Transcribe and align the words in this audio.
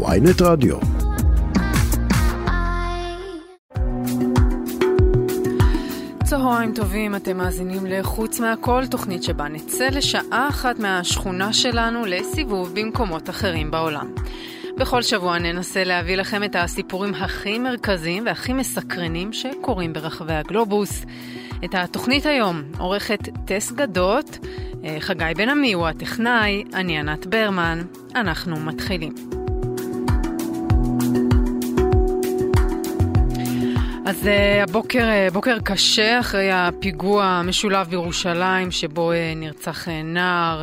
ויינט 0.00 0.42
רדיו. 0.42 0.76
צהריים 6.24 6.74
טובים, 6.74 7.14
אתם 7.14 7.36
מאזינים 7.36 7.86
ל"חוץ 7.86 8.40
מהכל", 8.40 8.86
תוכנית 8.86 9.22
שבה 9.22 9.48
נצא 9.48 9.88
לשעה 9.88 10.48
אחת 10.48 10.78
מהשכונה 10.78 11.52
שלנו 11.52 12.04
לסיבוב 12.06 12.74
במקומות 12.74 13.30
אחרים 13.30 13.70
בעולם. 13.70 14.14
בכל 14.78 15.02
שבוע 15.02 15.38
ננסה 15.38 15.84
להביא 15.84 16.16
לכם 16.16 16.44
את 16.44 16.56
הסיפורים 16.56 17.14
הכי 17.14 17.58
מרכזיים 17.58 18.26
והכי 18.26 18.52
מסקרנים 18.52 19.32
שקורים 19.32 19.92
ברחבי 19.92 20.34
הגלובוס. 20.34 21.04
את 21.64 21.74
התוכנית 21.74 22.26
היום 22.26 22.62
עורכת 22.78 23.28
טס 23.44 23.72
גדות, 23.72 24.38
אה, 24.84 24.96
חגי 25.00 25.32
בן 25.36 25.48
עמי 25.48 25.72
הוא 25.72 25.86
הטכנאי, 25.86 26.64
אני 26.74 26.98
ענת 26.98 27.26
ברמן, 27.26 27.82
אנחנו 28.14 28.56
מתחילים. 28.56 29.41
אז 34.06 34.26
uh, 34.26 34.70
הבוקר 34.70 35.08
uh, 35.28 35.32
בוקר 35.32 35.58
קשה 35.64 36.20
אחרי 36.20 36.52
הפיגוע 36.52 37.24
המשולב 37.24 37.88
בירושלים, 37.88 38.70
שבו 38.70 39.12
uh, 39.12 39.14
נרצח 39.36 39.88
נער, 40.04 40.62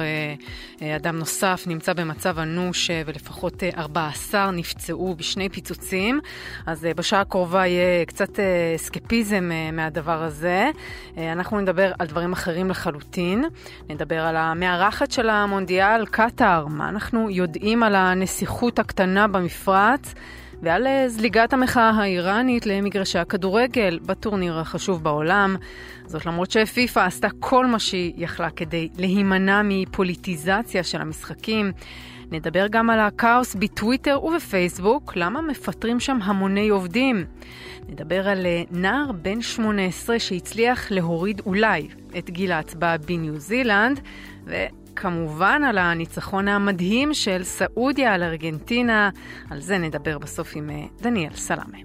אדם 0.96 1.20
נוסף 1.20 1.64
נמצא 1.68 1.94
במצב 1.94 2.40
אנוש 2.40 2.90
ולפחות 3.06 3.64
uh, 3.64 3.78
14 3.78 4.52
נפצעו 4.52 5.16
בשני 5.16 5.50
פיצוצים. 5.50 6.20
אז 6.66 6.88
בשעה 6.96 7.22
הקרובה 7.22 7.66
יהיה 7.68 8.06
קצת 8.06 8.40
אסקפיזם 8.76 9.52
מהדבר 9.74 10.24
הזה. 10.24 10.70
אנחנו 11.18 11.62
נדבר 11.62 11.92
על 12.00 12.08
דברים 12.08 12.34
אחרים 12.34 12.70
לחלוטין. 12.70 13.46
נדבר 13.90 14.22
על 14.22 14.36
המארחת 14.36 15.12
של 15.12 15.30
המונדיאל, 15.30 16.06
קטאר, 16.06 16.66
מה 16.68 16.90
אנחנו 16.90 17.30
יודעים 17.30 17.84
על 17.84 17.96
הנסיכות 17.96 18.80
הקטנה 18.80 19.28
במפרץ. 19.28 20.14
ועל 20.62 20.88
אה, 20.88 21.09
זליגת 21.09 21.54
המחאה 21.54 21.90
האיראנית 21.90 22.66
למגרשי 22.66 23.20
הכדורגל 23.20 24.00
בטורניר 24.06 24.59
החשוב 24.59 25.03
בעולם. 25.03 25.56
זאת 26.06 26.25
למרות 26.25 26.52
שפיפ"א 26.52 27.00
עשתה 27.00 27.28
כל 27.39 27.66
מה 27.66 27.80
שהיא 27.80 28.14
יכלה 28.17 28.50
כדי 28.50 28.89
להימנע 28.97 29.61
מפוליטיזציה 29.64 30.84
של 30.84 31.02
המשחקים. 31.02 31.72
נדבר 32.31 32.67
גם 32.67 32.89
על 32.89 33.00
הכאוס 33.00 33.56
בטוויטר 33.56 34.23
ובפייסבוק, 34.23 35.14
למה 35.16 35.42
מפטרים 35.42 36.00
שם 36.00 36.19
המוני 36.23 36.69
עובדים. 36.69 37.25
נדבר 37.89 38.30
על 38.30 38.45
אה, 38.45 38.64
נער 38.72 39.12
בן 39.12 39.41
18 39.41 40.19
שהצליח 40.19 40.91
להוריד 40.91 41.41
אולי 41.45 41.88
את 42.17 42.30
גיל 42.30 42.52
ההצבעה 42.52 42.97
בניו 42.97 43.39
זילנד, 43.39 44.00
ו... 44.45 44.56
כמובן 45.02 45.61
על 45.64 45.78
הניצחון 45.78 46.47
המדהים 46.47 47.14
של 47.14 47.44
סעודיה 47.44 48.14
על 48.14 48.23
ארגנטינה, 48.23 49.09
על 49.50 49.59
זה 49.59 49.78
נדבר 49.78 50.17
בסוף 50.17 50.56
עם 50.56 50.69
אה, 50.69 50.86
דניאל 51.02 51.33
סלאמה. 51.33 51.78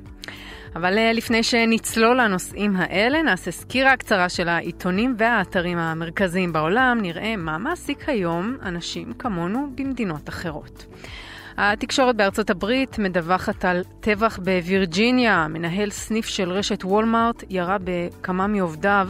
אבל 0.77 0.99
אה, 0.99 1.13
לפני 1.13 1.43
שנצלול 1.43 2.21
לנושאים 2.21 2.77
האלה, 2.77 3.23
נעשה 3.23 3.51
סקירה 3.51 3.97
קצרה 3.97 4.29
של 4.29 4.49
העיתונים 4.49 5.15
והאתרים 5.19 5.79
המרכזיים 5.79 6.53
בעולם, 6.53 6.99
נראה 7.03 7.37
מה 7.37 7.59
מעסיק 7.59 8.09
היום 8.09 8.57
אנשים 8.63 9.13
כמונו 9.13 9.69
במדינות 9.75 10.29
אחרות. 10.29 10.87
התקשורת 11.57 12.17
בארצות 12.17 12.51
הברית 12.51 12.99
מדווחת 12.99 13.65
על 13.65 13.83
טבח 14.01 14.39
בווירג'יניה. 14.39 15.47
מנהל 15.49 15.91
סניף 15.91 16.27
של 16.27 16.51
רשת 16.51 16.85
וולמארט 16.85 17.45
ירה 17.51 17.77
בכמה 17.85 18.47
מעובדיו 18.47 19.09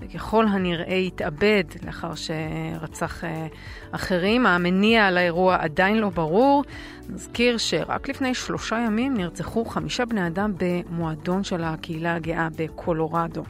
וככל 0.00 0.46
הנראה 0.46 0.96
התאבד 0.96 1.64
לאחר 1.86 2.12
שרצח 2.14 3.24
אה, 3.24 3.46
אחרים. 3.90 4.46
המניע 4.46 5.10
לאירוע 5.10 5.56
עדיין 5.60 5.96
לא 5.96 6.08
ברור. 6.08 6.64
נזכיר 7.08 7.58
שרק 7.58 8.08
לפני 8.08 8.34
שלושה 8.34 8.76
ימים 8.86 9.16
נרצחו 9.16 9.64
חמישה 9.64 10.04
בני 10.04 10.26
אדם 10.26 10.52
במועדון 10.58 11.44
של 11.44 11.64
הקהילה 11.64 12.14
הגאה 12.14 12.48
בקולורדו. 12.56 13.44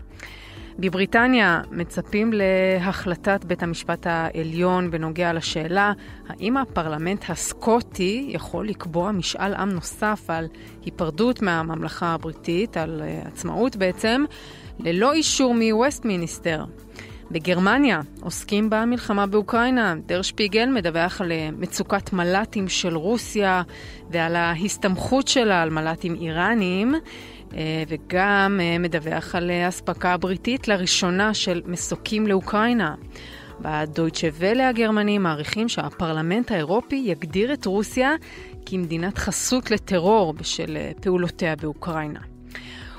בבריטניה 0.81 1.61
מצפים 1.71 2.31
להחלטת 2.33 3.45
בית 3.45 3.63
המשפט 3.63 4.07
העליון 4.07 4.91
בנוגע 4.91 5.33
לשאלה 5.33 5.93
האם 6.29 6.57
הפרלמנט 6.57 7.25
הסקוטי 7.31 8.27
יכול 8.29 8.69
לקבוע 8.69 9.13
משאל 9.13 9.55
עם 9.55 9.71
נוסף 9.71 10.25
על 10.29 10.47
היפרדות 10.85 11.43
מהממלכה 11.43 12.15
הבריטית, 12.15 12.77
על 12.77 13.03
אה, 13.05 13.23
עצמאות 13.27 13.77
בעצם, 13.77 14.25
ללא 14.81 15.13
אישור 15.13 15.55
מווסטמיניסטר. 15.55 16.65
בגרמניה 17.31 18.01
עוסקים 18.21 18.71
במלחמה 18.71 19.27
באוקראינה. 19.27 19.95
דר 20.07 20.23
שפיגל 20.23 20.67
מדווח 20.67 21.21
על 21.21 21.33
אה, 21.33 21.49
מצוקת 21.59 22.13
מל"טים 22.13 22.69
של 22.69 22.97
רוסיה 22.97 23.63
ועל 24.11 24.37
ההסתמכות 24.37 25.29
שלה 25.29 25.63
על 25.63 25.71
מל"טים 25.71 26.15
איראניים, 26.15 26.95
אה, 27.55 27.83
וגם 27.89 28.61
אה, 28.63 28.79
מדווח 28.79 29.35
על 29.35 29.51
אספקה 29.69 30.17
בריטית 30.17 30.69
לראשונה 30.69 31.35
של 31.35 31.63
מסוקים 31.67 32.27
לאוקראינה. 32.27 32.95
בדויטשה 33.61 34.29
ואלה 34.33 34.69
הגרמנים 34.69 35.23
מעריכים 35.23 35.69
שהפרלמנט 35.69 36.51
האירופי 36.51 37.03
יגדיר 37.07 37.53
את 37.53 37.67
רוסיה 37.67 38.15
כמדינת 38.67 39.19
חסות 39.19 39.71
לטרור 39.71 40.33
בשל 40.33 40.77
פעולותיה 41.01 41.57
באוקראינה. 41.57 42.38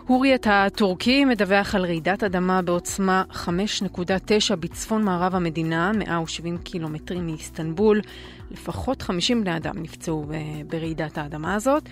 הוריית 0.10 0.48
הטורקי 0.50 1.26
מדווח 1.26 1.76
על 1.76 1.86
רעידת 1.86 2.24
אדמה 2.24 2.62
בעוצמה 2.62 3.24
5.9 3.32 4.56
בצפון 4.56 5.04
מערב 5.04 5.36
המדינה, 5.36 5.92
170 5.96 6.58
קילומטרים 6.58 7.26
מאיסטנבול. 7.26 8.02
לפחות 8.52 9.02
50 9.02 9.42
בני 9.42 9.58
אדם 9.58 9.74
נפצעו 9.82 10.26
ברעידת 10.68 11.18
האדמה 11.18 11.56
הזאת. 11.56 11.90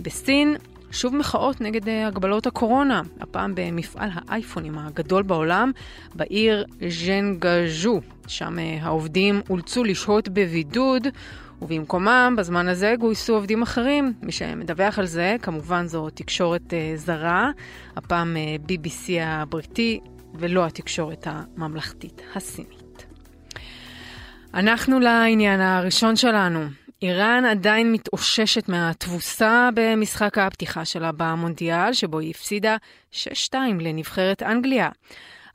בסין, 0.00 0.56
שוב 0.90 1.16
מחאות 1.16 1.60
נגד 1.60 1.88
אה, 1.88 2.06
הגבלות 2.06 2.46
הקורונה, 2.46 3.02
הפעם 3.20 3.54
במפעל 3.54 4.10
האייפונים 4.14 4.78
הגדול 4.78 5.22
בעולם, 5.22 5.70
בעיר 6.14 6.64
ז'נגז'ו. 6.88 8.00
שם 8.26 8.58
אה, 8.58 8.78
העובדים 8.82 9.40
אולצו 9.50 9.84
לשהות 9.84 10.28
בבידוד. 10.28 11.06
ובמקומם, 11.62 12.34
בזמן 12.38 12.68
הזה 12.68 12.94
גויסו 12.98 13.34
עובדים 13.34 13.62
אחרים. 13.62 14.12
מי 14.22 14.32
שמדווח 14.32 14.98
על 14.98 15.06
זה, 15.06 15.36
כמובן 15.42 15.86
זו 15.86 16.10
תקשורת 16.10 16.62
uh, 16.62 16.96
זרה, 16.96 17.50
הפעם 17.96 18.36
uh, 18.36 18.38
אה, 18.38 18.56
BBC 18.68 19.22
הבריטי, 19.22 20.00
ולא 20.34 20.66
התקשורת 20.66 21.26
הממלכתית 21.26 22.22
הסינית. 22.34 23.06
אנחנו 24.54 25.00
לעניין 25.00 25.60
הראשון 25.60 26.16
שלנו. 26.16 26.60
איראן 27.02 27.44
עדיין 27.44 27.92
מתאוששת 27.92 28.68
מהתבוסה 28.68 29.68
במשחק 29.74 30.38
הפתיחה 30.38 30.84
שלה 30.84 31.12
במונדיאל, 31.12 31.92
שבו 31.92 32.18
היא 32.18 32.30
הפסידה 32.30 32.76
6-2 33.12 33.54
לנבחרת 33.80 34.42
אנגליה. 34.42 34.88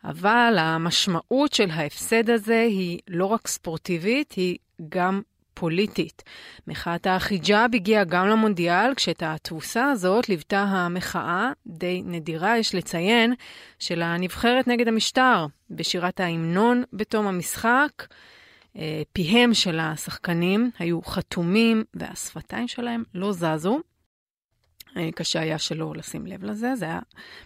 אבל 0.04 0.56
המשמעות 0.60 1.54
של 1.54 1.70
ההפסד 1.72 2.30
הזה 2.30 2.62
היא 2.62 3.00
לא 3.08 3.26
רק 3.26 3.48
ספורטיבית, 3.48 4.32
היא 4.32 4.58
גם 4.90 5.22
פוליטית. 5.56 6.24
מחאת 6.68 7.08
החיג'אב 7.08 7.76
הגיעה 7.76 8.04
גם 8.04 8.28
למונדיאל, 8.28 8.96
כשאת 8.96 9.24
התבוסה 9.26 9.86
הזאת 9.86 10.30
ליוותה 10.30 10.62
המחאה, 10.62 11.52
די 11.68 12.02
נדירה 12.06 12.58
יש 12.58 12.76
לציין, 12.76 13.34
של 13.80 14.02
הנבחרת 14.02 14.68
נגד 14.68 14.88
המשטר. 14.88 15.46
בשירת 15.70 16.20
ההמנון 16.20 16.84
בתום 16.94 17.28
המשחק, 17.28 18.08
אה, 18.78 19.02
פיהם 19.14 19.54
של 19.54 19.80
השחקנים 19.80 20.72
היו 20.80 21.02
חתומים 21.02 21.84
והשפתיים 21.94 22.68
שלהם 22.68 23.04
לא 23.14 23.32
זזו. 23.32 23.80
אה, 24.98 25.10
קשה 25.16 25.40
היה 25.40 25.58
שלא 25.58 25.94
לשים 25.96 26.26
לב 26.26 26.44
לזה, 26.44 26.76
זה 26.76 26.86
היה 26.86 27.00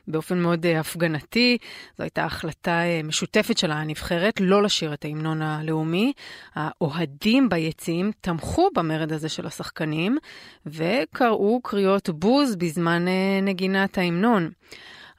באופן 0.08 0.40
מאוד 0.40 0.66
אה, 0.66 0.80
הפגנתי, 0.80 1.58
זו 1.98 2.04
הייתה 2.04 2.26
החלטה 2.26 2.72
אה, 2.72 3.02
משותפת 3.04 3.58
של 3.58 3.72
הנבחרת 3.72 4.34
לא 4.40 4.64
לשיר 4.64 4.94
את 4.94 5.06
ההמנון 5.06 5.42
הלאומי. 5.42 6.14
האוהדים 6.56 7.50
ביציעים 7.50 8.12
תמכו 8.22 8.70
במרד 8.76 9.14
הזה 9.14 9.30
של 9.30 9.48
השחקנים 9.48 10.18
וקראו 10.66 11.62
קריאות 11.64 12.10
בוז 12.10 12.56
בזמן 12.56 13.06
נגינת 13.42 13.98
ההמנון. 13.98 14.52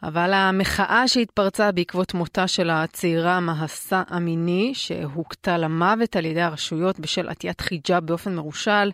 אבל 0.03 0.33
המחאה 0.33 1.09
שהתפרצה 1.09 1.73
בעקבות 1.73 2.15
מותה 2.15 2.49
של 2.49 2.71
הצעירה 2.71 3.41
מהסה 3.41 4.03
אמיני, 4.17 4.73
שהוכתה 4.75 5.59
למוות 5.59 6.17
על 6.17 6.25
ידי 6.25 6.41
הרשויות 6.41 7.01
בשל 7.01 7.29
עטיית 7.29 7.61
חיג'אב 7.61 8.07
באופן 8.07 8.35
מרושל, 8.35 8.91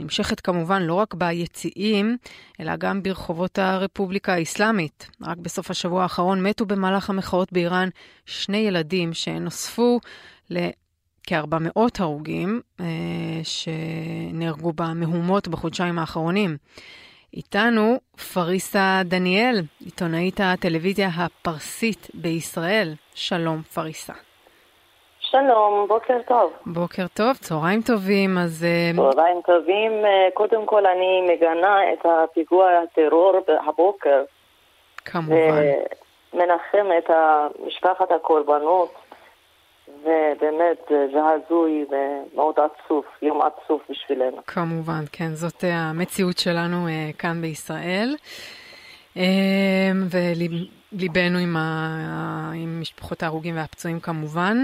נמשכת 0.00 0.40
כמובן 0.40 0.82
לא 0.82 0.94
רק 0.94 1.14
ביציעים, 1.14 2.16
אלא 2.60 2.76
גם 2.76 3.02
ברחובות 3.02 3.58
הרפובליקה 3.58 4.34
האסלאמית. 4.34 5.10
רק 5.22 5.38
בסוף 5.38 5.70
השבוע 5.70 6.02
האחרון 6.02 6.42
מתו 6.42 6.66
במהלך 6.66 7.10
המחאות 7.10 7.52
באיראן 7.52 7.88
שני 8.26 8.56
ילדים 8.58 9.12
שנוספו 9.12 10.00
לכ-400 10.50 11.80
הרוגים 11.98 12.60
אה, 12.80 12.86
שנהרגו 13.42 14.72
במהומות 14.72 15.48
בחודשיים 15.48 15.98
האחרונים. 15.98 16.56
איתנו 17.36 17.98
פריסה 18.34 19.00
דניאל, 19.04 19.56
עיתונאית 19.84 20.40
הטלוויזיה 20.40 21.08
הפרסית 21.16 22.08
בישראל. 22.14 22.88
שלום, 23.14 23.62
פריסה. 23.62 24.12
שלום, 25.20 25.88
בוקר 25.88 26.18
טוב. 26.28 26.52
בוקר 26.66 27.06
טוב, 27.14 27.36
צהריים 27.36 27.80
טובים, 27.82 28.38
אז... 28.38 28.66
צהריים 28.96 29.40
טובים. 29.46 29.92
קודם 30.34 30.66
כל 30.66 30.86
אני 30.86 31.32
מגנה 31.32 31.92
את 31.92 32.06
הפיגוע 32.06 32.70
הטרור 32.82 33.32
הבוקר. 33.68 34.22
כמובן. 35.04 35.62
מנחם 36.34 36.86
את 36.98 37.10
משפחת 37.66 38.10
הקורבנות, 38.10 38.94
ובאמת 40.02 40.78
זה 40.88 41.20
הזוי 41.24 41.84
ומאוד 41.90 42.54
עצוב, 42.58 43.04
יום 43.22 43.40
עצוב 43.42 43.80
בשבילנו. 43.90 44.36
כמובן, 44.46 45.04
כן, 45.12 45.34
זאת 45.34 45.64
המציאות 45.66 46.38
שלנו 46.38 46.86
כאן 47.18 47.42
בישראל. 47.42 48.16
וליבנו 50.10 51.38
עם, 51.38 51.56
ה... 51.56 52.52
עם 52.54 52.80
משפחות 52.80 53.22
ההרוגים 53.22 53.56
והפצועים 53.56 54.00
כמובן, 54.00 54.56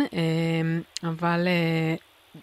אבל 1.05 1.49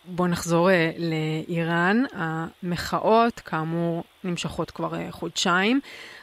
בואו 0.06 0.28
נחזור 0.28 0.70
לאיראן. 0.98 2.04
המחאות, 2.14 3.40
כאמור, 3.40 4.04
נמשכות 4.24 4.72
כבר 4.72 4.90
חודשיים. 5.12 5.80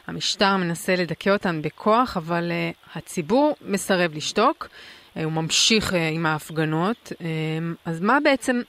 המשטר 0.07 0.57
מנסה 0.57 0.95
לדכא 0.95 1.29
אותן 1.29 1.61
בכוח, 1.61 2.17
אבל 2.17 2.51
הציבור 2.95 3.55
מסרב 3.61 4.15
לשתוק. 4.15 4.67
הוא 5.15 5.31
ממשיך 5.31 5.93
עם 6.15 6.25
ההפגנות. 6.25 7.11
אז 7.85 8.01
מה 8.01 8.17
בעצם 8.23 8.61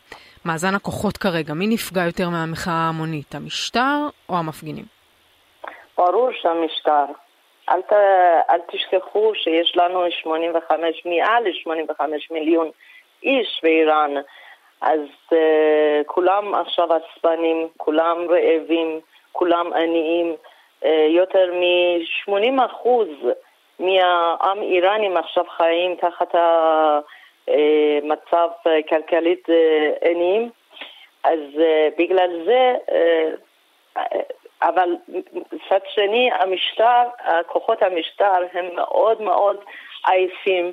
מאזן 0.44 0.74
הכוחות 0.74 1.16
כרגע? 1.16 1.54
מי 1.54 1.66
נפגע 1.66 2.02
יותר 2.06 2.28
מהמחאה 2.28 2.72
ההמונית, 2.72 3.34
המשטר 3.34 4.08
או 4.28 4.38
המפגינים? 4.38 4.84
ברור 5.98 6.30
שהמשטר. 6.32 7.04
אל, 7.68 7.82
ת, 7.82 7.92
אל 8.50 8.60
תשכחו 8.72 9.32
שיש 9.34 9.76
לנו 9.76 10.04
85, 10.22 11.02
מעל 11.04 11.44
85 11.62 12.30
מיליון 12.30 12.70
איש 13.22 13.60
באיראן. 13.62 14.10
אז 14.80 15.00
uh, 15.32 15.36
כולם 16.06 16.54
עכשיו 16.54 16.88
עצבנים, 16.92 17.68
כולם 17.76 18.16
רעבים, 18.30 19.00
כולם 19.32 19.72
עניים. 19.72 20.36
Uh, 20.82 20.86
יותר 21.08 21.52
מ-80 21.52 22.66
אחוז 22.66 23.08
מהעם 23.82 24.62
איראנים 24.62 25.16
עכשיו 25.16 25.44
חיים 25.56 25.96
תחת 25.96 26.34
המצב 27.48 28.48
כלכלית 28.88 29.48
uh, 29.48 30.08
עניים. 30.08 30.50
אז 31.24 31.38
uh, 31.54 31.98
בגלל 31.98 32.30
זה, 32.44 32.74
uh, 32.88 34.00
אבל 34.62 34.96
מצד 35.52 35.80
שני, 35.94 36.30
המשטר, 36.32 37.02
כוחות 37.46 37.82
המשטר 37.82 38.42
הם 38.52 38.66
מאוד 38.74 39.22
מאוד 39.22 39.56
עייפים. 40.06 40.72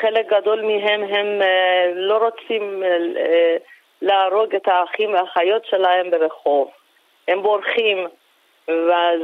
חלק 0.00 0.26
גדול 0.26 0.62
מהם 0.62 1.02
הם 1.02 1.40
לא 1.94 2.18
רוצים 2.18 2.82
להרוג 4.02 4.54
את 4.54 4.68
האחים 4.68 5.12
והאחיות 5.12 5.66
שלהם 5.66 6.10
ברחוב. 6.10 6.70
הם 7.28 7.42
בורחים, 7.42 8.06
ואז 8.68 9.20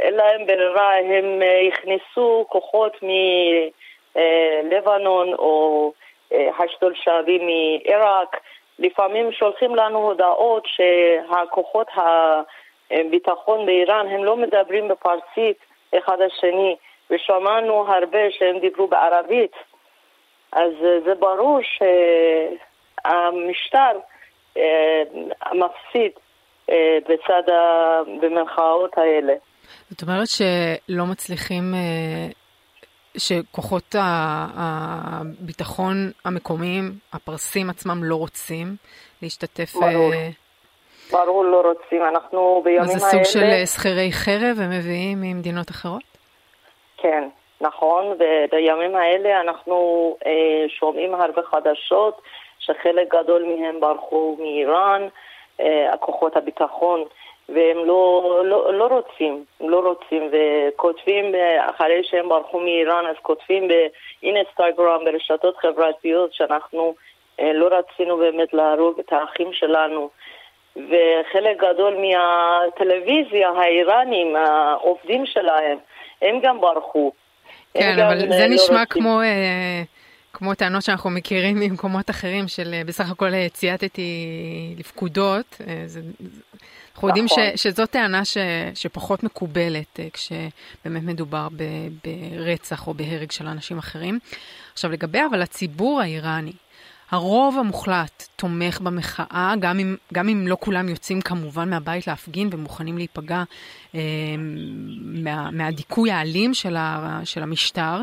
אין 0.00 0.14
להם 0.14 0.46
ברירה, 0.46 0.98
הם 0.98 1.42
הכניסו 1.68 2.46
כוחות 2.48 2.96
מלבנון 4.14 5.34
או 5.34 5.92
השתול 6.32 6.94
שעבי 6.94 7.38
מעיראק. 7.38 8.40
לפעמים 8.78 9.32
שולחים 9.32 9.74
לנו 9.74 9.98
הודעות 9.98 10.66
שהכוחות 10.66 11.88
הביטחון 12.90 13.66
באיראן 13.66 14.06
הם 14.08 14.24
לא 14.24 14.36
מדברים 14.36 14.88
בפרסית 14.88 15.56
אחד 15.98 16.20
השני, 16.20 16.76
ושמענו 17.10 17.84
הרבה 17.88 18.30
שהם 18.30 18.58
דיברו 18.58 18.86
בערבית. 18.86 19.56
אז 20.52 20.72
זה 21.04 21.14
ברור 21.14 21.58
שהמשטר 23.04 23.98
מפסיד 25.52 26.12
בצד, 27.08 27.42
במרכאות 28.20 28.98
האלה. 28.98 29.32
זאת 29.90 30.02
אומרת 30.02 30.26
שלא 30.28 31.04
מצליחים 31.06 31.74
שכוחות 33.16 33.94
הביטחון 34.56 36.10
המקומיים, 36.24 36.92
הפרסים 37.12 37.70
עצמם, 37.70 38.04
לא 38.04 38.16
רוצים 38.16 38.66
להשתתף? 39.22 39.74
ברור. 39.74 40.12
ברור, 41.12 41.44
לא 41.44 41.60
רוצים. 41.60 42.02
אנחנו 42.02 42.60
בימים 42.64 42.80
האלה... 42.80 42.94
אז 42.94 43.00
זה 43.00 43.06
סוג 43.10 43.24
של 43.24 43.66
שכירי 43.66 44.12
חרב 44.12 44.56
הם 44.60 44.70
מביאים 44.70 45.20
ממדינות 45.20 45.70
אחרות? 45.70 46.02
כן, 46.96 47.28
נכון. 47.60 48.06
ובימים 48.06 48.96
האלה 48.96 49.40
אנחנו 49.40 49.76
אה, 50.26 50.68
שומעים 50.68 51.14
הרבה 51.14 51.42
חדשות 51.42 52.22
שחלק 52.58 53.14
גדול 53.14 53.42
מהם 53.42 53.80
ברחו 53.80 54.36
מאיראן, 54.40 55.02
אה, 55.02 55.08
הכוחות 55.92 56.36
הביטחון. 56.36 57.04
והם 57.48 57.76
לא, 57.84 58.42
לא, 58.44 58.74
לא 58.74 58.86
רוצים, 58.86 59.44
לא 59.60 59.80
רוצים, 59.80 60.30
וכותבים, 60.32 61.34
אחרי 61.70 62.00
שהם 62.04 62.28
ברחו 62.28 62.60
מאיראן, 62.60 63.06
אז 63.06 63.16
כותבים 63.22 63.68
באינסטגרם, 63.68 65.04
ברשתות 65.04 65.56
חברתיות, 65.56 66.34
שאנחנו 66.34 66.94
אה, 67.40 67.52
לא 67.52 67.68
רצינו 67.72 68.16
באמת 68.16 68.54
להרוג 68.54 68.98
את 68.98 69.12
האחים 69.12 69.52
שלנו. 69.52 70.10
וחלק 70.76 71.56
גדול 71.56 71.96
מהטלוויזיה 71.96 73.50
האיראנים, 73.50 74.36
העובדים 74.36 75.26
שלהם, 75.26 75.78
הם 76.22 76.40
גם 76.42 76.60
ברחו. 76.60 77.12
כן, 77.74 77.98
אבל 77.98 78.18
זה 78.20 78.26
לא 78.26 78.54
נשמע 78.54 78.80
רוצים. 78.80 79.02
כמו... 79.02 79.20
אה... 80.38 80.48
כמו 80.48 80.54
טענות 80.54 80.82
שאנחנו 80.82 81.10
מכירים 81.10 81.60
ממקומות 81.60 82.10
אחרים 82.10 82.48
של 82.48 82.74
בסך 82.86 83.10
הכל 83.10 83.48
צייתתי 83.48 84.26
לפקודות, 84.78 85.60
זה, 85.86 86.00
אנחנו 86.94 87.08
נכון. 87.08 87.20
יודעים 87.20 87.56
ש, 87.56 87.62
שזו 87.62 87.86
טענה 87.86 88.24
ש, 88.24 88.36
שפחות 88.74 89.22
מקובלת 89.22 90.00
כשבאמת 90.12 91.02
מדובר 91.02 91.48
ב, 91.56 91.62
ברצח 92.04 92.86
או 92.86 92.94
בהרג 92.94 93.30
של 93.30 93.46
אנשים 93.46 93.78
אחרים. 93.78 94.18
עכשיו 94.72 94.90
לגבי 94.90 95.18
אבל 95.30 95.42
הציבור 95.42 96.00
האיראני, 96.00 96.52
הרוב 97.10 97.58
המוחלט 97.58 98.28
תומך 98.36 98.80
במחאה, 98.80 99.54
גם 99.60 99.78
אם, 99.78 99.96
גם 100.12 100.28
אם 100.28 100.48
לא 100.48 100.56
כולם 100.60 100.88
יוצאים 100.88 101.20
כמובן 101.20 101.70
מהבית 101.70 102.06
להפגין 102.06 102.48
ומוכנים 102.52 102.98
להיפגע 102.98 103.42
אה, 103.94 104.00
מה, 105.00 105.50
מהדיכוי 105.50 106.10
האלים 106.10 106.54
של, 106.54 106.76
ה, 106.76 107.20
של 107.24 107.42
המשטר, 107.42 108.02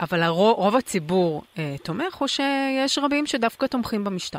אבל 0.00 0.22
הרוב, 0.22 0.58
רוב 0.58 0.76
הציבור 0.76 1.42
אה, 1.58 1.62
תומך, 1.84 2.20
או 2.20 2.28
שיש 2.28 2.98
רבים 3.02 3.26
שדווקא 3.26 3.66
תומכים 3.66 4.04
במשטר? 4.04 4.38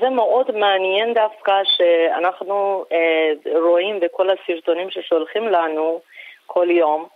זה 0.00 0.10
מאוד 0.10 0.56
מעניין 0.56 1.14
דווקא 1.14 1.52
שאנחנו 1.64 2.84
אה, 2.92 3.58
רואים 3.60 4.00
בכל 4.00 4.28
הסרטונים 4.30 4.90
ששולחים 4.90 5.48
לנו 5.48 6.00
כל 6.46 6.70
יום, 6.70 7.06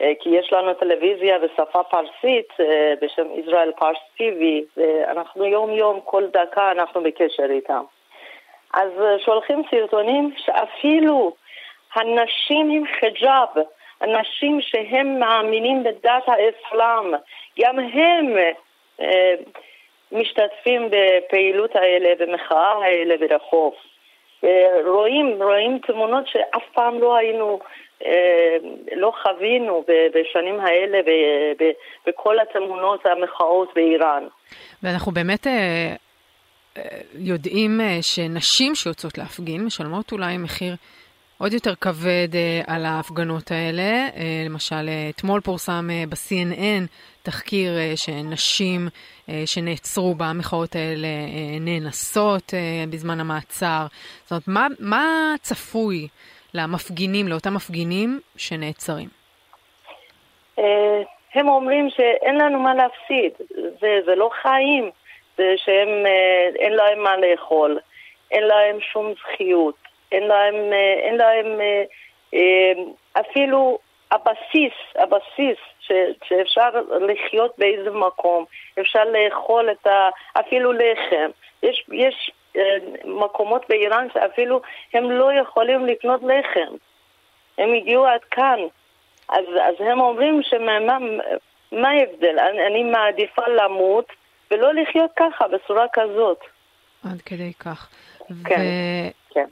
אה, 0.00 0.12
כי 0.20 0.28
יש 0.28 0.52
לנו 0.52 0.74
טלוויזיה 0.74 1.38
בשפה 1.38 1.82
פרסית 1.82 2.48
אה, 2.60 2.94
בשם 3.02 3.26
ישראל 3.36 3.72
פרס 3.76 3.96
טיווי, 4.16 4.64
ואנחנו 4.76 5.44
יום 5.44 5.70
יום, 5.70 6.00
כל 6.04 6.24
דקה 6.26 6.70
אנחנו 6.70 7.02
בקשר 7.02 7.50
איתם. 7.50 7.82
אז 8.74 8.90
אה, 9.00 9.18
שולחים 9.24 9.62
סרטונים 9.70 10.34
שאפילו 10.36 11.34
הנשים 11.94 12.70
עם 12.70 12.84
חיג'אב, 13.00 13.48
הנשים 14.00 14.58
שהם 14.60 15.18
מאמינים 15.18 15.84
בדת 15.84 16.24
האסלאם, 16.26 17.14
גם 17.60 17.78
הם 17.78 18.36
אה, 19.00 19.34
משתתפים 20.12 20.90
בפעילות 20.90 21.76
האלה, 21.76 22.08
במחאה 22.18 22.72
האלה 22.84 23.14
ברחוב. 23.16 23.74
רואים, 24.86 25.42
רואים 25.42 25.78
תמונות 25.86 26.28
שאף 26.28 26.62
פעם 26.72 26.98
לא 27.00 27.16
היינו, 27.16 27.58
אה, 28.04 28.56
לא 28.96 29.12
חווינו 29.22 29.84
בשנים 30.14 30.60
האלה 30.60 30.98
בכל 32.06 32.36
התמונות 32.38 33.06
המחאות 33.06 33.68
באיראן. 33.74 34.24
ואנחנו 34.82 35.12
באמת 35.12 35.46
אה, 35.46 35.94
יודעים 37.14 37.80
שנשים 38.00 38.74
שיוצאות 38.74 39.18
להפגין 39.18 39.64
משלמות 39.64 40.12
אולי 40.12 40.38
מחיר 40.38 40.74
עוד 41.38 41.52
יותר 41.52 41.74
כבד 41.74 42.28
על 42.66 42.84
ההפגנות 42.84 43.50
האלה. 43.50 44.08
למשל, 44.46 44.88
אתמול 45.10 45.40
פורסם 45.40 45.88
ב-CNN 46.08 46.86
תחקיר 47.22 47.72
שנשים 47.96 48.88
אה, 49.28 49.42
שנעצרו 49.46 50.14
במחאות 50.14 50.74
האלה 50.74 51.06
אה, 51.06 51.58
נאנסות 51.60 52.54
אה, 52.54 52.84
בזמן 52.90 53.20
המעצר. 53.20 53.86
זאת 54.22 54.30
אומרת, 54.30 54.48
מה, 54.48 54.66
מה 54.80 55.34
צפוי 55.40 56.08
למפגינים, 56.54 57.28
לאותם 57.28 57.54
מפגינים 57.54 58.20
שנעצרים? 58.36 59.08
הם 61.34 61.48
אומרים 61.48 61.90
שאין 61.90 62.36
לנו 62.36 62.58
מה 62.58 62.74
להפסיד, 62.74 63.32
זה, 63.80 63.98
זה 64.06 64.14
לא 64.14 64.30
חיים, 64.42 64.90
זה 65.36 65.54
שהם, 65.56 65.88
אין 66.58 66.72
להם 66.72 67.02
מה 67.02 67.16
לאכול, 67.16 67.78
אין 68.30 68.44
להם 68.44 68.80
שום 68.80 69.12
זכיות, 69.12 69.74
אין 70.16 70.28
להם, 70.28 70.54
אין 71.02 71.16
להם 71.16 71.60
אפילו 73.12 73.78
הבסיס, 74.10 74.72
הבסיס 74.94 75.58
ש, 75.80 75.92
שאפשר 76.28 76.68
לחיות 77.00 77.54
באיזה 77.58 77.90
מקום, 77.90 78.44
אפשר 78.80 79.04
לאכול 79.04 79.70
את 79.70 79.86
ה... 79.86 80.08
אפילו 80.40 80.72
לחם. 80.72 81.30
יש, 81.62 81.84
יש 81.92 82.30
אה, 82.56 82.76
מקומות 83.04 83.62
באיראן 83.68 84.06
שאפילו 84.14 84.60
הם 84.94 85.10
לא 85.10 85.32
יכולים 85.32 85.86
לקנות 85.86 86.20
לחם. 86.22 86.74
הם 87.58 87.74
הגיעו 87.74 88.06
עד 88.06 88.20
כאן. 88.30 88.58
אז, 89.28 89.44
אז 89.62 89.74
הם 89.78 90.00
אומרים 90.00 90.40
שמה 90.42 90.98
ההבדל? 91.72 92.38
אני, 92.38 92.66
אני 92.66 92.82
מעדיפה 92.82 93.42
למות 93.48 94.06
ולא 94.50 94.74
לחיות 94.74 95.10
ככה, 95.16 95.48
בצורה 95.48 95.86
כזאת. 95.92 96.38
עד 97.04 97.22
כדי 97.22 97.52
כך. 97.52 97.90
כן, 98.44 98.60
ו... 98.60 99.34
כן. 99.34 99.46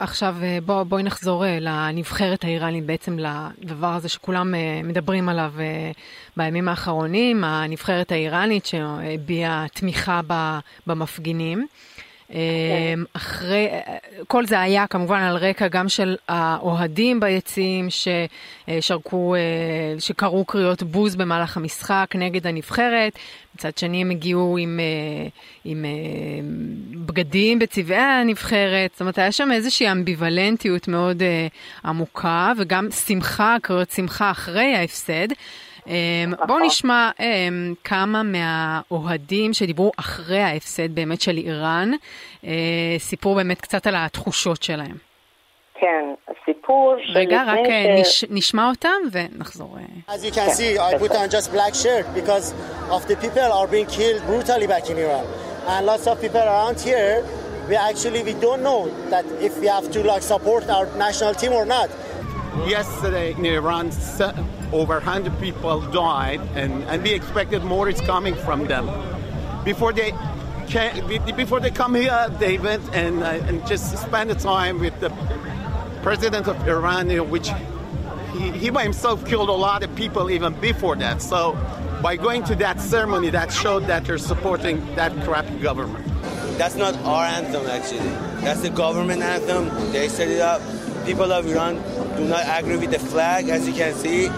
עכשיו 0.00 0.36
אה, 0.42 0.58
בוא, 0.64 0.82
בואי 0.82 1.02
נחזור 1.02 1.46
אה, 1.46 1.58
לנבחרת 1.60 2.44
האיראנית, 2.44 2.86
בעצם 2.86 3.18
לדבר 3.18 3.86
הזה 3.86 4.08
שכולם 4.08 4.54
אה, 4.54 4.80
מדברים 4.84 5.28
עליו 5.28 5.52
בימים 6.36 6.68
האחרונים, 6.68 7.44
הנבחרת 7.44 8.12
האיראנית 8.12 8.66
שהביעה 8.66 9.66
תמיכה 9.74 10.20
במפגינים. 10.86 11.66
אמ, 12.32 13.04
אחרי, 13.12 13.68
כל 14.26 14.46
זה 14.46 14.60
היה 14.60 14.86
כמובן 14.86 15.20
על 15.20 15.36
רקע 15.36 15.68
גם 15.68 15.88
של 15.88 16.16
האוהדים 16.28 17.20
ביציעים 17.20 17.88
ששרקו, 17.90 19.34
אה, 19.34 19.40
שקראו 20.00 20.44
קריאות 20.44 20.82
בוז 20.82 21.16
במהלך 21.16 21.56
המשחק 21.56 22.06
נגד 22.14 22.46
הנבחרת. 22.46 23.12
מצד 23.54 23.78
שני 23.78 24.00
הם 24.00 24.10
הגיעו 24.10 24.58
עם, 24.58 24.80
אה, 24.80 25.28
עם 25.64 25.84
אה, 25.84 25.90
בגדים 27.06 27.58
בצבעי 27.58 27.98
הנבחרת, 27.98 28.90
זאת 28.92 29.00
אומרת 29.00 29.18
היה 29.18 29.32
שם 29.32 29.52
איזושהי 29.52 29.92
אמביוולנטיות 29.92 30.88
מאוד 30.88 31.22
עמוקה 31.84 32.52
וגם 32.58 32.90
שמחה, 33.06 33.56
קריאות 33.62 33.90
שמחה 33.90 34.30
אחרי 34.30 34.74
ההפסד. 34.74 35.28
אמ, 35.86 35.92
בואו 36.30 36.44
נכון. 36.44 36.62
נשמע 36.62 37.10
אמ, 37.20 37.74
כמה 37.84 38.22
מהאוהדים 38.22 39.52
שדיברו 39.52 39.92
אחרי 39.96 40.40
ההפסד 40.40 40.94
באמת 40.94 41.20
של 41.20 41.36
איראן, 41.36 41.90
אה, 42.44 42.50
סיפרו 42.98 43.34
באמת 43.34 43.60
קצת 43.60 43.86
על 43.86 43.94
התחושות 43.96 44.62
שלהם. 44.62 44.96
כן, 45.80 46.04
הסיפור 46.28 46.94
של... 47.04 47.18
רגע, 47.18 47.42
רק 47.46 47.58
אה, 47.68 48.04
ש... 48.04 48.24
נשמע 48.30 48.68
אותם 48.68 48.88
ונחזור. 49.12 49.76
אה. 49.78 50.14
As 50.14 50.24
you 50.24 50.34
can 50.34 50.50
see, 50.50 50.78
I 50.78 50.98
put 50.98 51.12
on 51.12 51.30
just 51.30 51.52
black 51.52 51.74
shirt 51.74 52.06
because 52.14 52.54
of 52.90 53.08
the 53.08 53.16
people 53.16 53.50
are 53.58 53.66
being 53.66 53.86
killed 53.86 54.22
brutally 54.26 54.66
back 54.66 54.90
in 54.90 54.96
Iran. 54.98 55.24
And 55.68 55.86
lots 55.86 56.06
of 56.06 56.20
people 56.20 56.40
around 56.40 56.80
here, 56.80 57.24
we 57.68 57.76
actually 57.76 58.22
we 58.30 58.34
don't 58.46 58.62
know 58.68 58.82
that 59.12 59.24
if 59.48 59.52
we 59.60 59.66
have 59.76 59.86
to 59.94 60.00
like 60.12 60.22
support 60.34 60.64
our 60.76 60.86
national 61.06 61.34
team 61.40 61.52
or 61.52 61.66
not. 61.76 61.88
Yesterday 62.76 63.28
in 63.38 63.44
Iran, 63.46 63.86
over 64.72 64.94
100 64.94 65.38
people 65.40 65.80
died, 65.80 66.40
and, 66.54 66.84
and 66.84 67.02
we 67.02 67.12
expected 67.12 67.64
more 67.64 67.88
is 67.88 68.00
coming 68.00 68.34
from 68.34 68.66
them. 68.66 68.88
Before 69.64 69.92
they 69.92 70.12
came, 70.68 71.06
before 71.36 71.60
they 71.60 71.70
come 71.70 71.94
here, 71.94 72.28
they 72.38 72.58
went 72.58 72.82
and, 72.94 73.22
uh, 73.22 73.46
and 73.46 73.66
just 73.66 73.98
spent 73.98 74.28
the 74.28 74.36
time 74.36 74.78
with 74.78 74.98
the 75.00 75.10
president 76.02 76.46
of 76.48 76.56
Iran, 76.66 77.10
which 77.28 77.50
he, 78.32 78.50
he 78.52 78.70
by 78.70 78.84
himself 78.84 79.26
killed 79.26 79.48
a 79.48 79.52
lot 79.52 79.82
of 79.82 79.94
people 79.96 80.30
even 80.30 80.54
before 80.60 80.96
that. 80.96 81.20
So 81.20 81.52
by 82.02 82.16
going 82.16 82.44
to 82.44 82.54
that 82.56 82.80
ceremony, 82.80 83.30
that 83.30 83.52
showed 83.52 83.86
that 83.86 84.04
they're 84.04 84.18
supporting 84.18 84.94
that 84.94 85.12
crappy 85.24 85.58
government. 85.58 86.06
That's 86.56 86.76
not 86.76 86.94
our 87.04 87.24
anthem, 87.24 87.66
actually. 87.66 88.10
That's 88.42 88.60
the 88.60 88.70
government 88.70 89.22
anthem. 89.22 89.68
They 89.92 90.08
set 90.08 90.28
it 90.28 90.40
up. 90.40 90.62
People 91.04 91.32
of 91.32 91.46
Iran 91.46 91.76
do 92.16 92.24
not 92.26 92.44
agree 92.46 92.76
with 92.76 92.90
the 92.90 92.98
flag, 92.98 93.48
as 93.48 93.66
you 93.66 93.74
can 93.74 93.94
see. 93.94 94.28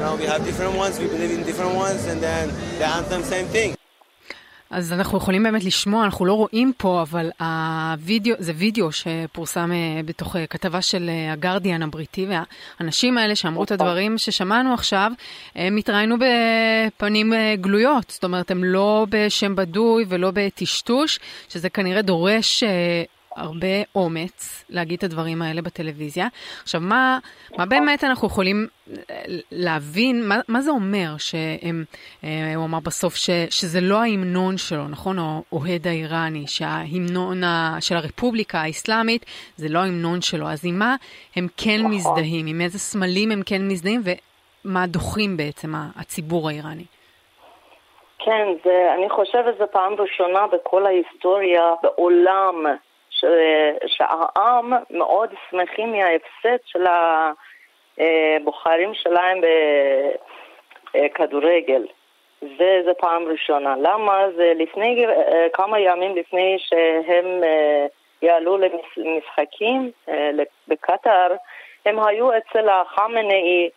You 0.00 0.06
know, 0.06 0.16
we 0.16 0.24
have 0.34 0.42
different 0.50 0.74
ones, 0.84 0.98
we 0.98 1.06
believe 1.14 1.32
in 1.38 1.42
different 1.50 1.74
ones, 1.86 2.00
and 2.10 2.18
then 2.26 2.44
the 2.78 2.86
anthem, 2.86 3.22
same 3.22 3.48
thing. 3.52 3.76
אז 4.70 4.92
אנחנו 4.92 5.18
יכולים 5.18 5.42
באמת 5.42 5.64
לשמוע, 5.64 6.04
אנחנו 6.04 6.24
לא 6.24 6.32
רואים 6.32 6.72
פה, 6.76 7.02
אבל 7.02 7.30
הווידאו, 7.40 8.34
זה 8.38 8.52
וידאו 8.56 8.92
שפורסם 8.92 9.72
אה, 9.72 10.00
בתוך 10.04 10.36
אה, 10.36 10.46
כתבה 10.46 10.82
של 10.82 11.10
הגרדיאן 11.32 11.82
הבריטי, 11.82 12.26
והאנשים 12.26 13.18
האלה 13.18 13.36
שאמרו 13.36 13.64
את 13.64 13.70
הדברים 13.70 14.18
ששמענו 14.18 14.74
עכשיו, 14.74 15.12
הם 15.54 15.76
התראיינו 15.76 16.16
בפנים 16.16 17.32
אה, 17.32 17.54
גלויות, 17.60 18.10
זאת 18.10 18.24
אומרת, 18.24 18.50
הם 18.50 18.64
לא 18.64 19.06
בשם 19.10 19.56
בדוי 19.56 20.04
ולא 20.08 20.30
בטשטוש, 20.34 21.18
שזה 21.48 21.68
כנראה 21.68 22.02
דורש 22.02 22.64
הרבה 23.40 23.82
אומץ 23.94 24.64
להגיד 24.68 24.98
את 24.98 25.04
הדברים 25.04 25.42
האלה 25.42 25.62
בטלוויזיה. 25.62 26.26
עכשיו, 26.62 26.80
מה, 26.80 27.18
מה 27.58 27.66
באמת 27.66 28.04
אנחנו 28.04 28.28
יכולים 28.28 28.66
להבין, 29.50 30.28
מה, 30.28 30.38
מה 30.48 30.60
זה 30.60 30.70
אומר 30.70 31.16
שהם, 31.18 31.84
אה, 32.24 32.52
הוא 32.56 32.64
אמר 32.64 32.78
בסוף 32.80 33.14
ש, 33.14 33.30
שזה 33.50 33.80
לא 33.80 34.00
ההמנון 34.02 34.56
שלו, 34.56 34.88
נכון? 34.88 35.18
או 35.18 35.42
אוהד 35.52 35.86
האיראני, 35.86 36.46
שההמנון 36.46 37.42
של 37.80 37.96
הרפובליקה 37.96 38.58
האסלאמית 38.58 39.26
זה 39.56 39.68
לא 39.70 39.78
ההמנון 39.78 40.20
שלו. 40.20 40.48
אז 40.48 40.66
עם 40.66 40.78
מה 40.78 40.96
הם 41.36 41.46
כן 41.56 41.78
נכון. 41.78 41.90
מזדהים? 41.90 42.46
עם 42.46 42.60
איזה 42.60 42.78
סמלים 42.78 43.30
הם 43.30 43.42
כן 43.46 43.68
מזדהים? 43.68 44.00
ומה 44.64 44.86
דוחים 44.86 45.36
בעצם 45.36 45.68
הציבור 46.00 46.48
האיראני? 46.48 46.84
כן, 48.24 48.46
זה, 48.64 48.94
אני 48.94 49.10
חושבת 49.10 49.54
שזו 49.54 49.64
פעם 49.70 49.92
ראשונה 49.98 50.46
בכל 50.46 50.86
ההיסטוריה 50.86 51.62
בעולם 51.82 52.66
ש, 53.20 53.24
שהעם 53.86 54.72
מאוד 54.90 55.30
שמחים 55.50 55.92
מההפסד 55.92 56.64
של 56.64 56.84
הבוחרים 57.98 58.94
שלהם 58.94 59.40
בכדורגל. 60.94 61.86
זה, 62.40 62.80
זה 62.84 62.94
פעם 62.98 63.24
ראשונה. 63.28 63.74
למה? 63.76 64.24
זה 64.36 64.52
לפני, 64.56 65.06
כמה 65.52 65.80
ימים 65.80 66.16
לפני 66.16 66.56
שהם 66.58 67.44
אה, 67.44 67.86
יעלו 68.22 68.58
למשחקים 68.96 69.90
אה, 70.08 70.30
בקטאר, 70.68 71.34
הם 71.86 72.00
היו 72.00 72.30
אצל 72.36 72.68
החמנאי 72.68 73.70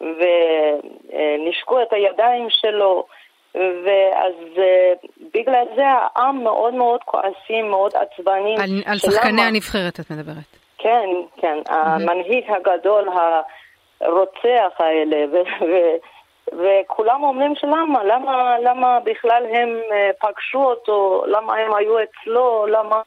ונשקו 0.00 1.82
את 1.82 1.92
הידיים 1.92 2.46
שלו 2.50 3.06
ואז 3.58 4.34
אה, 4.58 4.92
בגלל 5.34 5.64
זה 5.76 5.82
העם 5.86 6.44
מאוד 6.44 6.74
מאוד 6.74 7.00
כועסים, 7.04 7.70
מאוד 7.70 7.92
עצבנים. 7.94 8.60
על, 8.60 8.70
על 8.86 8.98
שחקני 8.98 9.42
הנבחרת 9.42 10.00
את 10.00 10.10
מדברת. 10.10 10.56
כן, 10.78 11.08
כן, 11.36 11.58
mm-hmm. 11.68 11.72
המנהיג 11.72 12.44
הגדול, 12.50 13.08
הרוצח 14.00 14.72
האלה, 14.78 15.16
ו- 15.32 15.64
ו- 15.64 15.96
וכולם 16.52 17.22
אומרים 17.22 17.54
שלמה, 17.54 18.04
למה, 18.04 18.58
למה 18.58 18.98
בכלל 19.04 19.42
הם 19.50 19.80
אה, 19.92 20.10
פגשו 20.20 20.64
אותו, 20.64 21.24
למה 21.26 21.54
הם 21.54 21.74
היו 21.74 21.96
אצלו, 22.02 22.66
למה... 22.66 23.02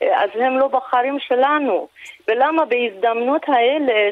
אז 0.00 0.30
הם 0.34 0.58
לא 0.58 0.68
בחרים 0.68 1.18
שלנו. 1.18 1.88
ולמה 2.28 2.64
בהזדמנות 2.64 3.42
האלה, 3.48 4.10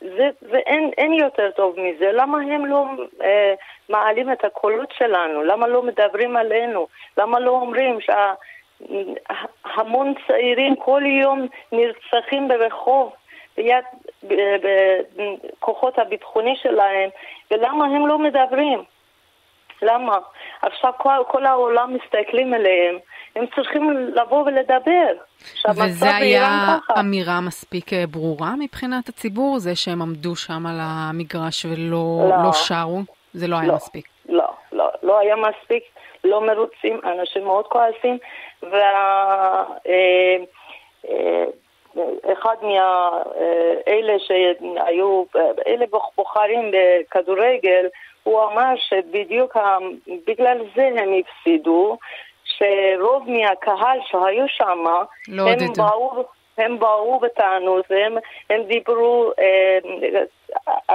שאין 0.00 1.14
יותר 1.14 1.50
טוב 1.50 1.80
מזה, 1.80 2.12
למה 2.12 2.38
הם 2.38 2.66
לא 2.66 2.84
אה, 3.22 3.54
מעלים 3.88 4.32
את 4.32 4.44
הקולות 4.44 4.92
שלנו? 4.98 5.44
למה 5.44 5.66
לא 5.66 5.82
מדברים 5.82 6.36
עלינו? 6.36 6.86
למה 7.18 7.40
לא 7.40 7.50
אומרים 7.50 7.98
שהמון 8.00 10.14
צעירים 10.26 10.76
כל 10.76 11.02
יום 11.06 11.46
נרצחים 11.72 12.48
ברחוב 12.48 13.12
ביד, 13.56 13.84
בכוחות 14.22 15.98
הביטחוני 15.98 16.56
שלהם, 16.56 17.10
ולמה 17.50 17.84
הם 17.84 18.06
לא 18.06 18.18
מדברים? 18.18 18.84
למה? 19.82 20.18
עכשיו 20.62 20.92
כל, 20.98 21.14
כל 21.28 21.46
העולם 21.46 21.94
מסתכלים 21.94 22.54
עליהם, 22.54 22.98
הם 23.36 23.44
צריכים 23.54 23.90
לבוא 24.14 24.42
ולדבר. 24.42 25.12
וזה 25.70 26.16
היה 26.16 26.78
אמירה 27.00 27.40
מספיק 27.40 27.92
אה, 27.92 28.04
ברורה 28.10 28.54
מבחינת 28.58 29.08
הציבור? 29.08 29.58
זה 29.58 29.76
שהם 29.76 30.02
עמדו 30.02 30.36
שם 30.36 30.66
על 30.66 30.78
המגרש 30.80 31.64
ולא 31.64 32.28
לא. 32.28 32.42
לא 32.44 32.52
שרו? 32.52 33.00
זה 33.34 33.48
לא 33.48 33.56
היה 33.56 33.68
לא, 33.68 33.74
מספיק. 33.74 34.08
לא, 34.28 34.48
לא, 34.72 34.88
לא 35.02 35.18
היה 35.18 35.36
מספיק, 35.36 35.84
לא 36.24 36.46
מרוצים, 36.46 37.00
אנשים 37.04 37.44
מאוד 37.44 37.66
כועסים, 37.66 38.18
ואחד 38.62 38.76
אה, 39.86 40.36
אה, 42.66 42.88
מאלה 43.86 44.18
שהיו, 44.18 45.24
אלה 45.66 45.86
בוחרים 46.16 46.70
בכדורגל, 46.70 47.86
הוא 48.22 48.42
אמר 48.44 48.74
שבדיוק 48.76 49.56
בגלל 50.26 50.58
זה 50.76 50.90
הם 50.96 51.10
הפסידו, 51.20 51.96
שרוב 52.62 53.30
מהקהל 53.30 53.98
שהיו 54.06 54.44
שם, 54.48 54.84
לא 55.28 55.48
הם 55.48 55.72
באו... 55.76 56.24
הם 56.58 56.78
באו 56.78 57.20
וטענו, 57.22 57.78
והם 57.90 58.14
הם 58.50 58.60
דיברו, 58.68 59.32
אה, 59.38 59.78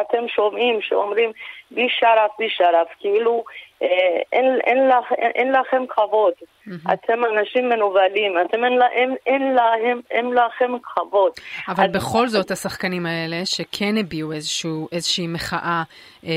אתם 0.02 0.28
שומעים 0.36 0.82
שאומרים 0.82 1.32
בלי 1.72 1.88
שרף, 1.90 2.32
בלי 2.40 2.50
שרף, 2.50 2.88
כאילו 3.00 3.44
אה, 3.82 3.88
אין, 4.34 4.60
אין, 4.64 4.88
לך, 4.88 5.12
אין, 5.12 5.32
אין 5.36 5.52
לכם 5.52 5.84
כבוד. 5.90 6.34
Mm-hmm. 6.34 6.94
אתם 6.94 7.20
אנשים 7.26 7.70
מנוולים, 7.70 8.34
אתם 8.46 8.64
אין, 8.64 8.80
אין, 8.92 9.16
אין, 9.26 9.54
להם, 9.54 10.02
אין 10.12 10.34
לכם 10.34 10.72
כבוד. 10.84 11.32
אבל 11.68 11.86
אז... 11.86 11.92
בכל 11.92 12.28
זאת 12.28 12.52
השחקנים 12.52 13.06
האלה, 13.06 13.46
שכן 13.46 13.98
הביעו 14.00 14.32
איזשהו, 14.32 14.88
איזושהי 14.92 15.28
מחאה 15.28 15.84
אה, 16.26 16.32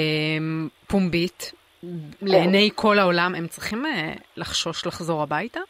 פומבית. 0.86 1.59
לעיני 2.22 2.70
כל 2.74 2.98
העולם, 2.98 3.34
הם 3.34 3.46
צריכים 3.46 3.86
אה, 3.86 4.12
לחשוש 4.36 4.86
לחזור 4.86 5.22
הביתה? 5.22 5.60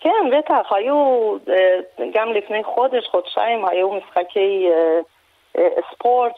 כן, 0.00 0.30
בטח, 0.38 0.72
היו, 0.72 1.36
אה, 1.48 1.78
גם 2.12 2.32
לפני 2.32 2.64
חודש, 2.64 3.06
חודשיים, 3.06 3.64
היו 3.64 3.92
משחקי 3.92 4.68
אה, 4.68 5.68
ספורט 5.92 6.32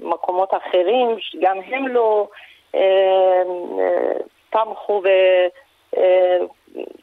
במקומות 0.00 0.50
אחרים, 0.54 1.16
גם 1.40 1.58
הם 1.66 1.88
לא 1.88 2.28
תמכו 4.50 5.02
ו... 5.04 5.08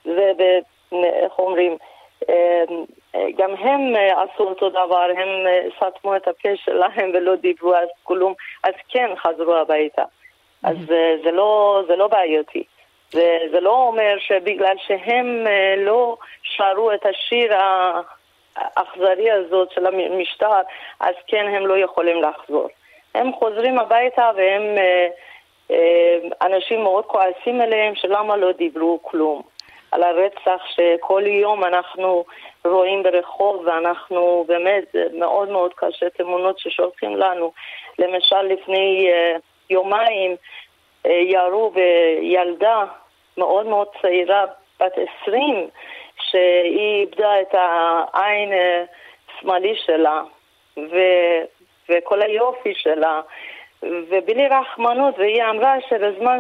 ואיך 0.06 1.40
אומרים, 1.40 1.78
גם 3.38 3.56
הם 3.56 3.94
עשו 3.96 4.44
אותו 4.44 4.70
דבר, 4.70 5.08
הם 5.18 5.28
סתמו 5.78 6.16
את 6.16 6.28
הפה 6.28 6.50
שלהם 6.56 7.12
ולא 7.14 7.36
דיברו 7.36 7.76
אז 7.76 7.88
כלום, 8.04 8.34
אז 8.64 8.74
כן 8.90 9.10
חזרו 9.18 9.56
הביתה. 9.56 10.04
אז 10.64 10.78
זה 11.24 11.32
לא, 11.32 11.82
זה 11.88 11.96
לא 11.96 12.08
בעייתי. 12.08 12.64
וזה 13.14 13.60
לא 13.60 13.88
אומר 13.88 14.16
שבגלל 14.20 14.76
שהם 14.88 15.48
אה, 15.48 15.76
לא 15.78 16.18
שרו 16.44 16.92
את 16.92 17.06
השיר 17.06 17.54
האכזרי 18.56 19.32
הזאת 19.32 19.72
של 19.72 19.86
המשטר, 19.86 20.62
אז 21.00 21.16
כן 21.28 21.46
הם 21.48 21.68
לא 21.68 21.78
יכולים 21.78 22.22
לחזור. 22.22 22.68
הם 23.16 23.34
חוזרים 23.34 23.80
הביתה 23.80 24.32
והם 24.36 24.78
אה, 24.78 25.08
אה, 25.72 26.18
אנשים 26.42 26.84
מאוד 26.84 27.06
כועסים 27.06 27.62
עליהם 27.62 27.96
שלמה 27.96 28.38
לא 28.38 28.52
דיברו 28.52 29.00
כלום. 29.04 29.42
על 29.92 30.04
הרצח 30.04 30.62
שכל 30.76 31.24
יום 31.28 31.64
אנחנו 31.64 32.26
רואים 32.66 33.04
ברחוב 33.04 33.64
ואנחנו 33.66 34.46
באמת 34.48 34.96
מאוד 35.14 35.50
מאוד 35.50 35.74
קשה 35.76 36.10
תמונות 36.10 36.60
ששולחים 36.60 37.16
לנו. 37.18 37.52
למשל 38.00 38.42
לפני 38.42 39.10
יומיים 39.70 40.36
ירו 41.06 41.70
בילדה 41.70 42.84
מאוד 43.38 43.66
מאוד 43.66 43.88
צעירה, 44.02 44.46
בת 44.80 44.94
עשרים, 44.98 45.68
שהיא 46.22 47.02
איבדה 47.02 47.42
את 47.42 47.54
העין 47.54 48.52
השמאלי 49.38 49.76
שלה, 49.86 50.22
ו, 50.78 50.98
וכל 51.90 52.22
היופי 52.22 52.74
שלה, 52.76 53.22
ובלי 53.84 54.48
רחמנות, 54.48 55.20
והיא 55.20 55.44
אמרה 55.44 55.76
שבזמן 55.90 56.40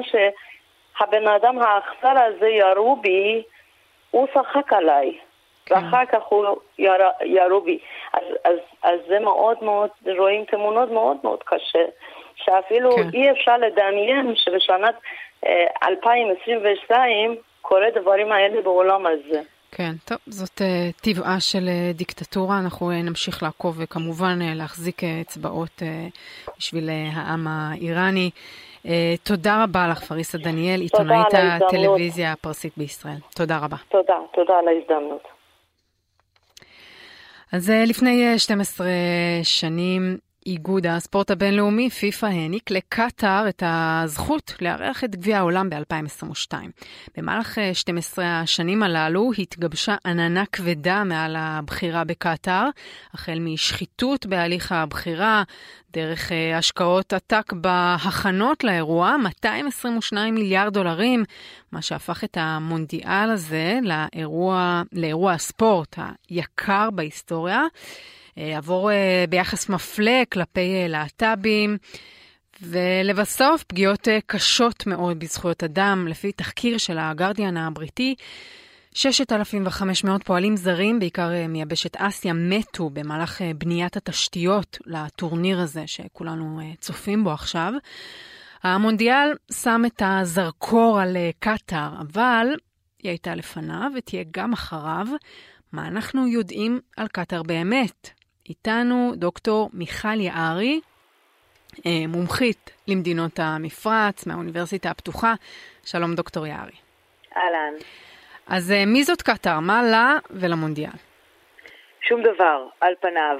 שהבן 0.98 1.28
אדם 1.28 1.58
האכזר 1.60 2.24
הזה 2.24 2.48
ירו 2.48 2.96
בי, 2.96 3.44
הוא 4.12 4.28
צחק 4.34 4.74
עליי. 4.74 5.18
כן. 5.66 5.76
ואחר 5.76 6.06
כך 6.06 6.24
הוא 6.30 6.46
יר, 6.80 6.92
ירו 7.26 7.62
בי. 7.62 7.80
אז, 8.14 8.24
אז, 8.46 8.58
אז 8.84 9.00
זה 9.08 9.20
מאוד 9.20 9.58
מאוד, 9.62 9.90
רואים 10.18 10.46
תמונות 10.46 10.92
מאוד 10.92 11.18
מאוד 11.24 11.40
קשה, 11.46 11.86
שאפילו 12.36 12.92
כן. 12.92 13.10
אי 13.14 13.32
אפשר 13.32 13.58
לדמיין 13.58 14.34
שבשנת 14.36 14.96
2022 15.84 17.36
קורה 17.62 17.88
דברים 17.96 18.32
האלה 18.32 18.62
בעולם 18.62 19.06
הזה. 19.06 19.42
כן, 19.72 19.92
טוב, 20.06 20.18
זאת 20.26 20.62
uh, 20.62 21.02
טבעה 21.02 21.40
של 21.40 21.68
uh, 21.68 21.98
דיקטטורה, 21.98 22.60
אנחנו 22.60 22.92
uh, 22.92 22.94
נמשיך 22.94 23.44
לעקוב 23.44 23.76
וכמובן 23.80 24.40
uh, 24.42 24.58
להחזיק 24.58 25.00
uh, 25.00 25.06
אצבעות 25.22 25.82
uh, 25.82 25.86
בשביל 26.58 26.90
uh, 26.90 27.18
העם 27.18 27.48
האיראני. 27.48 28.30
Uh, 28.86 28.90
תודה 29.24 29.64
רבה 29.64 29.88
לך, 29.88 30.04
פריסה 30.04 30.38
דניאל, 30.38 30.82
עיתונאית 30.82 31.28
הטלוויזיה 31.34 32.32
הפרסית 32.32 32.74
בישראל. 32.78 33.18
תודה 33.36 33.58
רבה. 33.58 33.78
תודה, 33.90 34.18
תודה 34.34 34.54
על 34.60 34.68
ההזדמנות. 34.68 35.24
אז 37.54 37.70
uh, 37.70 37.90
לפני 37.90 38.40
12 38.40 38.88
שנים 39.44 40.18
איגוד 40.46 40.88
הספורט 40.88 41.32
הבינלאומי, 41.32 41.90
פיפ"א, 41.90 42.26
העניק 42.26 42.72
לקטאר 42.72 43.50
את 43.50 43.64
הזכות 43.66 44.54
לארח 44.62 45.04
את 45.04 45.16
גביע 45.16 45.38
העולם 45.38 45.70
ב-2022. 45.70 46.54
במהלך 47.18 47.58
12 47.74 48.26
אה, 48.26 48.42
השנים 48.42 48.84
הללו 48.84 49.32
התגבשה 49.38 49.96
עננה 50.06 50.44
כבדה 50.52 51.04
מעל 51.04 51.36
הבחירה 51.36 52.04
בקטאר, 52.04 52.70
החל 53.14 53.40
משחיתות 53.40 54.25
בהליך 54.25 54.72
הבחירה, 54.72 55.44
דרך 55.94 56.32
אה, 56.32 56.58
השקעות 56.58 57.14
עתק 57.14 57.54
בהכנות 57.54 58.64
לאירוע, 58.64 59.18
222 59.18 60.36
מיליארד 60.36 60.74
דולרים, 60.74 61.24
מה 61.72 61.82
שהפך 61.82 62.24
את 62.24 62.38
המונדיאל 62.42 63.30
הזה 63.32 63.80
לאירוע, 63.84 64.82
לאירוע 64.94 65.34
הספורט 65.34 66.00
היקר 66.30 66.90
בהיסטוריה. 66.92 67.62
אה, 68.42 68.58
עבור 68.58 68.92
אה, 68.92 69.25
ביחס 69.30 69.70
מפלה 69.70 70.24
כלפי 70.32 70.75
אה, 70.82 70.88
להט"בים. 70.88 71.77
ולבסוף, 72.62 73.64
פגיעות 73.64 74.08
קשות 74.25 74.88
מאוד 74.88 75.20
בזכויות 75.20 75.64
אדם. 75.64 76.08
לפי 76.08 76.32
תחקיר 76.32 76.77
של 76.77 76.98
הגרדיאן 76.98 77.58
הבריטי, 77.58 78.16
6,500 78.94 80.24
פועלים 80.24 80.58
זרים, 80.58 81.00
בעיקר 81.00 81.30
מיבשת 81.50 81.98
אסיה, 81.98 82.34
מתו 82.34 82.90
במהלך 82.90 83.42
בניית 83.58 83.98
התשתיות 83.98 84.77
לטורניר 84.86 85.60
הזה 85.60 85.84
שכולנו 85.88 86.60
צופים 86.80 87.24
בו 87.24 87.32
עכשיו. 87.32 87.74
המונדיאל 88.64 89.34
שם 89.51 89.82
את 89.86 90.01
הזרקור 90.06 91.00
על 91.00 91.18
קטאר, 91.40 91.90
אבל 92.01 92.48
היא 93.04 93.10
הייתה 93.10 93.36
לפניו 93.36 93.92
ותהיה 93.98 94.24
גם 94.32 94.54
אחריו. 94.54 95.08
מה 95.72 95.88
אנחנו 95.88 96.27
יודעים 96.27 96.80
על 96.98 97.08
קטאר 97.08 97.44
באמת? 97.44 98.21
איתנו 98.51 99.11
דוקטור 99.16 99.70
מיכל 99.74 100.20
יערי, 100.20 100.81
אה, 101.85 102.07
מומחית 102.07 102.72
למדינות 102.87 103.40
המפרץ 103.40 104.27
מהאוניברסיטה 104.27 104.90
הפתוחה. 104.90 105.33
שלום 105.85 106.16
דוקטור 106.16 106.48
יערי. 106.48 106.77
אהלן. 107.37 107.74
אז 108.48 108.72
אה, 108.72 108.85
מי 108.85 109.03
זאת 109.03 109.22
קטאר? 109.22 109.59
מה 109.59 109.83
לה 109.83 110.18
ולמונדיאל? 110.31 110.98
שום 112.01 112.22
דבר, 112.24 112.68
על 112.81 112.94
פניו. 113.01 113.37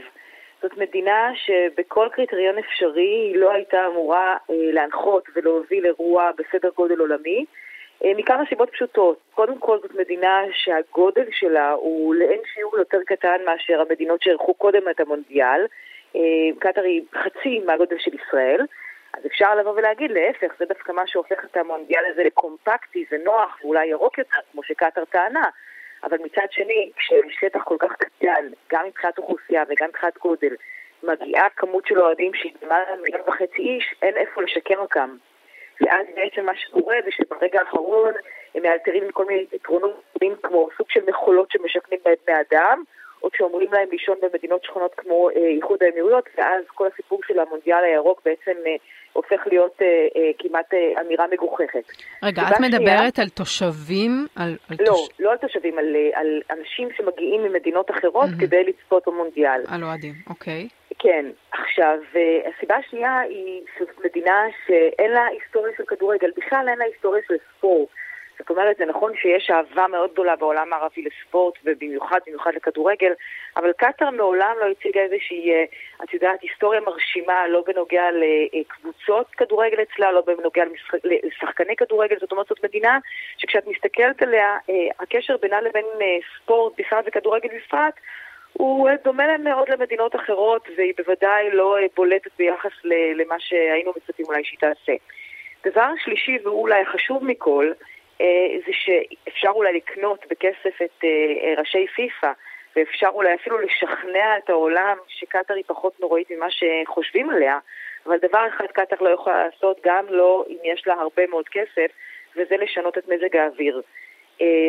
זאת 0.62 0.78
מדינה 0.78 1.32
שבכל 1.36 2.08
קריטריון 2.12 2.58
אפשרי 2.58 3.30
היא 3.32 3.36
לא 3.36 3.52
הייתה 3.52 3.78
אמורה 3.88 4.38
אה, 4.50 4.56
להנחות 4.74 5.24
ולהוביל 5.36 5.86
אירוע 5.86 6.32
בסדר 6.38 6.70
גודל 6.76 7.00
עולמי. 7.00 7.46
אה, 8.04 8.12
מכמה 8.18 8.44
סיבות 8.50 8.70
פשוטות. 8.70 9.18
קודם 9.34 9.60
כל 9.60 9.80
זאת 9.82 9.96
מדינה 9.96 10.42
שהגודל 10.54 11.26
שלה 11.32 11.72
הוא 11.72 12.16
לאין 12.16 12.40
שיעור 12.54 12.78
יותר 12.78 12.98
קטן 13.06 13.38
מאשר 13.46 13.82
המדינות 13.82 14.22
שאירחו 14.22 14.54
קודם 14.54 14.90
את 14.90 15.00
המונדיאל. 15.00 15.66
אה, 16.16 16.22
קטאר 16.60 16.84
היא 16.84 17.02
חצי 17.24 17.60
מהגודל 17.66 17.98
של 18.00 18.12
ישראל. 18.16 18.66
אז 19.14 19.26
אפשר 19.26 19.56
לבוא 19.56 19.72
ולהגיד, 19.72 20.12
להפך, 20.12 20.54
זה 20.60 20.66
דווקא 20.66 20.92
מה 20.92 21.08
שהופך 21.08 21.46
את 21.52 21.58
המונדיאל 21.58 22.04
הזה 22.12 22.24
לקומפקטי 22.24 23.06
ונוח 23.12 23.58
ואולי 23.64 23.88
ירוק 23.88 24.18
יותר, 24.18 24.40
כמו 24.52 24.64
שקטאר 24.64 25.06
טענה. 25.06 25.50
אבל 26.04 26.18
מצד 26.24 26.46
שני, 26.52 26.92
כששטח 26.96 27.64
כל 27.64 27.76
כך 27.80 27.96
קטן, 27.96 28.48
גם 28.72 28.86
מבחינת 28.88 29.18
אוכלוסייה 29.18 29.64
וגם 29.70 29.90
מבחינת 29.90 30.18
גודל, 30.18 30.56
מגיעה 31.04 31.50
כמות 31.50 31.86
של 31.86 32.02
אוהדים 32.02 32.34
שהיא 32.34 32.54
למעלה 32.62 32.86
מיליון 33.02 33.22
וחצי 33.28 33.62
איש, 33.62 33.96
אין 34.02 34.18
איפה 34.18 34.42
לשקם 34.42 34.78
אותם. 34.78 35.18
ואז 35.82 36.06
בעצם 36.16 36.46
מה 36.46 36.56
שקורה 36.56 36.96
זה 37.06 37.12
שברגע 37.12 37.60
האחרון 37.60 38.14
הם 38.56 38.64
מאלתרים 38.64 39.12
כל 39.12 39.26
מיני 39.26 39.46
פתרונות 39.46 40.02
כמו 40.44 40.70
סוג 40.78 40.88
של 40.90 41.00
מכולות 41.08 41.52
שמשכנים 41.52 42.00
בהם 42.06 42.16
בני 42.28 42.36
אדם, 42.52 42.84
או 43.24 43.32
כשאומרים 43.32 43.74
להם 43.74 43.88
לישון 43.92 44.18
במדינות 44.22 44.64
שכונות 44.64 44.92
כמו 44.98 45.30
אה, 45.30 45.48
איחוד 45.56 45.84
האמירויות, 45.84 46.26
ואז 46.38 46.64
כל 46.76 46.88
הסיפור 46.94 47.20
של 47.28 47.40
המונדיאל 47.40 47.84
הירוק 47.84 48.22
בעצם 48.26 48.60
אה, 48.68 48.76
הופך 49.14 49.48
להיות 49.48 49.82
אה, 49.82 49.88
כמעט 50.40 50.74
אמירה 51.02 51.26
מגוחכת. 51.32 51.84
רגע, 52.24 52.42
את 52.42 52.60
מדברת 52.60 53.20
על 53.20 53.30
תושבים? 53.30 54.12
על, 54.36 54.58
על 54.70 54.78
לא, 54.80 54.86
תוש... 54.86 55.10
לא 55.20 55.32
על 55.32 55.38
תושבים, 55.38 55.78
על, 55.80 55.96
על 56.14 56.42
אנשים 56.50 56.90
שמגיעים 56.98 57.44
ממדינות 57.44 57.92
אחרות 57.92 58.30
mm-hmm. 58.30 58.42
כדי 58.42 58.64
לצפות 58.64 59.04
במונדיאל. 59.08 59.62
על 59.68 59.84
אוהדים, 59.84 60.14
אוקיי. 60.30 60.68
כן, 61.00 61.26
עכשיו, 61.52 61.98
הסיבה 62.46 62.76
השנייה 62.76 63.20
היא 63.20 63.62
שזאת 63.78 64.06
מדינה 64.06 64.44
שאין 64.68 65.12
לה 65.12 65.26
היסטוריה 65.26 65.74
של 65.78 65.84
כדורגל, 65.88 66.32
בכלל 66.38 66.66
אין 66.70 66.80
לה 66.80 66.86
היסטוריה 66.86 67.22
של 67.28 67.36
ספורט. 67.58 67.90
זאת 68.42 68.50
אומרת, 68.50 68.78
זה 68.78 68.86
נכון 68.86 69.12
שיש 69.16 69.52
אהבה 69.52 69.88
מאוד 69.88 70.12
גדולה 70.12 70.36
בעולם 70.36 70.74
הערבי 70.74 71.02
לספורט, 71.02 71.56
ובמיוחד, 71.66 72.20
במיוחד 72.28 72.52
לכדורגל, 72.56 73.12
אבל 73.58 73.72
קטאר 73.78 74.10
מעולם 74.10 74.56
לא 74.60 74.66
הציגה 74.66 75.02
איזושהי, 75.02 75.52
אה, 75.52 75.64
את 76.04 76.14
יודעת, 76.14 76.42
היסטוריה 76.42 76.82
מרשימה, 76.82 77.48
לא 77.48 77.64
בנוגע 77.68 78.04
לקבוצות 78.54 79.28
כדורגל 79.28 79.78
אצלה, 79.82 80.12
לא 80.12 80.22
בנוגע 80.22 80.64
לשחקני 81.04 81.76
כדורגל, 81.76 82.16
זאת 82.20 82.32
אומרת, 82.32 82.48
זאת 82.48 82.64
מדינה 82.64 83.00
שכשאת 83.38 83.68
מסתכלת 83.68 84.22
עליה, 84.22 84.58
אה, 84.70 84.76
הקשר 85.00 85.38
בינה 85.42 85.62
לבין 85.62 85.86
ספורט 86.38 86.74
בכלל 86.80 87.02
וכדורגל 87.06 87.50
בפרט, 87.58 87.94
הוא 88.54 88.90
דומה 89.04 89.38
מאוד 89.38 89.70
למדינות 89.70 90.16
אחרות, 90.16 90.68
והיא 90.78 90.94
בוודאי 90.98 91.52
לא 91.52 91.78
בולטת 91.96 92.32
ביחס 92.38 92.72
למה 93.16 93.36
שהיינו 93.40 93.92
מצפים 93.98 94.26
אולי 94.26 94.44
שהיא 94.44 94.60
תעשה. 94.60 94.94
דבר 95.66 95.92
שלישי, 96.04 96.38
והוא 96.44 96.62
אולי 96.62 96.82
החשוב 96.82 97.24
מכל, 97.24 97.72
זה 98.66 98.72
שאפשר 98.72 99.50
אולי 99.50 99.74
לקנות 99.74 100.26
בכסף 100.30 100.82
את 100.82 101.04
ראשי 101.58 101.88
פיפ"א, 101.88 102.32
ואפשר 102.76 103.08
אולי 103.08 103.34
אפילו 103.34 103.58
לשכנע 103.58 104.38
את 104.38 104.50
העולם 104.50 104.98
שקטאר 105.08 105.56
היא 105.56 105.64
פחות 105.68 106.00
נוראית 106.00 106.32
ממה 106.32 106.48
שחושבים 106.50 107.30
עליה, 107.30 107.60
אבל 108.06 108.18
דבר 108.18 108.48
אחד 108.48 108.66
קטאר 108.66 108.98
לא 109.02 109.10
יכולה 109.10 109.46
לעשות, 109.46 109.80
גם 109.86 110.06
לא 110.10 110.46
אם 110.50 110.58
יש 110.64 110.88
לה 110.88 110.94
הרבה 110.94 111.28
מאוד 111.28 111.50
כסף, 111.50 111.92
וזה 112.36 112.58
לשנות 112.58 112.98
את 112.98 113.08
מזג 113.08 113.36
האוויר. 113.36 113.82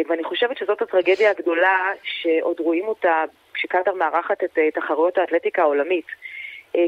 ואני 0.09 0.24
חושבת 0.24 0.57
שזאת 0.57 0.83
הטרגדיה 0.83 1.31
הגדולה 1.31 1.92
שעוד 2.02 2.61
רואים 2.61 2.88
אותה 2.88 3.24
כשקטאר 3.55 3.94
מארחת 3.94 4.44
את 4.44 4.59
תחרויות 4.74 5.18
האתלטיקה 5.18 5.62
העולמית. 5.62 6.07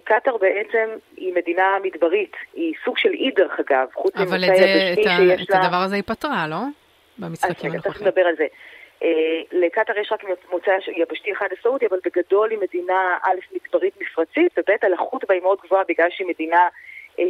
קטאר 0.04 0.36
בעצם 0.36 0.88
היא 1.16 1.34
מדינה 1.34 1.76
מדברית, 1.82 2.36
היא 2.54 2.74
סוג 2.84 2.98
של 2.98 3.10
אי 3.10 3.30
דרך 3.30 3.60
אגב, 3.60 3.88
חוץ 3.94 4.16
ממוצא 4.16 4.34
יבשתי 4.34 5.02
שיש 5.02 5.06
לה... 5.06 5.16
אבל 5.16 5.32
את 5.42 5.64
הדבר 5.64 5.76
הזה 5.76 5.94
היא 5.94 6.02
פתרה, 6.06 6.46
לא? 6.48 6.56
במשחקים 7.18 7.70
הנוכחים. 7.70 7.90
אז 7.90 7.96
תכף 7.96 8.06
נדבר 8.06 8.22
על 8.22 8.34
זה. 8.36 8.46
לקטאר 9.52 9.98
יש 9.98 10.12
רק 10.12 10.24
מוצא 10.50 10.70
יבשתי 10.96 11.32
אחד 11.32 11.46
לסעודיה, 11.58 11.88
אבל 11.90 11.98
בגדול 12.04 12.50
היא 12.50 12.58
מדינה 12.58 13.18
א', 13.22 13.54
מדברית 13.54 13.94
מפרצית, 14.00 14.58
וב', 14.58 14.74
הלחות 14.82 15.24
בה 15.28 15.34
היא 15.34 15.42
מאוד 15.42 15.58
גבוהה 15.64 15.82
בגלל 15.88 16.06
שהיא 16.10 16.26
מדינה 16.28 16.68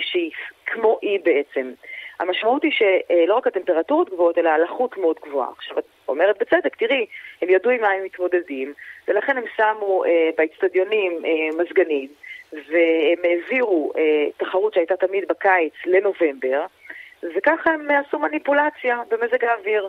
שהיא 0.00 0.30
כמו 0.66 0.98
אי 1.02 1.18
בעצם. 1.18 1.72
המשמעות 2.20 2.62
היא 2.62 2.72
שלא 2.72 3.34
רק 3.34 3.46
הטמפרטורות 3.46 4.10
גבוהות, 4.10 4.38
אלא 4.38 4.48
הלחות 4.48 4.98
מאוד 4.98 5.16
גבוהה. 5.26 5.48
עכשיו, 5.56 5.78
את 5.78 5.84
אומרת 6.08 6.38
בצדק, 6.38 6.76
תראי, 6.76 7.06
הם 7.42 7.50
ידעו 7.50 7.70
עם 7.70 7.80
מה 7.80 7.88
הם 7.88 8.04
מתמודדים, 8.04 8.72
ולכן 9.08 9.36
הם 9.36 9.44
שמו 9.56 10.04
אה, 10.04 10.30
באצטדיונים 10.36 11.12
אה, 11.24 11.62
מזגנים, 11.62 12.08
והם 12.54 13.18
העבירו 13.24 13.92
אה, 13.96 14.26
תחרות 14.36 14.74
שהייתה 14.74 14.96
תמיד 14.96 15.24
בקיץ 15.28 15.72
לנובמבר, 15.86 16.66
וככה 17.36 17.70
הם 17.70 17.88
עשו 17.90 18.18
מניפולציה 18.18 18.98
במזג 19.10 19.44
האוויר. 19.44 19.88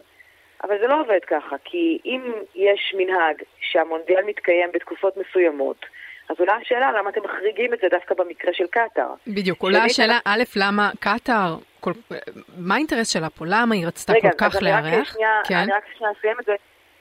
אבל 0.63 0.75
זה 0.79 0.87
לא 0.87 1.01
עובד 1.01 1.19
ככה, 1.27 1.55
כי 1.63 1.99
אם 2.05 2.21
יש 2.55 2.95
מנהג 2.97 3.41
שהמונדיאל 3.59 4.23
מתקיים 4.25 4.69
בתקופות 4.73 5.17
מסוימות, 5.17 5.85
אז 6.29 6.35
עולה 6.39 6.53
השאלה 6.55 6.91
למה 6.91 7.09
אתם 7.09 7.21
מחריגים 7.23 7.73
את 7.73 7.79
זה 7.81 7.87
דווקא 7.91 8.15
במקרה 8.15 8.53
של 8.53 8.67
קטאר. 8.67 9.13
בדיוק, 9.27 9.61
עולה 9.61 9.83
השאלה, 9.83 10.19
א', 10.25 10.43
למה 10.55 10.91
קטאר, 10.99 11.55
כל... 11.79 11.91
מה 12.57 12.75
האינטרס 12.75 13.13
שלה 13.13 13.29
פה? 13.29 13.45
למה 13.47 13.75
היא 13.75 13.87
רצתה 13.87 14.13
רגע, 14.13 14.31
כל 14.31 14.37
כך 14.37 14.61
לארח? 14.61 15.15
רגע, 15.15 15.29
כן? 15.47 15.55
אני 15.55 15.71
רק 15.71 15.83
שנייה 15.97 16.13
אסיים 16.19 16.35
את 16.39 16.45
זה. 16.45 16.53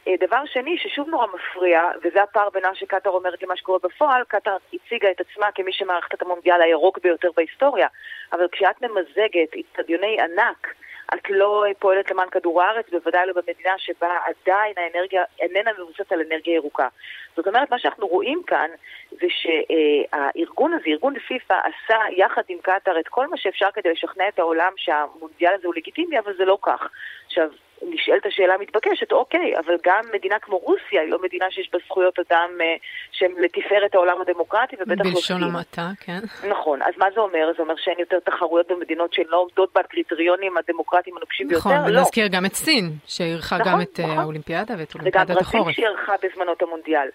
אה, 0.08 0.14
דבר 0.20 0.44
שני, 0.46 0.78
ששוב 0.78 1.08
נורא 1.08 1.26
מפריע, 1.26 1.82
וזה 2.02 2.22
הפער 2.22 2.50
בין 2.50 2.62
מה 2.62 2.74
שקטאר 2.74 3.12
אומרת 3.12 3.42
למה 3.42 3.56
שקורה 3.56 3.78
בפועל, 3.82 4.22
קטאר 4.28 4.56
הציגה 4.72 5.10
את 5.10 5.20
עצמה 5.20 5.52
כמי 5.54 5.72
שמערכת 5.72 6.14
את 6.14 6.22
המונדיאל 6.22 6.62
הירוק 6.62 6.98
ביותר 7.02 7.28
בהיסטוריה, 7.36 7.88
אבל 8.32 8.46
כשאת 8.52 8.82
ממזגת 8.82 9.50
אצטדיוני 9.60 10.20
ענק, 10.20 10.74
את 11.14 11.30
לא 11.30 11.64
פועלת 11.78 12.10
למען 12.10 12.28
כדור 12.30 12.62
הארץ, 12.62 12.86
בוודאי 12.90 13.26
לא 13.26 13.32
במדינה 13.32 13.72
שבה 13.78 14.18
עדיין 14.24 14.74
האנרגיה 14.76 15.24
איננה 15.40 15.70
מבוססת 15.78 16.12
על 16.12 16.20
אנרגיה 16.20 16.54
ירוקה. 16.54 16.88
זאת 17.36 17.46
אומרת, 17.46 17.70
מה 17.70 17.78
שאנחנו 17.78 18.06
רואים 18.06 18.42
כאן 18.46 18.70
זה 19.10 19.26
שהארגון 19.28 20.72
הזה, 20.72 20.84
ארגון 20.86 21.18
פיפ"א, 21.18 21.54
עשה 21.54 21.98
יחד 22.16 22.42
עם 22.48 22.58
קטאר 22.62 23.00
את 23.00 23.08
כל 23.08 23.26
מה 23.26 23.36
שאפשר 23.36 23.68
כדי 23.74 23.92
לשכנע 23.92 24.28
את 24.28 24.38
העולם 24.38 24.72
שהמונדיאל 24.76 25.54
הזה 25.54 25.66
הוא 25.66 25.74
לגיטימי, 25.74 26.18
אבל 26.18 26.36
זה 26.36 26.44
לא 26.44 26.58
כך. 26.62 26.88
עכשיו, 27.26 27.48
נשאלת 27.90 28.26
השאלה 28.26 28.54
המתבקשת, 28.54 29.12
אוקיי, 29.12 29.58
אבל 29.58 29.76
גם 29.84 30.00
מדינה 30.14 30.38
כמו 30.38 30.56
רוסיה 30.58 31.00
היא 31.02 31.10
לא 31.10 31.18
מדינה 31.22 31.46
שיש 31.50 31.70
בה 31.72 31.78
זכויות 31.86 32.18
אדם 32.18 32.50
אה, 32.60 32.74
שהן 33.12 33.32
לתפארת 33.38 33.94
העולם 33.94 34.20
הדמוקרטי, 34.20 34.76
ובטח 34.76 35.04
לא... 35.04 35.10
בלשון 35.10 35.42
המעטה, 35.42 35.88
כן. 36.00 36.48
נכון, 36.48 36.82
אז 36.82 36.94
מה 36.96 37.06
זה 37.14 37.20
אומר? 37.20 37.52
זה 37.56 37.62
אומר 37.62 37.74
שאין 37.76 37.96
יותר 37.98 38.20
תחרויות 38.20 38.68
במדינות 38.70 39.12
שהן 39.12 39.26
לא 39.28 39.36
עומדות 39.36 39.72
בקריטריונים 39.74 40.56
הדמוקרטיים 40.56 41.16
הנוקשים 41.16 41.46
נכון, 41.50 41.72
ביותר? 41.72 41.84
נכון, 41.84 41.96
ונזכיר 41.96 42.26
גם 42.28 42.46
את 42.46 42.54
סין, 42.54 42.90
שאירחה 43.06 43.58
נכון, 43.58 43.72
גם 43.72 43.80
את 43.80 44.00
נכון. 44.00 44.18
האולימפיאדה 44.18 44.74
ואת 44.78 44.94
אולימפיאדת 44.94 45.30
החורף. 45.30 45.54
וגם 45.54 45.64
ברזיל 45.64 45.74
שאירחה 45.74 46.14
בזמנו 46.22 46.52
את 46.52 46.62
המונדיאל. 46.62 47.08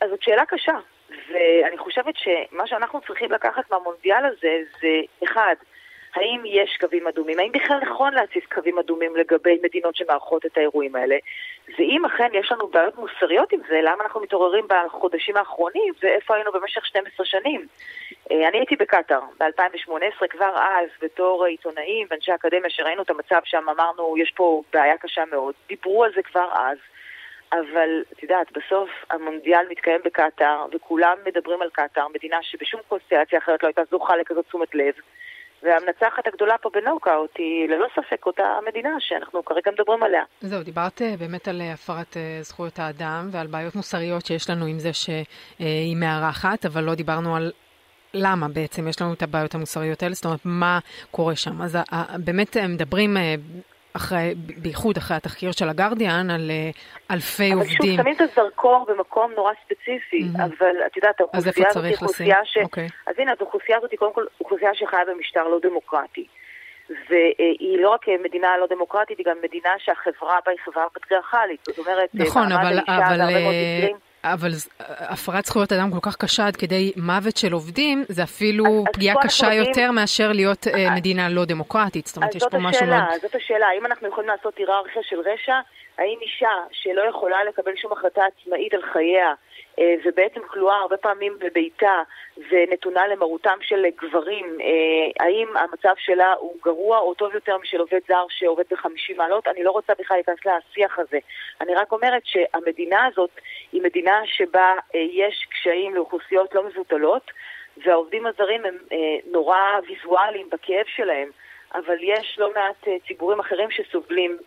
אז 0.00 0.10
זאת 0.10 0.22
שאלה 0.22 0.46
קשה, 0.46 0.78
ואני 1.10 1.78
חושבת 1.78 2.14
שמה 2.16 2.66
שאנחנו 2.66 3.00
צריכים 3.06 3.32
לקחת 3.32 3.70
מהמונדיאל 3.70 4.24
הזה 4.24 4.56
זה, 4.80 5.24
אחד, 5.24 5.54
האם 6.14 6.42
יש 6.44 6.76
קווים 6.80 7.06
אדומים? 7.06 7.38
האם 7.38 7.52
בכלל 7.52 7.78
נכון 7.82 8.14
להציב 8.14 8.42
קווים 8.54 8.78
אדומים 8.78 9.16
לגבי 9.16 9.58
מדינות 9.62 9.96
שמארחות 9.96 10.46
את 10.46 10.56
האירועים 10.58 10.96
האלה? 10.96 11.16
ואם 11.78 12.04
אכן 12.04 12.28
יש 12.32 12.52
לנו 12.52 12.66
בעיות 12.68 12.98
מוסריות 12.98 13.52
עם 13.52 13.60
זה, 13.68 13.80
למה 13.82 14.04
אנחנו 14.04 14.20
מתעוררים 14.20 14.64
בחודשים 14.68 15.36
האחרונים 15.36 15.92
ואיפה 16.02 16.34
היינו 16.34 16.52
במשך 16.52 16.86
12 16.86 17.26
שנים? 17.26 17.66
אני 18.30 18.58
הייתי 18.58 18.76
בקטאר 18.76 19.20
ב-2018, 19.40 20.26
כבר 20.30 20.56
אז, 20.56 20.88
בתור 21.02 21.44
עיתונאים 21.44 22.06
ואנשי 22.10 22.34
אקדמיה 22.34 22.70
שראינו 22.70 23.02
את 23.02 23.10
המצב 23.10 23.40
שם, 23.44 23.68
אמרנו, 23.68 24.14
יש 24.18 24.32
פה 24.36 24.62
בעיה 24.72 24.98
קשה 24.98 25.24
מאוד. 25.30 25.54
דיברו 25.68 26.04
על 26.04 26.12
זה 26.14 26.22
כבר 26.22 26.48
אז. 26.54 26.78
אבל 27.52 28.02
את 28.12 28.22
יודעת, 28.22 28.52
בסוף 28.52 28.90
המונדיאל 29.10 29.66
מתקיים 29.70 30.00
בקטאר, 30.04 30.66
וכולם 30.72 31.16
מדברים 31.26 31.62
על 31.62 31.70
קטאר, 31.72 32.08
מדינה 32.08 32.36
שבשום 32.42 32.80
קונסטלציה 32.88 33.38
אחרת 33.38 33.62
לא 33.62 33.68
הייתה 33.68 33.82
זוכה 33.90 34.16
לכזאת 34.16 34.46
תשומת 34.46 34.74
לב. 34.74 34.94
והמנצחת 35.64 36.26
הגדולה 36.26 36.54
פה 36.62 36.70
בנוקאוט 36.74 37.30
היא 37.38 37.68
ללא 37.68 37.86
ספק 37.94 38.26
אותה 38.26 38.58
מדינה 38.68 38.90
שאנחנו 38.98 39.44
כרגע 39.44 39.70
מדברים 39.70 40.02
עליה. 40.02 40.22
זהו, 40.40 40.62
דיברת 40.62 41.02
באמת 41.18 41.48
על 41.48 41.62
הפרת 41.74 42.16
זכויות 42.40 42.78
האדם 42.78 43.28
ועל 43.32 43.46
בעיות 43.46 43.74
מוסריות 43.74 44.26
שיש 44.26 44.50
לנו 44.50 44.66
עם 44.66 44.78
זה 44.78 44.90
שהיא 44.92 45.96
מארחת, 45.96 46.66
אבל 46.66 46.84
לא 46.84 46.94
דיברנו 46.94 47.36
על 47.36 47.52
למה 48.14 48.48
בעצם 48.48 48.88
יש 48.88 49.02
לנו 49.02 49.12
את 49.12 49.22
הבעיות 49.22 49.54
המוסריות 49.54 50.02
האלה, 50.02 50.14
זאת 50.14 50.24
אומרת, 50.24 50.40
מה 50.44 50.78
קורה 51.10 51.36
שם. 51.36 51.62
אז 51.62 51.78
באמת 52.24 52.56
מדברים 52.56 53.16
אחרי, 53.96 54.34
בייחוד 54.36 54.96
אחרי 54.96 55.16
התחקיר 55.16 55.52
של 55.52 55.68
הגרדיאן, 55.68 56.30
על 56.30 56.50
uh, 56.50 57.12
אלפי 57.14 57.52
אבל 57.52 57.60
עובדים. 57.60 57.76
אבל 57.78 57.86
שוב, 57.86 58.02
שמים 58.02 58.14
את 58.14 58.20
הזרקור 58.20 58.86
במקום 58.88 59.32
נורא 59.36 59.52
ספציפי, 59.64 60.20
mm-hmm. 60.20 60.44
אבל 60.44 60.76
את 60.86 60.96
יודעת, 60.96 61.20
האוכלוסייה 61.20 61.68
הזאת 61.68 61.84
היא 61.84 61.92
אוכלוסייה 61.92 62.44
ש... 62.44 62.56
Okay. 62.56 62.62
אוקיי. 62.62 62.88
אז 63.06 63.14
הנה, 63.18 63.32
האוכלוסייה 63.40 63.78
הזאת 63.78 63.90
היא 63.90 63.98
קודם 63.98 64.12
כל 64.12 64.24
אוכלוסייה 64.40 64.74
שחיה 64.74 65.00
במשטר 65.08 65.48
לא 65.48 65.58
דמוקרטי. 65.62 66.26
והיא 67.08 67.78
לא 67.78 67.90
רק 67.90 68.06
מדינה 68.24 68.56
לא 68.60 68.66
דמוקרטית, 68.66 69.18
היא 69.18 69.26
גם 69.26 69.36
מדינה 69.42 69.70
שהחברה 69.78 70.38
בה 70.46 70.52
היא 70.52 70.58
חברה 70.64 70.84
פטריארכלית. 70.92 71.60
זאת 71.64 71.78
אומרת, 71.78 72.08
נכון, 72.14 72.52
אבל... 72.52 72.78
אבל... 72.88 73.20
אבל 74.24 74.50
הפרת 74.88 75.44
זכויות 75.44 75.72
אדם 75.72 75.90
כל 75.90 75.98
כך 76.02 76.16
קשה 76.16 76.46
עד 76.46 76.56
כדי 76.56 76.92
מוות 76.96 77.36
של 77.36 77.52
עובדים, 77.52 78.04
זה 78.08 78.22
אפילו 78.22 78.64
אז, 78.64 78.92
פגיעה 78.92 79.16
אז 79.18 79.26
קשה 79.26 79.46
יודעים... 79.46 79.68
יותר 79.68 79.90
מאשר 79.90 80.32
להיות 80.32 80.66
אז, 80.66 80.74
מדינה 80.96 81.28
לא 81.28 81.44
דמוקרטית. 81.44 82.06
זאת 82.06 82.16
אומרת, 82.16 82.34
יש 82.34 82.44
פה 82.50 82.58
משהו 82.58 82.86
מאוד... 82.86 83.02
אז 83.14 83.20
זאת 83.22 83.34
השאלה, 83.34 83.66
האם 83.66 83.86
אנחנו 83.86 84.08
יכולים 84.08 84.30
לעשות 84.30 84.58
היררכיה 84.58 85.02
של 85.02 85.16
רשע? 85.20 85.60
האם 85.98 86.18
אישה 86.22 86.54
שלא 86.72 87.02
יכולה 87.10 87.44
לקבל 87.48 87.72
שום 87.76 87.92
החלטה 87.92 88.22
עצמאית 88.30 88.74
על 88.74 88.82
חייה, 88.92 89.32
ובעצם 90.04 90.40
כלואה 90.46 90.76
הרבה 90.76 90.96
פעמים 90.96 91.38
בביתה 91.38 92.02
ונתונה 92.50 93.06
למרותם 93.06 93.58
של 93.62 93.86
גברים, 93.96 94.58
האם 95.20 95.56
המצב 95.56 95.94
שלה 95.98 96.32
הוא 96.32 96.56
גרוע 96.62 96.98
או 96.98 97.14
טוב 97.14 97.34
יותר 97.34 97.58
משל 97.58 97.80
עובד 97.80 98.00
זר 98.08 98.26
שעובד 98.28 98.64
ב-50 98.70 99.16
מעלות? 99.16 99.48
אני 99.48 99.64
לא 99.64 99.70
רוצה 99.70 99.92
בכלל 99.98 100.16
להיכנס 100.16 100.38
לשיח 100.46 100.98
הזה. 100.98 101.18
אני 101.60 101.74
רק 101.74 101.92
אומרת 101.92 102.22
שהמדינה 102.24 103.06
הזאת 103.06 103.30
היא 103.72 103.82
מדינה 103.82 104.20
שבה 104.24 104.74
יש 104.94 105.46
קשיים 105.50 105.94
לאוכלוסיות 105.94 106.54
לא 106.54 106.62
מבוטלות, 106.62 107.30
והעובדים 107.76 108.26
הזרים 108.26 108.64
הם 108.64 108.78
נורא 109.32 109.58
ויזואליים 109.88 110.48
בכאב 110.52 110.86
שלהם. 110.86 111.30
אבל 111.74 111.96
יש 112.00 112.36
לא 112.38 112.50
מעט 112.54 112.88
ציבורים 113.06 113.40
אחרים 113.40 113.70
שסובלים 113.70 114.38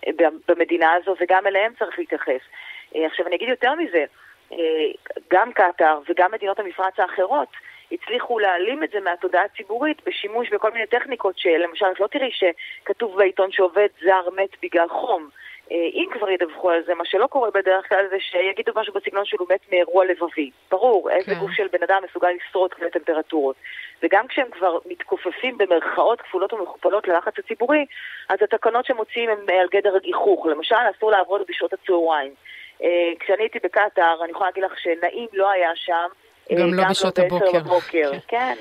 במדינה 0.48 0.94
הזו, 0.94 1.16
וגם 1.20 1.48
אליהם 1.48 1.74
צריך 1.80 2.00
להתייחס. 2.00 2.42
עכשיו, 2.96 3.28
אני 3.28 3.36
אגיד 3.36 3.50
יותר 3.50 3.76
מזה, 3.76 4.06
גם 5.32 5.52
קטאר 5.54 6.00
וגם 6.10 6.32
מדינות 6.32 6.60
המפרץ 6.60 7.00
האחרות 7.00 7.48
הצליחו 7.92 8.40
להעלים 8.40 8.84
את 8.84 8.90
זה 8.92 9.00
מהתודעה 9.00 9.44
הציבורית 9.44 10.02
בשימוש 10.06 10.50
בכל 10.50 10.72
מיני 10.72 10.86
טכניקות 10.86 11.38
שלמשל, 11.38 11.86
את 11.92 12.00
לא 12.00 12.08
תראי 12.08 12.30
שכתוב 12.32 13.18
בעיתון 13.18 13.52
שעובד 13.52 13.88
זר 14.02 14.30
מת 14.36 14.50
בגלל 14.64 14.88
חום. 14.90 15.30
אם 15.72 16.06
כבר 16.12 16.30
ידווחו 16.30 16.70
על 16.70 16.84
זה, 16.86 16.96
מה 16.96 17.06
שלא 17.06 17.28
קורה 17.28 17.52
בדרך 17.52 17.90
כלל 17.90 18.06
זה 18.10 18.16
שיגידו 18.20 18.72
משהו 18.76 18.94
בסגנון 18.94 19.26
שהוא 19.26 19.48
מת 19.50 19.72
מאירוע 19.72 20.06
לבבי. 20.06 20.52
ברור, 20.72 21.10
איזה 21.12 21.36
כן. 21.36 21.40
גוף 21.40 21.52
של 21.52 21.68
בן 21.68 21.84
אדם 21.84 22.02
מסוגל 22.10 22.30
לשרוד 22.32 22.74
כאלה 22.74 22.90
טמפרטורות. 22.90 23.56
וגם 24.04 24.28
כשהם 24.28 24.48
כבר 24.52 24.78
מתכופפים 24.86 25.58
במרכאות 25.58 26.22
כפולות 26.22 26.54
ומכופלות 26.54 27.08
ללחץ 27.08 27.34
הציבורי, 27.40 27.86
אז 28.30 28.38
התקנות 28.42 28.86
שמוציאים 28.86 29.30
הם 29.30 29.40
על 29.62 29.68
גדר 29.72 29.96
הגיחוך. 29.96 30.46
למשל, 30.46 30.76
אסור 30.98 31.12
לעבוד 31.12 31.42
בשעות 31.48 31.74
הצהריים. 31.74 32.32
כשאני 33.20 33.44
הייתי 33.44 33.60
בקטאר, 33.64 34.18
אני 34.24 34.32
יכולה 34.32 34.50
להגיד 34.50 34.64
לך 34.64 34.80
שנעים 34.80 35.28
לא 35.34 35.50
היה 35.50 35.70
שם. 35.76 36.08
גם 36.60 36.74
לא 36.74 36.84
בשעות 36.90 37.20
הבוקר. 37.20 37.60
בבוקר. 37.60 38.12
כן. 38.12 38.18
כן. 38.28 38.54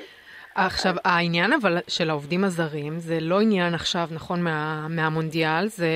עכשיו, 0.55 0.95
העניין 1.03 1.53
אבל 1.53 1.77
של 1.87 2.09
העובדים 2.09 2.43
הזרים, 2.43 2.99
זה 2.99 3.17
לא 3.21 3.41
עניין 3.41 3.73
עכשיו, 3.73 4.07
נכון, 4.11 4.41
מה, 4.41 4.87
מהמונדיאל, 4.89 5.67
זה... 5.67 5.87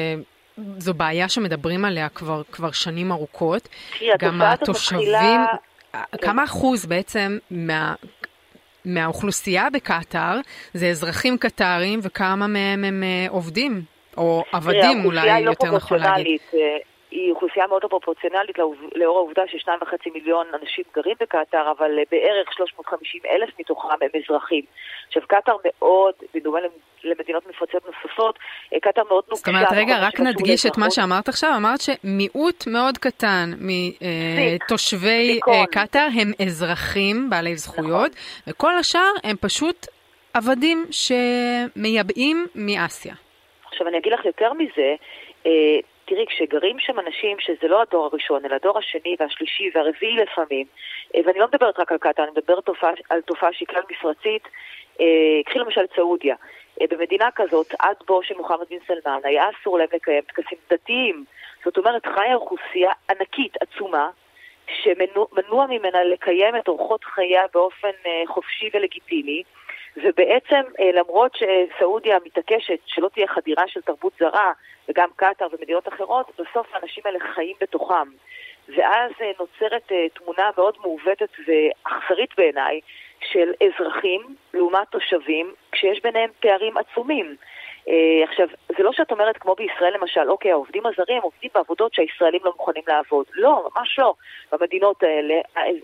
זו 0.78 0.94
בעיה 0.94 1.30
שמדברים 1.30 1.86
עליה 1.86 2.10
כבר, 2.10 2.42
כבר 2.52 2.72
שנים 2.72 3.12
ארוכות. 3.12 3.68
גם 4.20 4.42
התושבים... 4.42 5.00
מתחילה... 5.00 5.46
כמה 6.22 6.44
אחוז 6.44 6.86
בעצם 6.86 7.38
מה... 7.52 7.96
מהאוכלוסייה 8.86 9.70
בקטאר 9.74 10.40
זה 10.74 10.88
אזרחים 10.88 11.38
קטארים 11.38 12.00
וכמה 12.04 12.48
מהם 12.48 12.84
הם 12.84 13.04
עובדים, 13.30 13.82
או 14.18 14.44
עבדים 14.52 15.06
אולי 15.06 15.44
לא 15.44 15.50
יותר 15.50 15.76
נכון 15.76 16.00
להגיד. 16.00 16.40
היא 17.12 17.32
אוכלוסייה 17.32 17.68
מאוד 17.68 17.84
לא 17.84 17.88
פרופורציונלית 17.88 18.58
לאור 18.96 19.18
העובדה 19.18 19.44
ששניים 19.48 19.80
וחצי 19.82 20.10
מיליון 20.10 20.48
אנשים 20.62 20.84
גרים 20.96 21.16
בקטאר, 21.22 21.72
אבל 21.78 21.92
בערך 22.12 22.54
350 22.54 23.22
אלף 23.30 23.50
מתוכם 23.60 23.88
הם 23.88 24.10
אזרחים. 24.24 24.64
עכשיו, 25.08 25.24
קטאר 25.28 25.56
מאוד, 25.66 26.14
בדומה 26.34 26.60
למדינות 27.04 27.48
מפרציות 27.50 27.84
נוספות, 27.86 28.40
קטאר 28.82 29.04
מאוד 29.04 29.24
נוקשה. 29.30 29.36
זאת 29.36 29.48
אומרת, 29.48 29.68
רגע, 29.72 29.96
רק 30.00 30.20
נדגיש 30.20 30.66
את 30.66 30.78
מה 30.78 30.92
שאמרת 30.92 31.30
עכשיו. 31.30 31.54
אמרת 31.58 31.80
שמיעוט 31.82 32.68
מאוד 32.68 32.98
קטן 32.98 33.50
מתושבי 33.60 35.40
קטאר 35.72 36.08
הם 36.22 36.32
אזרחים 36.46 37.30
בעלי 37.30 37.56
זכויות, 37.56 38.12
נכון. 38.12 38.54
וכל 38.54 38.78
השאר 38.80 39.12
הם 39.24 39.36
פשוט 39.42 39.88
עבדים 40.34 40.86
שמייבאים 40.92 42.48
מאסיה. 42.56 43.14
עכשיו, 43.68 43.88
אני 43.88 43.98
אגיד 43.98 44.14
לך 44.14 44.26
יותר 44.26 44.54
מזה, 44.54 44.96
תראי, 46.14 46.26
כשגרים 46.26 46.80
שם 46.80 47.00
אנשים 47.00 47.40
שזה 47.40 47.68
לא 47.68 47.82
הדור 47.82 48.06
הראשון, 48.06 48.46
אלא 48.46 48.56
הדור 48.56 48.78
השני 48.78 49.16
והשלישי 49.20 49.72
והרביעי 49.74 50.16
לפעמים, 50.16 50.66
אה, 51.16 51.22
ואני 51.26 51.40
לא 51.40 51.48
מדברת 51.48 51.80
רק 51.80 51.92
על 51.92 51.98
קטאר, 51.98 52.24
אני 52.24 52.32
מדברת 52.32 52.70
על 53.10 53.22
תופעה 53.22 53.54
שהיא 53.54 53.68
כלל 53.68 53.82
מפרצית, 53.92 54.48
אה, 55.02 55.06
קחי 55.46 55.60
למשל 55.60 55.82
את 55.82 55.90
סעודיה. 55.96 56.36
אה, 56.82 56.86
במדינה 56.90 57.30
כזאת, 57.36 57.74
עד 57.80 57.96
בו 58.08 58.24
של 58.24 58.38
מוחמד 58.38 58.66
בן 58.70 58.78
סלמן, 58.88 59.20
היה 59.24 59.44
אסור 59.50 59.78
להם 59.78 59.88
לקיים 59.94 60.24
טקסים 60.24 60.58
דתיים. 60.70 61.26
זאת 61.66 61.78
אומרת, 61.78 62.06
חיה 62.06 62.36
אוכלוסייה 62.36 62.92
ענקית, 63.10 63.54
עצומה, 63.62 64.10
שמנוע 64.84 65.66
ממנה 65.70 66.04
לקיים 66.04 66.56
את 66.56 66.68
אורחות 66.68 67.04
חייה 67.04 67.44
באופן 67.54 67.92
חופשי 68.28 68.70
ולגיטימי. 68.74 69.44
ובעצם 69.98 70.62
למרות 70.94 71.36
שסעודיה 71.36 72.18
מתעקשת 72.26 72.80
שלא 72.86 73.10
תהיה 73.14 73.28
חדירה 73.28 73.64
של 73.68 73.82
תרבות 73.82 74.14
זרה, 74.20 74.52
וגם 74.90 75.10
קטאר 75.16 75.48
ומדינות 75.52 75.88
אחרות, 75.88 76.32
בסוף 76.40 76.68
האנשים 76.74 77.04
האלה 77.06 77.20
חיים 77.20 77.56
בתוכם. 77.62 78.10
ואז 78.70 79.12
אה, 79.22 79.32
נוצרת 79.40 79.92
אה, 79.92 80.10
תמונה 80.14 80.50
מאוד 80.58 80.78
מעוותת 80.82 81.30
ואכזרית 81.48 82.30
בעיניי 82.38 82.80
של 83.32 83.52
אזרחים 83.64 84.36
לעומת 84.54 84.88
תושבים, 84.90 85.54
כשיש 85.72 86.02
ביניהם 86.04 86.30
פערים 86.40 86.78
עצומים. 86.78 87.36
Uh, 87.88 87.92
עכשיו, 88.30 88.48
זה 88.78 88.84
לא 88.84 88.92
שאת 88.94 89.12
אומרת 89.12 89.38
כמו 89.38 89.56
בישראל 89.56 89.94
למשל, 89.94 90.30
אוקיי, 90.30 90.52
העובדים 90.52 90.84
הזרים 90.86 91.22
עובדים 91.22 91.50
בעבודות 91.54 91.94
שהישראלים 91.94 92.42
לא 92.44 92.52
מוכנים 92.58 92.84
לעבוד. 92.88 93.26
לא, 93.36 93.70
ממש 93.76 94.00
לא. 94.00 94.14
במדינות 94.52 95.04
האלה, 95.04 95.36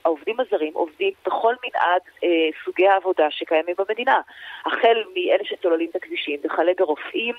העובדים 0.06 0.40
הזרים 0.40 0.74
עובדים 0.74 1.12
בכל 1.26 1.56
מנעד 1.66 2.02
uh, 2.18 2.26
סוגי 2.66 2.88
העבודה 2.88 3.32
שקיימים 3.32 3.76
במדינה. 3.78 4.22
החל 4.66 5.04
מאלה 5.16 5.44
שצוללים 5.44 5.90
את 5.90 5.96
הכבישים, 5.96 6.40
וכלה 6.44 6.72
ברופאים, 6.78 7.36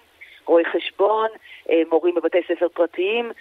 רואי 0.48 0.64
חשבון, 0.64 1.28
אה, 1.70 1.82
מורים 1.90 2.14
בבתי 2.14 2.38
ספר 2.48 2.68
פרטיים, 2.68 3.32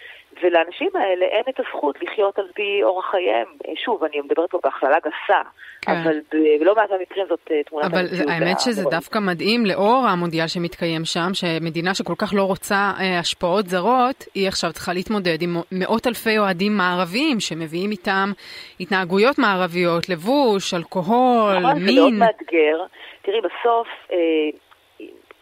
ולאנשים 0.42 0.90
האלה 0.94 1.26
אין 1.26 1.42
את 1.48 1.60
הזכות 1.60 2.02
לחיות 2.02 2.38
על 2.38 2.46
פי 2.54 2.80
אורח 2.82 3.10
חייהם. 3.10 3.46
אה, 3.68 3.72
שוב, 3.84 4.04
אני 4.04 4.20
מדברת 4.20 4.50
פה 4.50 4.58
בהכללה 4.64 4.96
גסה, 4.98 5.42
כן. 5.82 5.92
אבל 5.92 6.18
בלא 6.60 6.74
מעט 6.74 6.90
מהמקרים 6.90 7.26
זאת 7.28 7.50
אה, 7.50 7.62
תמונת 7.62 7.84
המציאות. 7.84 8.28
אבל 8.28 8.32
האמת 8.32 8.60
שזה 8.60 8.80
המורים. 8.80 8.98
דווקא 8.98 9.18
מדהים, 9.18 9.66
לאור 9.66 10.06
המונדיאל 10.08 10.46
שמתקיים 10.46 11.04
שם, 11.04 11.30
שמדינה 11.32 11.94
שכל 11.94 12.14
כך 12.18 12.34
לא 12.34 12.42
רוצה 12.42 12.92
השפעות 13.20 13.66
זרות, 13.66 14.24
היא 14.34 14.48
עכשיו 14.48 14.72
צריכה 14.72 14.92
להתמודד 14.92 15.42
עם 15.42 15.56
מאות 15.72 16.06
אלפי 16.06 16.38
אוהדים 16.38 16.76
מערביים 16.76 17.40
שמביאים 17.40 17.90
איתם 17.90 18.32
התנהגויות 18.80 19.38
מערביות, 19.38 20.08
לבוש, 20.08 20.74
אלכוהול, 20.74 21.58
נכון, 21.58 21.72
מין. 21.72 21.84
נכון, 21.84 21.86
זה 21.86 22.00
מאוד 22.00 22.12
מאתגר. 22.12 22.84
תראי, 23.22 23.40
בסוף... 23.40 23.88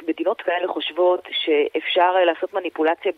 מדינות 0.08 0.42
כאלה 0.42 0.68
חושבות 0.68 1.28
שאפשר 1.30 2.14
אה, 2.16 2.24
לעשות 2.24 2.54
מניפולציה 2.54 3.12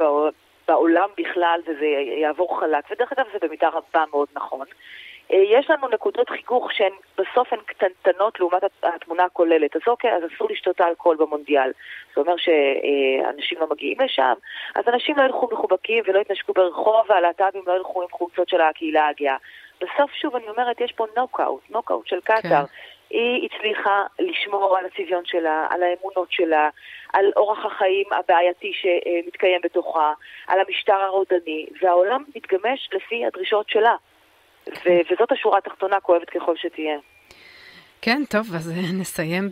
בעולם 0.69 1.09
בכלל 1.19 1.61
וזה 1.67 1.87
יעבור 2.21 2.61
חלק, 2.61 2.85
ודרך 2.91 3.13
אגב 3.13 3.27
זה 3.33 3.39
במידה 3.47 3.69
רבה 3.69 4.05
מאוד 4.11 4.29
נכון. 4.35 4.67
אה, 5.33 5.43
יש 5.59 5.71
לנו 5.71 5.89
נקודות 5.89 6.31
חיכוך 6.31 6.73
שהן 6.73 6.93
בסוף 7.19 7.53
הן 7.53 7.59
קטנטנות 7.67 8.41
לעומת 8.41 8.63
התמונה 8.83 9.25
הכוללת. 9.25 9.77
אז 9.77 9.83
אוקיי, 9.87 10.13
אז 10.17 10.23
אסור 10.35 10.49
לשתות 10.51 10.81
אלכוהול 10.81 11.17
במונדיאל. 11.17 11.73
זה 12.15 12.21
אומר 12.21 12.35
שאנשים 12.37 13.59
לא 13.61 13.67
מגיעים 13.71 14.01
לשם, 14.01 14.35
אז 14.75 14.85
אנשים 14.89 15.17
לא 15.19 15.23
ילכו 15.23 15.49
מחובקים 15.53 16.05
ולא 16.07 16.21
יתנשקו 16.21 16.53
ברחוב, 16.53 17.07
והלהט"בים 17.09 17.63
לא 17.67 17.73
ילכו 17.73 18.03
עם 18.03 18.09
חולצות 18.11 18.49
של 18.49 18.61
הקהילה 18.61 19.09
הגאה. 19.09 19.37
בסוף, 19.81 20.13
שוב, 20.13 20.37
אני 20.37 20.49
אומרת, 20.49 20.81
יש 20.81 20.93
פה 20.93 21.07
נוקאוט, 21.17 21.63
נוקאוט 21.71 22.07
של 22.07 22.21
קטאר. 22.21 22.41
כן. 22.43 22.73
היא 23.11 23.49
הצליחה 23.49 24.03
לשמור 24.19 24.77
על 24.79 24.85
הצביון 24.87 25.23
שלה, 25.25 25.67
על 25.71 25.83
האמונות 25.83 26.33
שלה, 26.33 26.69
על 27.13 27.25
אורח 27.37 27.67
החיים 27.67 28.05
הבעייתי 28.13 28.73
שמתקיים 28.73 29.61
בתוכה, 29.65 30.13
על 30.47 30.61
המשטר 30.61 30.93
הרודני, 30.95 31.67
והעולם 31.83 32.25
מתגמש 32.37 32.89
לפי 32.93 33.27
הדרישות 33.27 33.69
שלה. 33.69 33.97
ו- 34.69 35.01
וזאת 35.11 35.33
השורה 35.33 35.59
התחתונה, 35.59 36.01
כואבת 36.01 36.31
ככל 36.31 36.57
שתהיה. 36.57 36.99
כן, 38.01 38.23
טוב, 38.29 38.55
אז 38.55 38.73
נסיים 38.93 39.49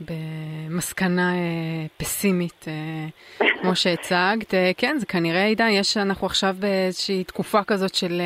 במסקנה 0.00 1.32
אה, 1.34 1.86
פסימית, 1.96 2.64
אה, 2.68 3.46
כמו 3.60 3.76
שהצגת. 3.76 4.54
אה, 4.54 4.70
כן, 4.76 4.98
זה 4.98 5.06
כנראה, 5.06 5.44
עידן, 5.44 5.68
יש, 5.68 5.96
אנחנו 5.96 6.26
עכשיו 6.26 6.54
באיזושהי 6.58 7.24
תקופה 7.24 7.64
כזאת 7.64 7.94
של... 7.94 8.20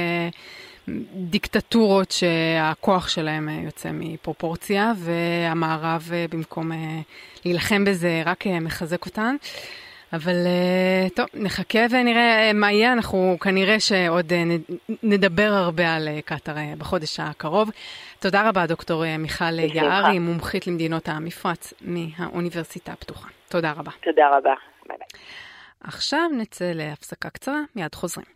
דיקטטורות 1.14 2.11
שהכוח 2.11 3.09
שלהם 3.09 3.49
אה, 3.49 3.55
יוצא 3.64 3.90
מפרופורציה, 3.92 4.92
והמערב 4.97 6.11
אה, 6.12 6.25
במקום 6.31 6.73
אה, 6.73 6.77
להילחם 7.45 7.85
בזה 7.85 8.23
רק 8.27 8.47
מחזק 8.47 9.07
אותן. 9.07 9.37
אבל 10.12 10.35
טוב, 11.14 11.27
נחכה 11.35 11.79
ונראה 11.90 12.51
מה 12.55 12.73
יהיה. 12.73 12.92
אנחנו 12.92 13.37
כנראה 13.40 13.81
שעוד 13.81 14.33
נדבר 15.03 15.53
הרבה 15.53 15.95
על 15.95 16.09
קטאר 16.25 16.55
בחודש 16.79 17.21
הקרוב. 17.21 17.71
תודה 18.21 18.49
רבה, 18.49 18.66
דוקטור 18.66 19.05
מיכל 19.18 19.59
יערי, 19.59 20.18
מומחית 20.18 20.66
למדינות 20.66 21.09
המפרץ 21.09 21.73
מהאוניברסיטה 21.81 22.92
הפתוחה. 22.92 23.29
תודה 23.49 23.73
רבה. 23.73 23.90
תודה 24.03 24.29
רבה. 24.29 24.55
ביי 24.88 24.97
ביי. 24.99 25.21
עכשיו 25.81 26.31
נצא 26.38 26.73
להפסקה 26.75 27.31
קצרה, 27.31 27.61
מיד 27.77 27.95
חוזרים. 27.95 28.27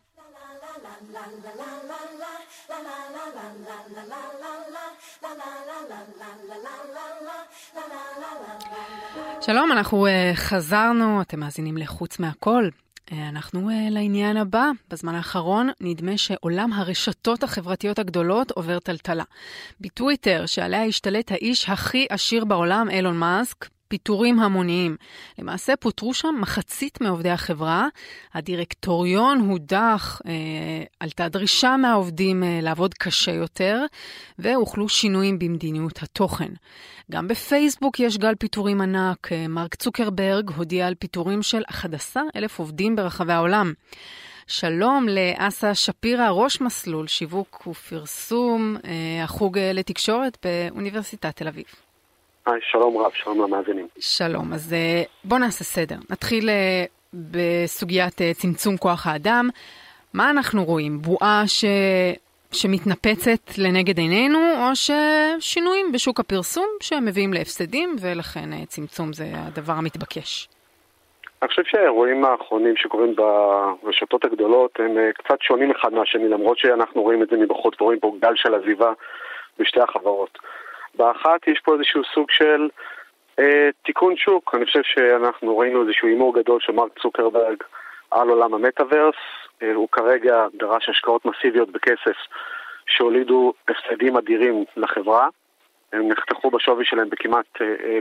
שלום, 9.41 9.73
אנחנו 9.73 10.07
uh, 10.07 10.11
חזרנו, 10.37 11.23
אתם 11.23 11.41
מאזינים 11.41 11.77
לחוץ 11.77 12.19
מהכל. 12.19 12.69
Uh, 12.69 13.13
אנחנו 13.29 13.71
uh, 13.71 13.73
לעניין 13.91 14.37
הבא. 14.37 14.71
בזמן 14.91 15.15
האחרון 15.15 15.71
נדמה 15.81 16.19
שעולם 16.19 16.73
הרשתות 16.73 17.43
החברתיות 17.43 17.99
הגדולות 17.99 18.51
עובר 18.51 18.79
טלטלה. 18.79 19.25
בטוויטר, 19.81 20.47
שעליה 20.47 20.85
השתלט 20.85 21.33
האיש 21.33 21.69
הכי 21.69 22.07
עשיר 22.11 22.45
בעולם, 22.45 22.91
אילון 22.91 23.17
מאסק, 23.17 23.69
פיטורים 23.89 24.41
המוניים. 24.41 24.97
למעשה 25.39 25.77
פוטרו 25.77 26.15
שם 26.15 26.35
מחצית 26.41 27.01
מעובדי 27.01 27.31
החברה, 27.31 27.89
הדירקטוריון 28.35 29.41
הודח, 29.41 30.21
אה, 30.27 30.33
עלתה 31.01 31.29
דרישה 31.29 31.77
מהעובדים 31.77 32.45
אה, 32.45 32.59
לעבוד 32.63 32.95
קשה 32.95 33.33
יותר, 33.33 33.85
והוחלו 34.39 34.89
שינויים 34.89 35.39
במדיניות 35.39 36.03
התוכן. 36.03 36.53
גם 37.11 37.29
בפייסבוק 37.29 38.01
יש 38.01 38.19
גל 38.19 38.35
פיטורים 38.35 38.81
ענק, 38.81 39.33
אה, 39.33 39.49
מרק 39.49 39.75
צוקרברג 39.75 40.51
הודיע 40.51 40.87
על 40.87 40.95
פיטורים 40.95 41.43
של 41.43 41.63
11,000 41.71 42.59
עובדים 42.59 42.97
ברחבי 42.97 43.33
העולם. 43.33 43.73
שלום 44.47 45.07
לאסה 45.09 45.75
שפירא, 45.75 46.29
ראש 46.29 46.61
מסלול 46.61 47.07
שיווק 47.07 47.67
ופרסום, 47.67 48.77
אה, 48.85 49.25
החוג 49.25 49.59
לתקשורת 49.59 50.39
באוניברסיטת 50.45 51.37
תל 51.37 51.49
אביב. 51.49 51.86
היי, 52.47 52.61
שלום 52.63 52.99
רב, 52.99 53.13
שלום 53.15 53.43
למאזינים. 53.43 53.87
שלום, 54.01 54.53
אז 54.53 54.73
אה, 54.73 55.03
בואו 55.25 55.41
נעשה 55.41 55.65
סדר. 55.65 55.97
נתחיל 56.11 56.49
אה, 56.49 56.85
בסוגיית 57.15 58.21
אה, 58.23 58.35
צמצום 58.35 58.77
כוח 58.77 59.07
האדם. 59.07 59.49
מה 60.15 60.31
אנחנו 60.31 60.65
רואים? 60.65 60.99
בועה 60.99 61.43
ש... 61.47 61.65
שמתנפצת 62.53 63.59
לנגד 63.59 63.99
עינינו, 63.99 64.39
או 64.39 64.71
ששינויים 64.75 65.93
בשוק 65.93 66.21
הפרסום 66.21 66.67
שמביאים 66.81 67.33
להפסדים, 67.33 67.97
ולכן 68.01 68.65
צמצום 68.67 69.13
זה 69.13 69.25
הדבר 69.35 69.73
המתבקש? 69.73 70.49
אני 71.43 71.49
חושב 71.49 71.63
שהאירועים 71.65 72.25
האחרונים 72.25 72.75
שקורים 72.77 73.15
ברשתות 73.17 74.25
הגדולות 74.25 74.81
הם 74.81 74.97
קצת 75.15 75.43
שונים 75.43 75.71
אחד 75.71 75.93
מהשני, 75.93 76.29
למרות 76.29 76.59
שאנחנו 76.59 77.03
רואים 77.03 77.23
את 77.23 77.29
זה 77.29 77.37
מבחוץ 77.37 77.81
ורואים 77.81 78.01
פה 78.01 78.17
גל 78.23 78.33
של 78.37 78.55
עזיבה 78.55 78.93
בשתי 79.59 79.81
החברות. 79.81 80.39
באחת 80.97 81.49
יש 81.49 81.61
פה 81.61 81.75
איזשהו 81.75 82.03
סוג 82.15 82.31
של 82.31 82.69
אה, 83.39 83.69
תיקון 83.85 84.17
שוק. 84.17 84.55
אני 84.55 84.65
חושב 84.65 84.83
שאנחנו 84.83 85.59
ראינו 85.59 85.83
איזשהו 85.83 86.09
הימור 86.09 86.35
גדול 86.35 86.61
של 86.61 86.73
מרק 86.73 86.99
צוקרברג 87.03 87.63
על 88.11 88.29
עולם 88.29 88.55
המטאוורס. 88.55 89.15
אה, 89.63 89.75
הוא 89.75 89.89
כרגע 89.93 90.47
דרש 90.55 90.89
השקעות 90.89 91.25
מסיביות 91.25 91.71
בכסף 91.71 92.17
שהולידו 92.87 93.53
הפסדים 93.69 94.17
אדירים 94.17 94.65
לחברה. 94.77 95.29
הם 95.93 96.09
נחתכו 96.09 96.51
בשווי 96.51 96.85
שלהם 96.85 97.11
בכמעט 97.11 97.47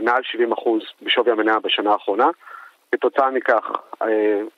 מעל 0.02 0.22
70% 0.54 0.70
בשווי 1.02 1.32
המניה 1.32 1.58
בשנה 1.58 1.92
האחרונה. 1.92 2.26
כתוצאה 2.92 3.30
מכך 3.30 3.70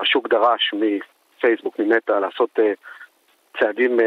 השוק 0.01 0.29
דרש 0.29 0.75
מפייסבוק, 0.75 1.79
ממטא, 1.79 2.13
לעשות 2.13 2.59
צעדים 3.59 4.01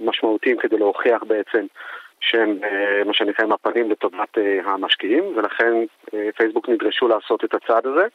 משמעותיים 0.00 0.58
כדי 0.58 0.78
להוכיח 0.78 1.22
בעצם 1.22 1.66
שהם 2.30 2.58
מה 3.06 3.14
שנקרא 3.14 3.44
עם 3.44 3.52
הפנים 3.52 3.90
לטובת 3.90 4.38
המשקיעים, 4.64 5.24
ולכן 5.36 5.72
פייסבוק 6.36 6.68
נדרשו 6.68 7.08
לעשות 7.08 7.44
את 7.44 7.54
הצעד 7.54 7.86
הזה. 7.86 8.06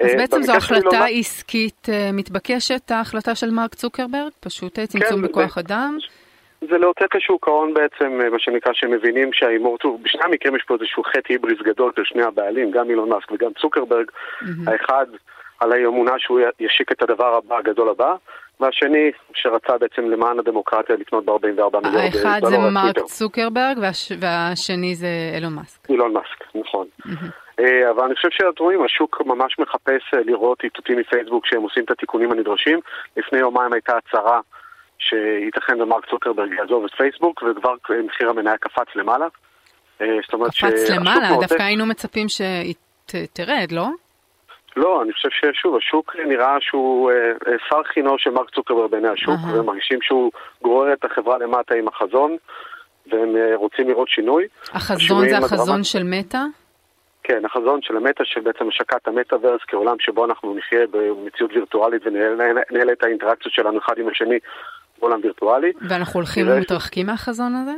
אז 0.00 0.14
בעצם 0.14 0.42
זו 0.42 0.52
החלטה 0.56 1.04
עסקית 1.04 1.86
מתבקשת, 2.12 2.90
ההחלטה 2.90 3.34
של 3.34 3.50
מרק 3.50 3.74
צוקרברג? 3.74 4.32
פשוט 4.40 4.78
צמצום 4.78 5.20
כן, 5.20 5.28
בכוח 5.28 5.58
אדם? 5.58 5.96
זה 6.60 6.78
לאותת 6.78 7.14
לשוק 7.14 7.48
ההון 7.48 7.74
בעצם, 7.74 8.20
מה 8.32 8.38
שנקרא, 8.38 8.72
שמבינים 8.72 9.32
שההימור, 9.32 9.78
בשני 10.02 10.22
המקרים 10.24 10.56
יש 10.56 10.62
פה 10.66 10.74
איזשהו 10.74 11.02
חטא 11.02 11.32
היבריס 11.32 11.58
גדול 11.62 11.92
של 11.96 12.04
שני 12.04 12.22
הבעלים, 12.22 12.70
גם 12.70 12.90
אילון 12.90 13.08
מאסק 13.08 13.32
וגם 13.32 13.50
צוקרברג, 13.60 14.10
mm-hmm. 14.10 14.46
האחד 14.70 15.06
על 15.60 15.72
האמונה 15.72 16.12
שהוא 16.18 16.40
ישיק 16.60 16.92
את 16.92 17.02
הדבר 17.02 17.34
הבא, 17.36 17.56
הגדול 17.56 17.88
הבא, 17.88 18.14
והשני 18.60 19.10
שרצה 19.34 19.78
בעצם 19.78 20.02
למען 20.10 20.38
הדמוקרטיה 20.38 20.96
לקנות 20.96 21.24
ב-44 21.24 21.32
מיליארד 21.42 21.72
דולר. 21.72 21.98
האחד 21.98 22.40
זה 22.44 22.58
מרק 22.58 22.98
צוקרברג 22.98 23.78
והש... 23.80 24.12
והשני 24.20 24.94
זה 24.94 25.08
אילון 25.34 25.54
מאסק. 25.54 25.90
אילון 25.90 26.12
מאסק, 26.12 26.54
נכון. 26.54 26.86
Mm-hmm. 27.06 27.60
אבל 27.90 28.04
אני 28.04 28.14
חושב 28.14 28.28
שאת 28.30 28.58
רואים, 28.58 28.84
השוק 28.84 29.22
ממש 29.26 29.58
מחפש 29.58 30.02
לראות 30.26 30.64
איתותים 30.64 30.98
מפייסבוק 30.98 31.46
שהם 31.46 31.62
עושים 31.62 31.84
את 31.84 31.90
התיקונים 31.90 32.32
הנדרשים. 32.32 32.80
לפני 33.16 33.38
יומיים 33.38 33.72
הייתה 33.72 33.92
הצהרה 33.96 34.40
שייתכן 34.98 35.80
ומרק 35.80 36.06
צוקרברג 36.10 36.52
יעזוב 36.52 36.84
את 36.84 36.90
פייסבוק, 36.90 37.42
וכבר 37.42 37.74
מחיר 38.04 38.30
המניה 38.30 38.56
קפץ 38.56 38.86
למעלה. 38.94 39.26
זאת 39.98 40.32
אומרת 40.32 40.50
קפץ 40.50 40.90
למעלה? 40.90 41.28
דווקא 41.40 41.62
היינו 41.62 41.86
מצפים 41.86 42.26
שתרד, 42.28 43.72
לא? 43.72 43.86
לא, 44.78 45.02
אני 45.02 45.12
חושב 45.12 45.28
ששוב, 45.30 45.76
השוק 45.76 46.16
נראה 46.28 46.56
שהוא 46.60 47.10
שר 47.68 47.82
חינו 47.92 48.18
של 48.18 48.30
מרק 48.30 48.50
צוקרברג 48.54 48.90
בעיני 48.90 49.08
השוק, 49.08 49.34
uh-huh. 49.34 49.56
והם 49.56 49.66
מרגישים 49.66 49.98
שהוא 50.02 50.30
גורר 50.62 50.92
את 50.92 51.04
החברה 51.04 51.38
למטה 51.38 51.74
עם 51.74 51.88
החזון, 51.88 52.36
והם 53.12 53.36
רוצים 53.54 53.88
לראות 53.88 54.08
שינוי. 54.08 54.46
החזון 54.72 55.28
זה 55.28 55.38
החזון 55.38 55.60
הדרמה... 55.60 55.84
של 55.84 56.02
מטא? 56.04 56.38
כן, 57.22 57.44
החזון 57.44 57.82
של 57.82 57.96
המטא, 57.96 58.24
של 58.24 58.40
בעצם 58.40 58.68
השקת 58.68 59.08
המטאוורס 59.08 59.60
כעולם 59.68 59.96
שבו 60.00 60.24
אנחנו 60.24 60.54
נחיה 60.54 60.86
במציאות 60.90 61.52
וירטואלית 61.52 62.02
וננהל 62.06 62.92
את 62.92 63.02
האינטראקציות 63.02 63.54
שלנו 63.54 63.78
אחד 63.78 63.94
עם 63.98 64.08
השני 64.08 64.38
בעולם 65.00 65.20
וירטואלי. 65.22 65.72
ואנחנו 65.88 66.20
הולכים 66.20 66.46
ומתרחקים 66.48 67.06
מהחזון 67.06 67.54
הזה? 67.54 67.74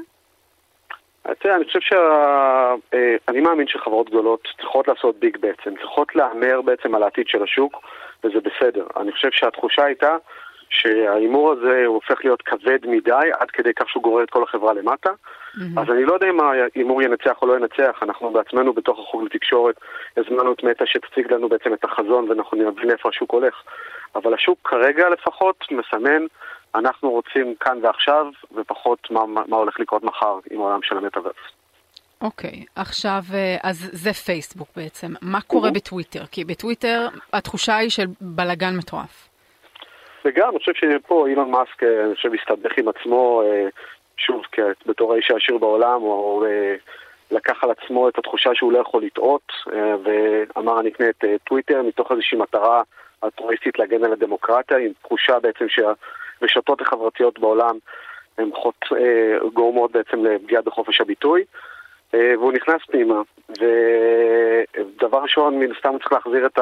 תראה, 1.38 1.56
אני 1.56 1.64
חושב 1.64 1.80
שאני 1.80 3.40
מאמין 3.40 3.66
שחברות 3.68 4.10
גדולות 4.10 4.48
צריכות 4.56 4.88
לעשות 4.88 5.16
ביג 5.18 5.36
בעצם, 5.40 5.74
צריכות 5.76 6.16
להמר 6.16 6.60
בעצם 6.62 6.94
על 6.94 7.02
העתיד 7.02 7.28
של 7.28 7.42
השוק, 7.42 7.82
וזה 8.24 8.38
בסדר. 8.40 8.86
אני 8.96 9.12
חושב 9.12 9.30
שהתחושה 9.30 9.84
הייתה 9.84 10.16
שההימור 10.70 11.52
הזה 11.52 11.82
הוא 11.86 11.94
הופך 11.94 12.24
להיות 12.24 12.42
כבד 12.42 12.78
מדי, 12.86 13.30
עד 13.40 13.50
כדי 13.50 13.74
כך 13.74 13.88
שהוא 13.88 14.02
גורר 14.02 14.24
את 14.24 14.30
כל 14.30 14.42
החברה 14.42 14.72
למטה. 14.72 15.10
Mm-hmm. 15.10 15.80
אז 15.80 15.90
אני 15.90 16.04
לא 16.04 16.12
יודע 16.12 16.30
אם 16.30 16.40
ההימור 16.40 17.02
ינצח 17.02 17.42
או 17.42 17.46
לא 17.46 17.56
ינצח, 17.56 17.98
אנחנו 18.02 18.30
בעצמנו 18.30 18.72
בתוך 18.72 18.98
החוג 18.98 19.24
לתקשורת 19.24 19.74
הזמנו 20.16 20.52
את 20.52 20.64
מטא 20.64 20.84
שתציג 20.86 21.32
לנו 21.32 21.48
בעצם 21.48 21.74
את 21.74 21.84
החזון 21.84 22.28
ואנחנו 22.28 22.58
נבין 22.58 22.90
איפה 22.90 23.08
השוק 23.08 23.30
הולך. 23.30 23.54
אבל 24.14 24.34
השוק 24.34 24.58
כרגע 24.64 25.08
לפחות 25.08 25.64
מסמן 25.70 26.26
אנחנו 26.74 27.10
רוצים 27.10 27.54
כאן 27.60 27.78
ועכשיו, 27.82 28.26
ופחות 28.54 29.10
מה, 29.10 29.26
מה 29.26 29.56
הולך 29.56 29.80
לקרות 29.80 30.02
מחר 30.02 30.38
עם 30.50 30.60
העולם 30.60 30.82
של 30.82 30.96
המטאוורס. 30.96 31.36
אוקיי, 32.20 32.50
okay, 32.50 32.80
עכשיו, 32.80 33.22
אז 33.62 33.90
זה 33.92 34.12
פייסבוק 34.12 34.68
בעצם. 34.76 35.12
מה 35.22 35.40
קורה 35.40 35.68
mm-hmm. 35.68 35.72
בטוויטר? 35.72 36.26
כי 36.26 36.44
בטוויטר 36.44 37.08
התחושה 37.32 37.76
היא 37.76 37.90
של 37.90 38.06
בלאגן 38.20 38.76
מטורף. 38.76 39.28
וגם, 40.24 40.50
אני 40.50 40.58
חושב 40.58 40.72
שפה 40.74 41.26
אילון 41.28 41.50
מאסק, 41.50 41.82
אני 41.82 42.14
חושב, 42.14 42.30
הסתבך 42.34 42.78
עם 42.78 42.88
עצמו, 42.88 43.42
שוב, 44.16 44.42
בתור 44.86 45.12
האיש 45.12 45.30
העשיר 45.30 45.58
בעולם, 45.58 46.00
הוא 46.00 46.46
לקח 47.30 47.64
על 47.64 47.70
עצמו 47.70 48.08
את 48.08 48.18
התחושה 48.18 48.50
שהוא 48.54 48.72
לא 48.72 48.78
יכול 48.78 49.02
לטעות, 49.02 49.52
ואמר 50.04 50.80
אני 50.80 50.88
אקנה 50.88 51.08
את 51.08 51.24
טוויטר 51.44 51.82
מתוך 51.82 52.12
איזושהי 52.12 52.38
מטרה 52.38 52.82
אלטרואיסטית 53.24 53.78
להגן 53.78 54.04
על 54.04 54.12
הדמוקרטיה, 54.12 54.78
עם 54.78 54.92
תחושה 55.02 55.38
בעצם 55.38 55.68
שה... 55.68 55.92
הרשתות 56.42 56.80
החברתיות 56.80 57.38
בעולם 57.38 57.78
הן 58.38 58.50
חוט, 58.54 58.74
אה, 58.92 59.48
גורמות 59.52 59.92
בעצם 59.92 60.24
לפגיעה 60.24 60.62
בחופש 60.62 61.00
הביטוי. 61.00 61.44
אה, 62.14 62.32
והוא 62.38 62.52
נכנס 62.52 62.82
פנימה, 62.86 63.22
ודבר 63.48 65.18
ראשון, 65.18 65.58
מן 65.58 65.72
הסתם 65.72 65.88
הוא 65.88 65.98
צריך 65.98 66.12
להחזיר 66.12 66.46
את 66.46 66.58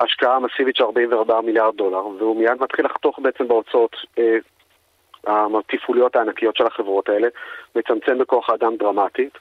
ההשקעה 0.00 0.36
המסיבית 0.36 0.76
של 0.76 0.84
44 0.84 1.40
מיליארד 1.40 1.76
דולר, 1.76 2.06
והוא 2.06 2.36
מיד 2.36 2.60
מתחיל 2.60 2.84
לחתוך 2.84 3.18
בעצם 3.18 3.48
בהוצאות 3.48 3.96
אה, 4.18 4.38
התפעוליות 5.72 6.16
הענקיות 6.16 6.56
של 6.56 6.66
החברות 6.66 7.08
האלה, 7.08 7.28
מצמצם 7.76 8.18
בכוח 8.18 8.50
האדם 8.50 8.76
דרמטית, 8.76 9.38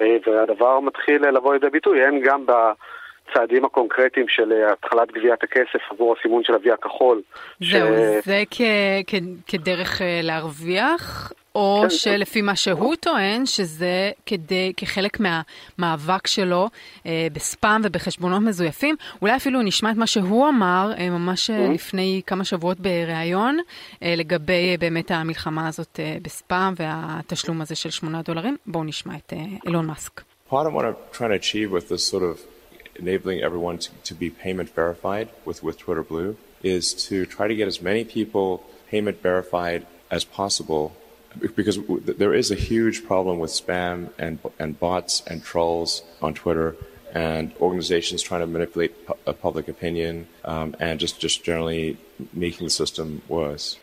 אה, 0.00 0.16
והדבר 0.26 0.80
מתחיל 0.80 1.28
לבוא 1.28 1.52
לידי 1.52 1.70
ביטוי, 1.70 2.04
הן 2.04 2.20
גם 2.20 2.46
ב... 2.46 2.52
הצעדים 3.30 3.64
הקונקרטיים 3.64 4.26
של 4.28 4.52
אה, 4.52 4.72
התחלת 4.72 5.12
גביית 5.12 5.42
הכסף 5.42 5.90
עבור 5.90 6.14
הסימון 6.18 6.42
של 6.44 6.54
אבי 6.54 6.72
הכחול. 6.72 7.22
זהו, 7.60 7.88
ש... 7.88 8.24
זה 8.26 8.42
כ... 8.50 8.60
כ... 9.06 9.14
כדרך 9.46 10.02
אה, 10.02 10.20
להרוויח, 10.22 11.32
או 11.54 11.80
כן. 11.82 11.90
שלפי 11.90 12.42
מה 12.42 12.56
שהוא 12.56 12.94
טוען, 12.94 13.46
שזה 13.46 14.10
כדי, 14.26 14.72
כחלק 14.76 15.18
מהמאבק 15.20 16.26
שלו 16.26 16.68
אה, 17.06 17.26
בספאם 17.32 17.80
ובחשבונות 17.84 18.42
מזויפים. 18.42 18.96
אולי 19.22 19.36
אפילו 19.36 19.62
נשמע 19.62 19.90
את 19.90 19.96
מה 19.96 20.06
שהוא 20.06 20.48
אמר 20.48 20.92
אה, 20.98 21.10
ממש 21.10 21.50
mm-hmm. 21.50 21.74
לפני 21.74 22.22
כמה 22.26 22.44
שבועות 22.44 22.80
בריאיון, 22.80 23.58
אה, 24.02 24.14
לגבי 24.16 24.70
אה, 24.70 24.74
באמת 24.78 25.10
המלחמה 25.10 25.68
הזאת 25.68 26.00
אה, 26.00 26.16
בספאם 26.22 26.74
והתשלום 26.76 27.60
הזה 27.60 27.74
של 27.74 27.90
8 27.90 28.22
דולרים. 28.22 28.56
בואו 28.66 28.84
נשמע 28.84 29.14
את 29.16 29.32
אה, 29.32 29.38
אילון 29.66 29.86
מאסק. 29.86 30.20
Part 30.50 30.66
of 30.66 30.72
what 30.72 30.84
I'm 30.84 30.96
trying 31.12 31.32
to 31.34 31.38
achieve 31.44 31.70
with 31.70 31.88
this 31.90 32.02
sort 32.12 32.22
of 32.22 32.57
enabling 32.98 33.42
everyone 33.42 33.78
to, 33.78 33.90
to 34.04 34.14
be 34.14 34.30
payment 34.30 34.74
verified 34.74 35.28
with, 35.44 35.62
with 35.62 35.78
Twitter 35.78 36.02
Blue 36.02 36.36
is 36.62 36.92
to 36.92 37.26
try 37.26 37.46
to 37.46 37.54
get 37.54 37.68
as 37.68 37.80
many 37.80 38.04
people 38.04 38.64
payment 38.88 39.22
verified 39.22 39.86
as 40.10 40.24
possible 40.24 40.96
because 41.54 41.78
there 42.04 42.34
is 42.34 42.50
a 42.50 42.54
huge 42.54 43.04
problem 43.04 43.38
with 43.38 43.50
spam 43.50 44.10
and, 44.18 44.38
and 44.58 44.78
bots 44.80 45.22
and 45.26 45.44
trolls 45.44 46.02
on 46.22 46.34
Twitter 46.34 46.76
and 47.12 47.52
organizations 47.60 48.22
trying 48.22 48.40
to 48.40 48.46
manipulate 48.46 49.06
pu- 49.06 49.32
public 49.34 49.68
opinion 49.68 50.26
um, 50.44 50.74
and 50.80 51.00
just, 51.00 51.20
just 51.20 51.44
generally 51.44 51.96
making 52.32 52.66
the 52.66 52.70
system 52.70 53.22
worse. 53.28 53.78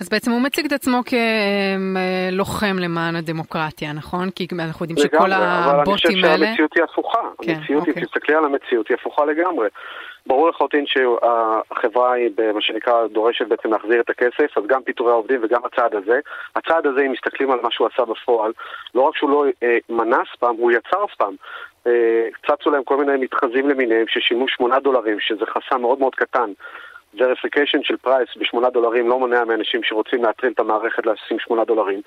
אז 0.00 0.08
בעצם 0.08 0.30
הוא 0.30 0.40
מציג 0.40 0.66
את 0.66 0.72
עצמו 0.72 1.00
כלוחם 1.04 2.76
למען 2.78 3.16
הדמוקרטיה, 3.16 3.92
נכון? 3.92 4.30
כי 4.30 4.46
אנחנו 4.58 4.84
יודעים 4.84 4.98
שכל 4.98 5.32
הבוטים 5.32 5.34
האלה... 5.34 5.70
אבל 5.70 5.78
אני 5.78 5.94
חושב 5.94 6.10
שהמציאות 6.10 6.74
היא 6.74 6.84
הפוכה. 6.84 7.18
כן, 7.42 7.52
המציאות, 7.52 7.88
אוקיי. 7.88 8.02
תסתכלי 8.04 8.34
על 8.34 8.44
המציאות, 8.44 8.88
היא 8.88 8.96
הפוכה 9.00 9.24
לגמרי. 9.24 9.68
ברור 10.26 10.48
לחלוטין 10.48 10.84
שהחברה 10.86 12.12
היא, 12.12 12.30
מה 12.54 12.60
שנקרא, 12.60 13.06
דורשת 13.06 13.46
בעצם 13.48 13.72
להחזיר 13.72 14.00
את 14.00 14.10
הכסף, 14.10 14.58
אז 14.58 14.62
גם 14.66 14.82
פיטורי 14.82 15.10
העובדים 15.10 15.40
וגם 15.42 15.60
הצעד 15.64 15.94
הזה. 15.94 16.20
הצעד 16.56 16.86
הזה, 16.86 17.00
אם 17.00 17.12
מסתכלים 17.12 17.50
על 17.50 17.58
מה 17.62 17.68
שהוא 17.70 17.88
עשה 17.92 18.04
בפועל, 18.04 18.52
לא 18.94 19.00
רק 19.00 19.16
שהוא 19.16 19.30
לא 19.30 19.44
אה, 19.62 19.78
מנע 19.88 20.18
ספאם, 20.36 20.56
הוא 20.56 20.72
יצר 20.72 21.04
ספאם. 21.14 21.34
אה, 21.86 22.28
צצו 22.46 22.70
להם 22.70 22.84
כל 22.84 22.96
מיני 22.96 23.16
מתחזים 23.16 23.68
למיניהם 23.68 24.04
ששילמו 24.08 24.48
8 24.48 24.80
דולרים, 24.80 25.20
שזה 25.20 25.44
חסם 25.46 25.80
מאוד 25.80 25.98
מאוד 25.98 26.14
קטן. 26.14 26.52
verification 27.14 27.82
של 27.82 27.96
price 27.96 28.28
בשמונה 28.36 28.70
דולרים 28.70 29.08
לא 29.08 29.18
מונע 29.18 29.44
מאנשים 29.44 29.82
שרוצים 29.82 30.24
להטריל 30.24 30.52
את 30.52 30.60
המערכת 30.60 31.06
לשים 31.06 31.38
שמונה 31.38 31.64
דולרים. 31.64 32.00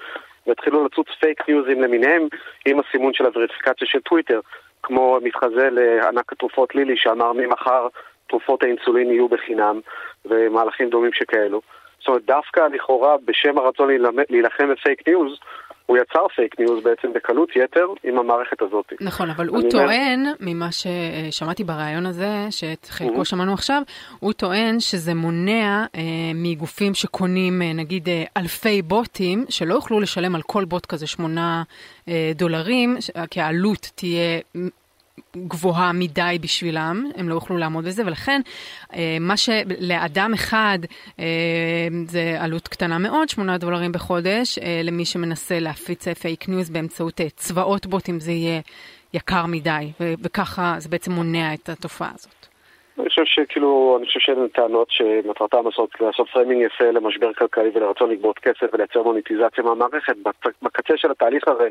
והתחילו 0.47 0.85
לצוץ 0.85 1.07
פייק 1.19 1.49
ניוזים 1.49 1.81
למיניהם 1.81 2.27
עם 2.65 2.79
הסימון 2.79 3.13
של 3.13 3.25
הווריפיקציה 3.25 3.87
של 3.87 3.99
טוויטר 3.99 4.39
כמו 4.83 5.19
מתחזה 5.21 5.69
לענק 5.71 6.31
התרופות 6.31 6.75
לילי 6.75 6.97
שאמר 6.97 7.33
ממחר 7.33 7.87
תרופות 8.27 8.63
האינסולין 8.63 9.11
יהיו 9.11 9.27
בחינם 9.27 9.79
ומהלכים 10.25 10.89
דומים 10.89 11.13
שכאלו. 11.13 11.61
זאת 11.99 12.07
אומרת 12.07 12.25
דווקא 12.25 12.59
לכאורה 12.59 13.15
בשם 13.25 13.57
הרצון 13.57 13.89
להילחם 14.29 14.71
בפייק 14.71 15.07
ניוז 15.07 15.39
הוא 15.85 15.97
יצר 15.97 16.27
פייק 16.35 16.59
ניוז 16.59 16.83
בעצם 16.83 17.13
בקלות 17.13 17.49
יתר 17.55 17.87
עם 18.03 18.19
המערכת 18.19 18.61
הזאת. 18.61 18.93
נכון, 19.01 19.29
אבל 19.29 19.47
הוא 19.47 19.61
טוען, 19.69 20.19
אומר... 20.19 20.33
ממה 20.39 20.69
ששמעתי 20.71 21.63
בריאיון 21.63 22.05
הזה, 22.05 22.47
שאת 22.49 22.85
חלקו 22.85 23.21
mm-hmm. 23.21 23.25
שמענו 23.25 23.53
עכשיו, 23.53 23.81
הוא 24.19 24.33
טוען 24.33 24.79
שזה 24.79 25.13
מונע 25.13 25.85
אה, 25.95 26.01
מגופים 26.35 26.93
שקונים 26.93 27.61
אה, 27.61 27.73
נגיד 27.73 28.09
אה, 28.09 28.23
אלפי 28.37 28.81
בוטים, 28.81 29.45
שלא 29.49 29.73
יוכלו 29.73 29.99
לשלם 29.99 30.35
על 30.35 30.41
כל 30.41 30.65
בוט 30.65 30.85
כזה 30.85 31.07
שמונה 31.07 31.63
אה, 32.07 32.31
דולרים, 32.35 32.95
כי 33.29 33.41
העלות 33.41 33.91
תהיה 33.95 34.39
גבוהה 35.37 35.91
מדי 35.93 36.37
בשבילם, 36.41 37.03
הם 37.15 37.29
לא 37.29 37.33
יוכלו 37.33 37.57
לעמוד 37.57 37.85
בזה, 37.85 38.03
ולכן 38.05 38.41
מה 39.19 39.37
שלאדם 39.37 40.33
אחד 40.33 40.79
זה 42.07 42.35
עלות 42.39 42.67
קטנה 42.67 42.97
מאוד, 42.97 43.29
8 43.29 43.57
דולרים 43.57 43.91
בחודש, 43.91 44.59
למי 44.83 45.05
שמנסה 45.05 45.59
להפיץ 45.59 46.07
פייק 46.07 46.49
ניוז 46.49 46.69
באמצעות 46.69 47.21
צבאות 47.35 47.85
בוטים 47.85 48.19
זה 48.19 48.31
יהיה 48.31 48.61
יקר 49.13 49.45
מדי, 49.45 49.91
וככה 50.23 50.75
זה 50.77 50.89
בעצם 50.89 51.11
מונע 51.11 51.53
את 51.53 51.69
התופעה 51.69 52.11
הזאת. 52.13 52.47
אני 52.99 53.09
חושב 53.09 53.21
שכאילו, 53.25 53.95
אני 53.99 54.05
חושב 54.05 54.19
שהן 54.19 54.47
טענות 54.53 54.87
שמטרתם 54.91 55.57
לעשות, 55.65 55.89
לעשות 55.99 56.27
framing 56.33 56.61
יפה 56.61 56.91
למשבר 56.91 57.33
כלכלי 57.33 57.69
ולרצון 57.75 58.11
לגבות 58.11 58.39
כסף 58.39 58.67
ולייצר 58.73 59.03
מוניטיזציה 59.03 59.63
מהמערכת. 59.63 60.15
בקצה 60.61 60.93
של 60.97 61.11
התהליך 61.11 61.43
הזה, 61.47 61.69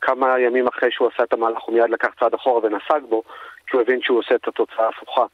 כמה 0.00 0.40
ימים 0.40 0.66
אחרי 0.66 0.90
שהוא 0.92 1.08
עשה 1.14 1.22
את 1.22 1.32
המהלך 1.32 1.62
הוא 1.62 1.74
מיד 1.74 1.90
לקח 1.90 2.08
צעד 2.20 2.34
אחורה 2.34 2.60
ונסוג 2.62 3.00
בו, 3.08 3.22
כי 3.66 3.76
הוא 3.76 3.82
הבין 3.82 4.00
שהוא 4.02 4.18
עושה 4.18 4.34
את 4.34 4.48
התוצאה 4.48 4.84
ההפוכה. 4.84 5.24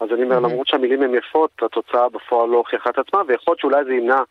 אז 0.00 0.08
אני 0.12 0.22
אומר, 0.22 0.40
למרות 0.40 0.66
שהמילים 0.66 1.02
הן 1.02 1.14
יפות, 1.14 1.50
התוצאה 1.62 2.08
בפועל 2.08 2.48
לא 2.48 2.56
הוכיחה 2.56 2.90
את 2.90 2.98
עצמה, 2.98 3.22
ויכול 3.26 3.52
להיות 3.52 3.60
שאולי 3.60 3.84
זה 3.84 3.94
ימנע 3.94 4.22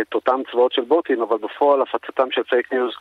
את 0.00 0.14
אותם 0.14 0.40
צבאות 0.50 0.72
של 0.72 0.82
בוטים, 0.82 1.22
אבל 1.22 1.38
בפועל 1.38 1.82
הפצתם 1.82 2.30
של 2.30 2.42
פייק 2.42 2.72
ניוז 2.72 2.92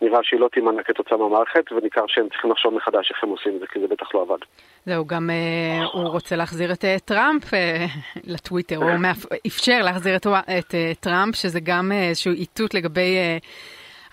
נראה 0.00 0.18
שהיא 0.22 0.40
לא 0.40 0.48
תימנע 0.52 0.82
כתוצאה 0.82 1.18
מהמערכת, 1.18 1.72
וניכר 1.72 2.04
שהם 2.06 2.28
צריכים 2.28 2.50
לחשוב 2.50 2.74
מחדש 2.74 3.10
איך 3.10 3.24
הם 3.24 3.28
עושים 3.28 3.54
את 3.54 3.60
זה, 3.60 3.66
כי 3.66 3.80
זה 3.80 3.86
בטח 3.86 4.14
לא 4.14 4.22
עבד. 4.22 4.38
זהו, 4.86 5.06
גם 5.06 5.30
אה, 5.30 5.86
הוא 5.92 6.08
רוצה 6.08 6.36
להחזיר 6.36 6.72
את 6.72 6.84
אה, 6.84 6.96
טראמפ 7.04 7.54
אה, 7.54 7.86
לטוויטר, 8.34 8.76
הוא 8.76 8.96
מאפ... 9.02 9.26
אפשר 9.46 9.82
להחזיר 9.82 10.16
את, 10.16 10.26
את 10.58 10.74
טראמפ, 11.00 11.34
שזה 11.34 11.60
גם 11.60 11.92
איזשהו 11.92 12.32
איתות 12.32 12.74
לגבי... 12.74 13.16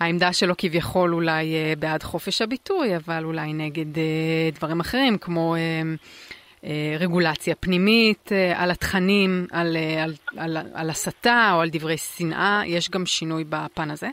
העמדה 0.02 0.34
שלו 0.34 0.54
כביכול 0.58 1.14
אולי 1.14 1.56
אה, 1.56 1.74
בעד 1.80 2.04
חופש 2.04 2.41
הביטוי, 2.41 2.95
אבל 2.95 3.24
אולי 3.24 3.54
נגד 3.54 3.97
אה, 3.97 4.49
דברים 4.54 4.80
אחרים, 4.80 5.18
כמו 5.18 5.56
אה, 5.56 6.95
רגולציה 6.99 7.56
פנימית 7.56 8.30
על 8.56 8.72
התכנים, 8.72 9.45
על, 9.52 9.78
על, 10.04 10.12
על, 10.38 10.58
על 10.76 10.89
הסתה 10.89 11.52
או 11.54 11.62
על 11.62 11.70
דברי 11.72 11.97
שנאה. 11.97 12.62
יש 12.66 12.89
גם 12.89 13.06
שינוי 13.06 13.43
בפן 13.49 13.91
הזה? 13.91 14.08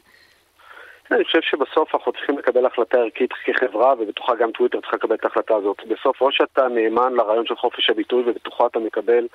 אני 1.11 1.25
חושב 1.25 1.41
שבסוף 1.43 1.95
אנחנו 1.95 2.13
צריכים 2.13 2.39
לקבל 2.39 2.67
החלטה 2.67 2.99
ערכית 2.99 3.31
כחברה, 3.45 3.95
ובתוכה 3.99 4.35
גם 4.35 4.51
טוויטר 4.51 4.81
צריכה 4.81 4.97
לקבל 4.97 5.15
את 5.15 5.25
ההחלטה 5.25 5.55
הזאת. 5.55 5.83
בסוף, 5.89 6.21
או 6.21 6.33
שאתה 6.33 6.69
נאמן 6.69 7.13
לרעיון 7.15 7.47
של 7.47 7.57
חופש 7.57 7.91
הביטוי, 7.91 8.23
ובתוכה 8.27 8.67
אתה 8.67 8.79
מקבל 8.79 9.27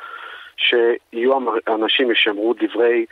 שיהיו 0.58 1.38
אנשים 1.68 2.12
ישמרו 2.12 2.54
דברי 2.54 3.06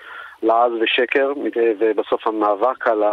לעז 0.43 0.71
ושקר, 0.81 1.33
ובסוף 1.79 2.27
המאבק 2.27 2.87
על 2.87 3.03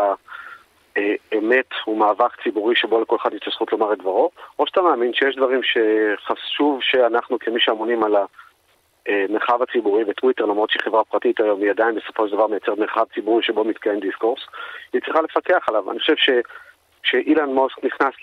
האמת 0.96 1.66
הוא 1.84 1.98
מאבק 1.98 2.42
ציבורי 2.42 2.76
שבו 2.76 3.00
לכל 3.00 3.16
אחד 3.16 3.34
יש 3.34 3.48
זכות 3.54 3.72
לומר 3.72 3.92
את 3.92 3.98
דברו, 3.98 4.30
או 4.58 4.66
שאתה 4.66 4.82
מאמין 4.82 5.14
שיש 5.14 5.36
דברים 5.36 5.60
שחשוב 5.62 6.82
שאנחנו 6.82 7.38
כמי 7.38 7.60
שאמונים 7.60 8.04
על 8.04 8.16
המרחב 9.08 9.62
הציבורי, 9.62 10.04
וטוויטר 10.06 10.44
למרות 10.44 10.70
שהיא 10.70 10.82
חברה 10.82 11.04
פרטית 11.04 11.40
היום, 11.40 11.62
היא 11.62 11.70
עדיין 11.70 11.94
בסופו 11.94 12.28
של 12.28 12.34
דבר 12.34 12.46
מייצרת 12.46 12.78
מרחב 12.78 13.04
ציבורי 13.14 13.42
שבו 13.42 13.64
מתקיים 13.64 14.00
discourse, 14.00 14.40
היא 14.92 15.02
צריכה 15.04 15.22
לפקח 15.22 15.68
עליו. 15.68 15.90
אני 15.90 15.98
חושב 15.98 16.16
ש... 16.16 16.30
כשאילון 17.02 17.48
מאסק 17.54 17.84
נכנס 17.84 18.14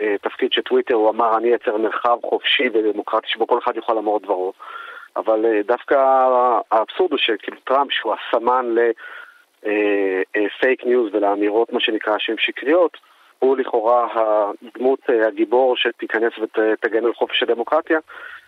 לתפקיד 0.00 0.52
של 0.52 0.62
טוויטר, 0.62 0.94
הוא 0.94 1.10
אמר, 1.10 1.36
אני 1.36 1.48
אייצר 1.48 1.76
מרחב 1.76 2.18
חופשי 2.24 2.68
ודמוקרטי 2.74 3.28
שבו 3.28 3.46
כל 3.46 3.58
אחד 3.58 3.76
יוכל 3.76 3.92
לומר 3.92 4.18
דברו. 4.18 4.52
אבל 5.18 5.44
דווקא 5.66 5.94
האבסורד 6.70 7.10
הוא 7.10 7.18
שכאילו 7.18 7.56
טראמפ, 7.64 7.92
שהוא 7.92 8.14
הסמן 8.14 8.66
לפייק 10.36 10.84
ניוז 10.84 11.14
ולאמירות, 11.14 11.72
מה 11.72 11.80
שנקרא, 11.80 12.14
שהן 12.18 12.36
שקריות, 12.38 12.96
הוא 13.38 13.56
לכאורה 13.56 14.08
הדמות 14.14 15.00
הגיבור 15.28 15.76
שתיכנס 15.76 16.32
ותגן 16.38 17.04
על 17.04 17.14
חופש 17.14 17.42
הדמוקרטיה. 17.42 17.98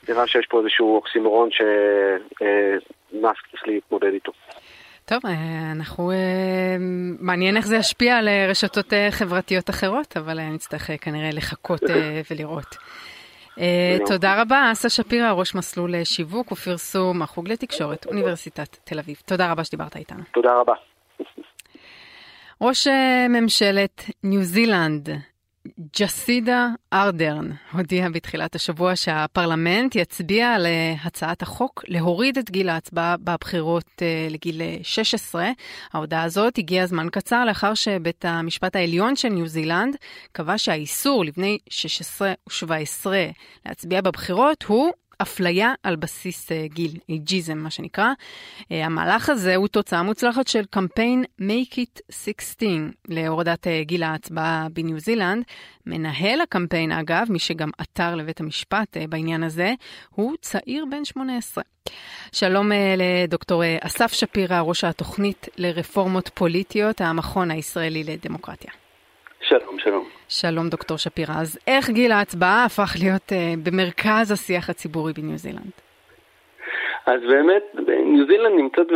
נראה 0.09 0.27
שיש 0.27 0.47
פה 0.47 0.59
איזשהו 0.61 0.97
אוקסימורון 0.97 1.49
שמאסק 1.51 3.47
צריך 3.51 3.63
להתמודד 3.67 4.13
איתו. 4.13 4.33
טוב, 5.05 5.21
אנחנו... 5.77 6.11
מעניין 7.21 7.57
איך 7.57 7.67
זה 7.67 7.77
ישפיע 7.77 8.17
על 8.17 8.29
רשתות 8.49 8.93
חברתיות 9.11 9.71
אחרות, 9.71 10.17
אבל 10.17 10.41
נצטרך 10.41 10.91
כנראה 11.01 11.31
לחכות 11.33 11.81
ולראות. 12.31 12.77
תודה 14.07 14.41
רבה, 14.41 14.73
אסא 14.73 14.89
שפירא, 14.89 15.31
ראש 15.31 15.55
מסלול 15.55 16.05
שיווק 16.05 16.53
ופרסום 16.53 17.23
החוג 17.23 17.49
לתקשורת, 17.49 18.07
אוניברסיטת 18.07 18.77
תל 18.85 18.99
אביב. 18.99 19.23
תודה 19.25 19.51
רבה 19.53 19.65
שדיברת 19.65 19.97
איתנו. 19.97 20.23
תודה 20.33 20.51
רבה. 20.61 20.75
ראש 22.61 22.87
ממשלת 23.29 24.05
ניו 24.25 24.43
זילנד, 24.43 25.09
ג'סידה 25.99 26.69
ארדרן 26.93 27.51
הודיעה 27.73 28.11
בתחילת 28.11 28.55
השבוע 28.55 28.97
שהפרלמנט 28.97 29.97
יצביע 29.97 30.49
על 30.49 30.67
הצעת 31.05 31.43
החוק 31.43 31.85
להוריד 31.89 32.39
את 32.39 32.51
גיל 32.51 32.69
ההצבעה 32.69 33.17
בבחירות 33.17 34.03
לגיל 34.31 34.61
16. 34.83 35.51
ההודעה 35.93 36.23
הזאת 36.23 36.59
הגיעה 36.59 36.87
זמן 36.87 37.09
קצר 37.13 37.45
לאחר 37.45 37.75
שבית 37.75 38.25
המשפט 38.25 38.77
העליון 38.77 39.17
של 39.17 39.29
ניו 39.29 39.47
זילנד 39.47 39.97
קבע 40.33 40.59
שהאיסור 40.59 41.25
לבני 41.25 41.59
16 41.71 42.33
ו-17 42.49 43.07
להצביע 43.67 44.01
בבחירות 44.01 44.63
הוא 44.63 44.91
אפליה 45.23 45.73
על 45.83 45.97
בסיס 45.97 46.53
גיל, 46.65 46.93
אייג'יזם 47.09 47.59
מה 47.59 47.71
שנקרא. 47.71 48.09
המהלך 48.71 49.29
הזה 49.29 49.57
הוא 49.57 49.69
תוצאה 49.69 50.03
מוצלחת 50.03 50.49
של 50.49 50.65
קמפיין 50.71 51.25
Make 51.41 51.75
It 51.75 52.01
16 52.11 52.69
להורדת 53.09 53.67
גיל 53.83 54.03
ההצבעה 54.03 54.67
בניו 54.73 54.99
זילנד. 54.99 55.45
מנהל 55.87 56.41
הקמפיין 56.41 56.93
אגב, 56.93 57.27
מי 57.31 57.39
שגם 57.39 57.71
עתר 57.79 58.15
לבית 58.15 58.41
המשפט 58.41 58.97
בעניין 59.09 59.43
הזה, 59.43 59.75
הוא 60.11 60.35
צעיר 60.41 60.85
בן 60.91 61.05
18. 61.05 61.65
שלום 62.33 62.71
לדוקטור 62.97 63.63
אסף 63.81 64.13
שפירא, 64.13 64.61
ראש 64.61 64.85
התוכנית 64.85 65.49
לרפורמות 65.57 66.31
פוליטיות, 66.35 67.01
המכון 67.01 67.51
הישראלי 67.51 68.05
לדמוקרטיה. 68.05 68.71
שלום, 69.51 69.79
שלום. 69.79 70.05
שלום 70.29 70.69
דוקטור 70.69 70.97
שפירא. 70.99 71.35
אז 71.41 71.59
איך 71.67 71.91
גיל 71.91 72.13
ההצבעה 72.13 72.65
הפך 72.65 72.95
להיות 73.01 73.33
uh, 73.33 73.35
במרכז 73.65 74.33
השיח 74.33 74.71
הציבורי 74.71 75.13
בניו 75.13 75.37
זילנד? 75.37 75.73
אז 77.07 77.21
באמת, 77.29 77.63
ניו 78.05 78.27
זילנד 78.27 78.55
נמצאת 78.57 78.87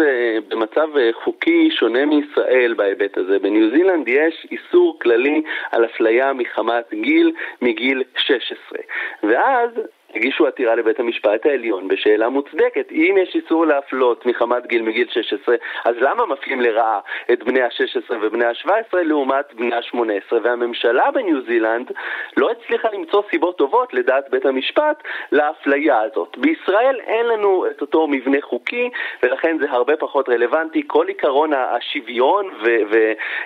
במצב 0.49 0.89
חוקי 1.25 1.71
שונה 1.71 2.07
מישראל 2.07 2.75
בהיבט 2.77 3.19
הזה. 3.19 3.39
בניו 3.39 3.71
זילנד 3.71 4.09
יש 4.09 4.47
איסור 4.51 4.99
כללי 5.03 5.43
על 5.73 5.85
אפליה 5.85 6.33
מחמת 6.33 6.95
גיל 6.95 7.33
מגיל 7.63 8.03
16. 8.17 8.79
ואז 9.23 9.71
הגישו 10.17 10.47
עתירה 10.47 10.75
לבית 10.75 11.01
המשפט 11.01 11.47
העליון 11.47 11.89
בשאלה 11.89 12.29
מוצדקת. 12.29 12.93
אם 12.93 13.15
יש 13.23 13.35
איסור 13.35 13.67
להפלות 13.67 14.27
מחמת 14.27 14.67
גיל 14.67 14.83
מגיל 14.83 15.09
16, 15.11 15.55
אז 15.85 15.95
למה 16.01 16.27
מפלים 16.27 16.61
לרעה 16.61 17.01
את 17.33 17.43
בני 17.43 17.63
ה-16 17.63 18.15
ובני 18.23 18.45
ה-17 18.45 18.97
לעומת 18.97 19.55
בני 19.55 19.75
ה-18? 19.75 20.35
והממשלה 20.43 21.11
בניו 21.11 21.43
זילנד 21.47 21.93
לא 22.37 22.51
הצליחה 22.51 22.89
למצוא 22.93 23.23
סיבות 23.31 23.59
טובות, 23.59 23.95
לדעת 23.95 24.31
בית 24.31 24.47
המשפט, 24.47 25.03
לאפליה 25.33 26.01
הזאת. 26.01 26.39
בישראל 26.39 27.01
אין 27.07 27.27
לנו 27.27 27.67
את 27.67 27.81
אותו 27.81 28.07
מבנה 28.07 28.39
חוקי, 28.41 28.91
ולכן 29.23 29.57
זה 29.61 29.71
הרבה 29.71 29.97
פחות 29.97 30.29
רלוונטי. 30.29 30.83
כל 30.87 31.09
עיקרון 31.09 31.51
השוויון 31.53 32.51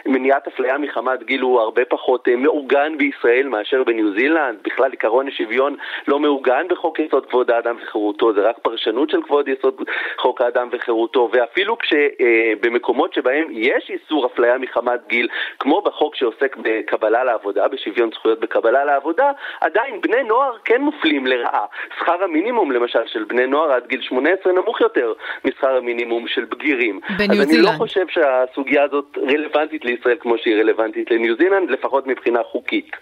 ומניעת 0.07 0.47
אפליה 0.47 0.79
מחמת 0.79 1.23
גיל 1.23 1.41
הוא 1.41 1.61
הרבה 1.61 1.85
פחות 1.85 2.29
מעוגן 2.29 2.99
בישראל 2.99 3.49
מאשר 3.49 3.85
בניו 3.85 4.13
זילנד. 4.13 4.59
בכלל 4.63 4.91
עיקרון 4.91 5.29
השוויון 5.29 5.77
לא 6.09 6.19
מעוגן. 6.19 6.58
מעוגן 6.59 6.75
בחוק 6.75 6.99
יסוד 6.99 7.27
כבוד 7.27 7.51
האדם 7.51 7.77
וחירותו, 7.83 8.33
זה 8.33 8.41
רק 8.41 8.59
פרשנות 8.63 9.11
של 9.11 9.23
כבוד 9.23 9.49
יסוד 9.49 9.83
חוק 10.17 10.41
האדם 10.41 10.69
וחירותו, 10.73 11.31
ואפילו 11.33 11.77
כשבמקומות 11.79 13.15
שבהם 13.15 13.47
יש 13.51 13.91
איסור 13.91 14.27
אפליה 14.27 14.59
מחמת 14.59 15.01
גיל, 15.09 15.29
כמו 15.59 15.81
בחוק 15.81 16.15
שעוסק 16.15 16.57
בקבלה 16.57 17.25
לעבודה, 17.25 17.69
בשוויון 17.69 18.11
זכויות 18.15 18.41
בקבלה 18.41 18.85
לעבודה, 18.85 19.31
עדיין 19.61 20.01
בני 20.01 20.23
נוער 20.23 20.57
כן 20.65 20.81
מופלים 20.81 21.27
לרעה. 21.27 21.67
שכר 21.99 22.25
המינימום 22.25 22.73
למשל 22.73 23.07
של 23.07 23.25
בני 23.25 23.47
נוער 23.47 23.73
עד 23.73 23.87
גיל 23.87 24.01
18 24.01 24.53
נמוך 24.53 24.81
יותר 24.81 25.13
משכר 25.45 25.77
המינימום 25.77 26.29
של 26.29 26.45
בגירים. 26.45 27.01
בניו 27.19 27.43
אז 27.43 27.49
זילנד. 27.49 27.67
אני 27.67 27.75
לא 27.75 27.79
חושב 27.79 28.07
שהסוגיה 28.09 28.83
הזאת 28.83 29.19
רלוונטית 29.19 29.85
לישראל 29.85 30.17
כמו 30.21 30.39
שהיא 30.39 30.61
רלוונטית 30.61 31.11
לניו 31.11 31.37
זילנד, 31.37 31.71
לפחות 31.71 32.07
מבחינה 32.07 32.43
חוקית. 32.43 32.97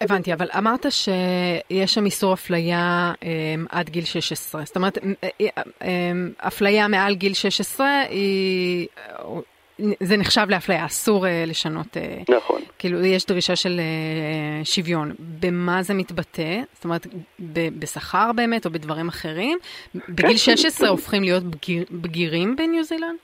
הבנתי, 0.00 0.32
אבל 0.32 0.48
אמרת 0.58 0.86
שיש 0.90 1.94
שם 1.94 2.04
איסור 2.04 2.34
אפליה 2.34 3.12
אה, 3.22 3.28
עד 3.70 3.88
גיל 3.90 4.04
16. 4.04 4.64
זאת 4.64 4.76
אומרת, 4.76 4.98
אה, 5.24 5.28
אה, 5.82 6.12
אפליה 6.38 6.88
מעל 6.88 7.14
גיל 7.14 7.34
16 7.34 8.00
היא... 8.10 8.88
זה 10.00 10.16
נחשב 10.16 10.46
לאפליה, 10.48 10.86
אסור 10.86 11.26
uh, 11.26 11.28
לשנות. 11.46 11.86
Uh, 11.96 12.34
נכון. 12.36 12.62
כאילו, 12.78 13.04
יש 13.04 13.26
דרישה 13.26 13.56
של 13.56 13.80
uh, 13.80 14.64
שוויון. 14.64 15.14
במה 15.18 15.82
זה 15.82 15.94
מתבטא? 15.94 16.60
זאת 16.74 16.84
אומרת, 16.84 17.06
בשכר 17.78 18.30
באמת, 18.36 18.66
או 18.66 18.70
בדברים 18.70 19.08
אחרים? 19.08 19.58
בגיל 20.08 20.36
16 20.36 20.88
הופכים 20.88 21.22
להיות 21.22 21.44
בגיר, 21.44 21.84
בגירים 21.90 22.56
בניו 22.56 22.84
זילנד? 22.84 23.18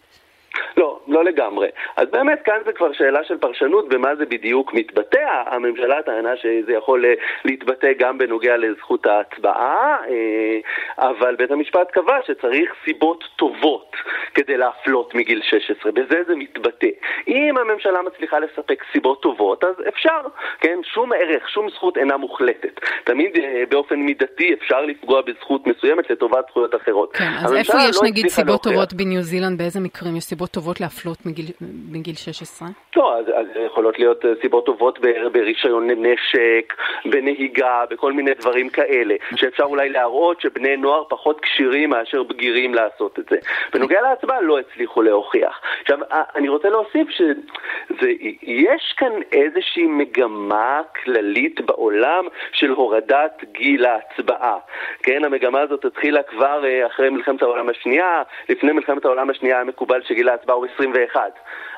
לא, 0.77 1.01
לא 1.09 1.25
לגמרי. 1.25 1.69
אז 1.97 2.09
באמת 2.11 2.43
כאן 2.45 2.59
זה 2.65 2.73
כבר 2.73 2.93
שאלה 2.93 3.25
של 3.25 3.39
פרשנות 3.39 3.89
במה 3.89 4.17
זה 4.17 4.27
בדיוק 4.27 4.75
מתבטא. 4.75 5.43
הממשלה 5.47 6.03
טענה 6.03 6.37
שזה 6.37 6.73
יכול 6.73 7.05
אה, 7.05 7.15
להתבטא 7.45 7.93
גם 7.99 8.19
בנוגע 8.19 8.57
לזכות 8.57 9.07
ההצבעה, 9.07 9.97
אה, 10.09 10.59
אבל 10.99 11.37
בית 11.37 11.51
המשפט 11.51 11.91
קבע 11.91 12.19
שצריך 12.27 12.75
סיבות 12.85 13.25
טובות 13.37 13.97
כדי 14.35 14.57
להפלות 14.57 15.15
מגיל 15.15 15.43
16. 15.43 15.93
בזה 15.93 16.23
זה 16.27 16.37
מתבטא. 16.37 16.89
אם 17.29 17.59
הממשלה 17.59 18.03
מצליחה 18.03 18.39
לספק 18.39 18.83
סיבות 18.93 19.23
טובות, 19.23 19.65
אז 19.65 19.75
אפשר, 19.89 20.21
כן? 20.61 20.79
שום 20.83 21.13
ערך, 21.13 21.49
שום 21.49 21.71
זכות 21.71 21.97
אינה 21.99 22.17
מוחלטת. 22.17 22.81
תמיד 23.05 23.37
אה, 23.37 23.63
באופן 23.69 23.97
מידתי 23.97 24.55
אפשר 24.55 24.81
לפגוע 24.81 25.23
בזכות 25.23 25.67
מסוימת 25.67 26.11
לטובת 26.11 26.45
זכויות 26.51 26.75
אחרות. 26.75 27.17
כן, 27.17 27.31
אז 27.45 27.55
איפה 27.55 27.73
יש 27.89 27.97
לא 28.03 28.09
נגיד 28.09 28.29
סיבות 28.29 28.63
טובות 28.63 28.93
בניו 28.93 29.23
זילנד? 29.23 29.59
באיזה 29.59 29.81
מקרים 29.81 30.17
יש 30.17 30.25
סיבות 30.25 30.43
טובות 30.51 30.80
להפלות 30.80 31.26
מגיל, 31.26 31.47
מגיל 31.90 32.14
16? 32.14 32.68
לא, 32.97 33.18
אז, 33.18 33.26
אז 33.28 33.47
יכולות 33.66 33.99
להיות 33.99 34.24
אה, 34.24 34.30
סיבות 34.42 34.66
טובות 34.66 34.99
ברישיון 35.32 35.90
נשק, 35.90 36.74
בנהיגה, 37.05 37.84
בכל 37.90 38.12
מיני 38.12 38.34
דברים 38.34 38.68
כאלה, 38.68 39.14
שאפשר 39.36 39.64
אולי 39.64 39.88
להראות 39.88 40.40
שבני 40.40 40.76
נוער 40.76 41.05
פחות 41.09 41.40
כשירים 41.40 41.90
מאשר 41.90 42.22
בגירים 42.22 42.74
לעשות 42.74 43.18
את 43.18 43.24
זה. 43.30 43.36
בנוגע 43.74 44.01
להצבעה 44.03 44.40
לא 44.40 44.59
הצליחו 44.59 45.03
להוכיח. 45.03 45.61
עכשיו, 45.80 45.99
אה, 46.12 46.22
אני 46.36 46.49
רוצה 46.49 46.68
להוסיף 46.68 47.09
שיש 47.11 48.95
כאן 48.97 49.12
איזושהי 49.32 49.86
מגמה 49.86 50.80
כללית 51.05 51.61
בעולם 51.61 52.24
של 52.53 52.70
הורדת 52.70 53.45
גיל 53.53 53.86
ההצבעה. 53.86 54.59
כן, 55.03 55.24
המגמה 55.24 55.61
הזאת 55.61 55.84
התחילה 55.84 56.22
כבר 56.22 56.64
אה, 56.64 56.86
אחרי 56.86 57.11
מלחמת 57.11 57.42
העולם 57.42 57.68
השנייה, 57.68 58.22
לפני 58.49 58.72
מלחמת 58.72 59.05
העולם 59.05 59.30
השנייה 59.30 59.57
היה 59.57 59.64
מקובל 59.64 60.03
שגיל 60.03 60.28
ההצבעה 60.35 60.57
הוא 60.57 60.66
21. 60.74 61.20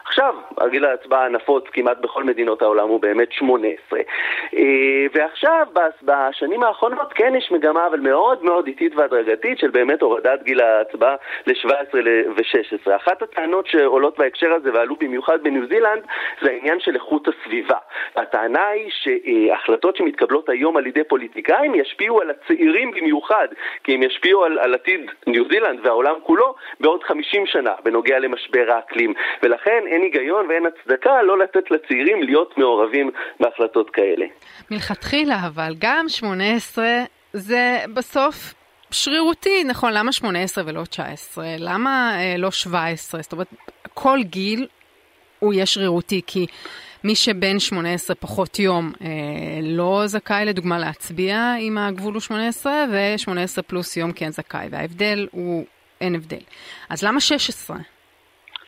עכשיו, 0.08 0.34
הגיל 0.58 0.84
ההצבעה 0.84 1.24
הנפוץ 1.24 1.64
כמעט 1.72 1.98
בכל 2.00 2.24
מדינות 2.24 2.62
העולם 2.62 2.88
הוא 2.88 3.00
באמת 3.00 3.32
18. 3.32 4.00
אה, 4.56 4.62
ועכשיו, 5.14 5.66
בשנים 6.02 6.62
האחרונות 6.62 7.12
כן 7.12 7.34
יש 7.34 7.52
מגמה, 7.52 7.86
אבל 7.86 8.00
מאוד 8.00 8.44
מאוד 8.44 8.66
איטית 8.66 8.96
והדרגתית, 8.96 9.58
של 9.58 9.70
באמת 9.70 10.02
הורדת 10.02 10.42
גיל 10.42 10.60
ההצבעה 10.60 11.14
ל-17 11.46 11.94
ו-16. 12.36 12.96
אחת 12.96 13.22
הטענות 13.22 13.66
שעולות 13.66 14.18
בהקשר 14.18 14.52
הזה, 14.52 14.70
ועלו 14.74 14.96
במיוחד 14.96 15.42
בניו 15.42 15.66
זילנד, 15.66 16.02
זה 16.42 16.50
העניין 16.50 16.80
של 16.80 16.94
איכות 16.94 17.28
הסביבה. 17.28 17.78
הטענה 18.16 18.66
היא 18.66 18.90
שהחלטות 18.90 19.96
שמתקבלות 19.96 20.48
היום 20.48 20.76
על 20.76 20.86
ידי 20.86 21.04
פוליטיקאים 21.04 21.74
ישפיעו 21.74 22.20
על 22.20 22.30
הצעירים 22.30 22.90
במיוחד, 22.90 23.48
כי 23.84 23.94
הם 23.94 24.02
ישפיעו 24.02 24.44
על, 24.44 24.58
על 24.58 24.74
עתיד 24.74 25.10
ניו 25.26 25.44
זילנד 25.50 25.86
והעולם 25.86 26.14
כולו 26.22 26.54
בעוד 26.80 27.04
50 27.04 27.46
שנה, 27.46 27.72
בנוגע 27.84 28.18
למשבר 28.18 28.64
האקלים. 28.68 29.14
ולכן 29.42 29.84
אין 29.96 30.04
היגיון 30.04 30.46
ואין 30.48 30.62
הצדקה 30.66 31.22
לא 31.22 31.38
לתת 31.38 31.70
לצעירים 31.70 32.22
להיות 32.22 32.58
מעורבים 32.58 33.10
בהחלטות 33.40 33.90
כאלה. 33.90 34.26
מלכתחילה, 34.70 35.46
אבל 35.46 35.74
גם 35.78 36.08
18 36.08 36.84
זה 37.32 37.78
בסוף 37.94 38.54
שרירותי, 38.90 39.64
נכון, 39.64 39.92
למה 39.92 40.12
18 40.12 40.64
ולא 40.66 40.84
19? 40.84 41.44
למה 41.58 42.12
אה, 42.18 42.34
לא 42.38 42.50
17? 42.50 43.22
זאת 43.22 43.32
אומרת, 43.32 43.46
כל 43.94 44.18
גיל 44.22 44.66
הוא 45.38 45.52
יהיה 45.54 45.66
שרירותי, 45.66 46.20
כי 46.26 46.46
מי 47.04 47.14
שבין 47.14 47.58
18 47.58 48.16
פחות 48.16 48.58
יום 48.58 48.92
אה, 49.00 49.06
לא 49.62 50.02
זכאי 50.06 50.44
לדוגמה 50.44 50.78
להצביע 50.78 51.54
אם 51.58 51.78
הגבול 51.78 52.14
הוא 52.14 52.20
18, 52.20 52.72
ו-18 52.92 53.62
פלוס 53.62 53.96
יום 53.96 54.12
כן 54.12 54.30
זכאי, 54.30 54.68
וההבדל 54.70 55.28
הוא, 55.30 55.64
אין 56.00 56.14
הבדל. 56.14 56.42
אז 56.88 57.02
למה 57.02 57.20
16? 57.20 57.76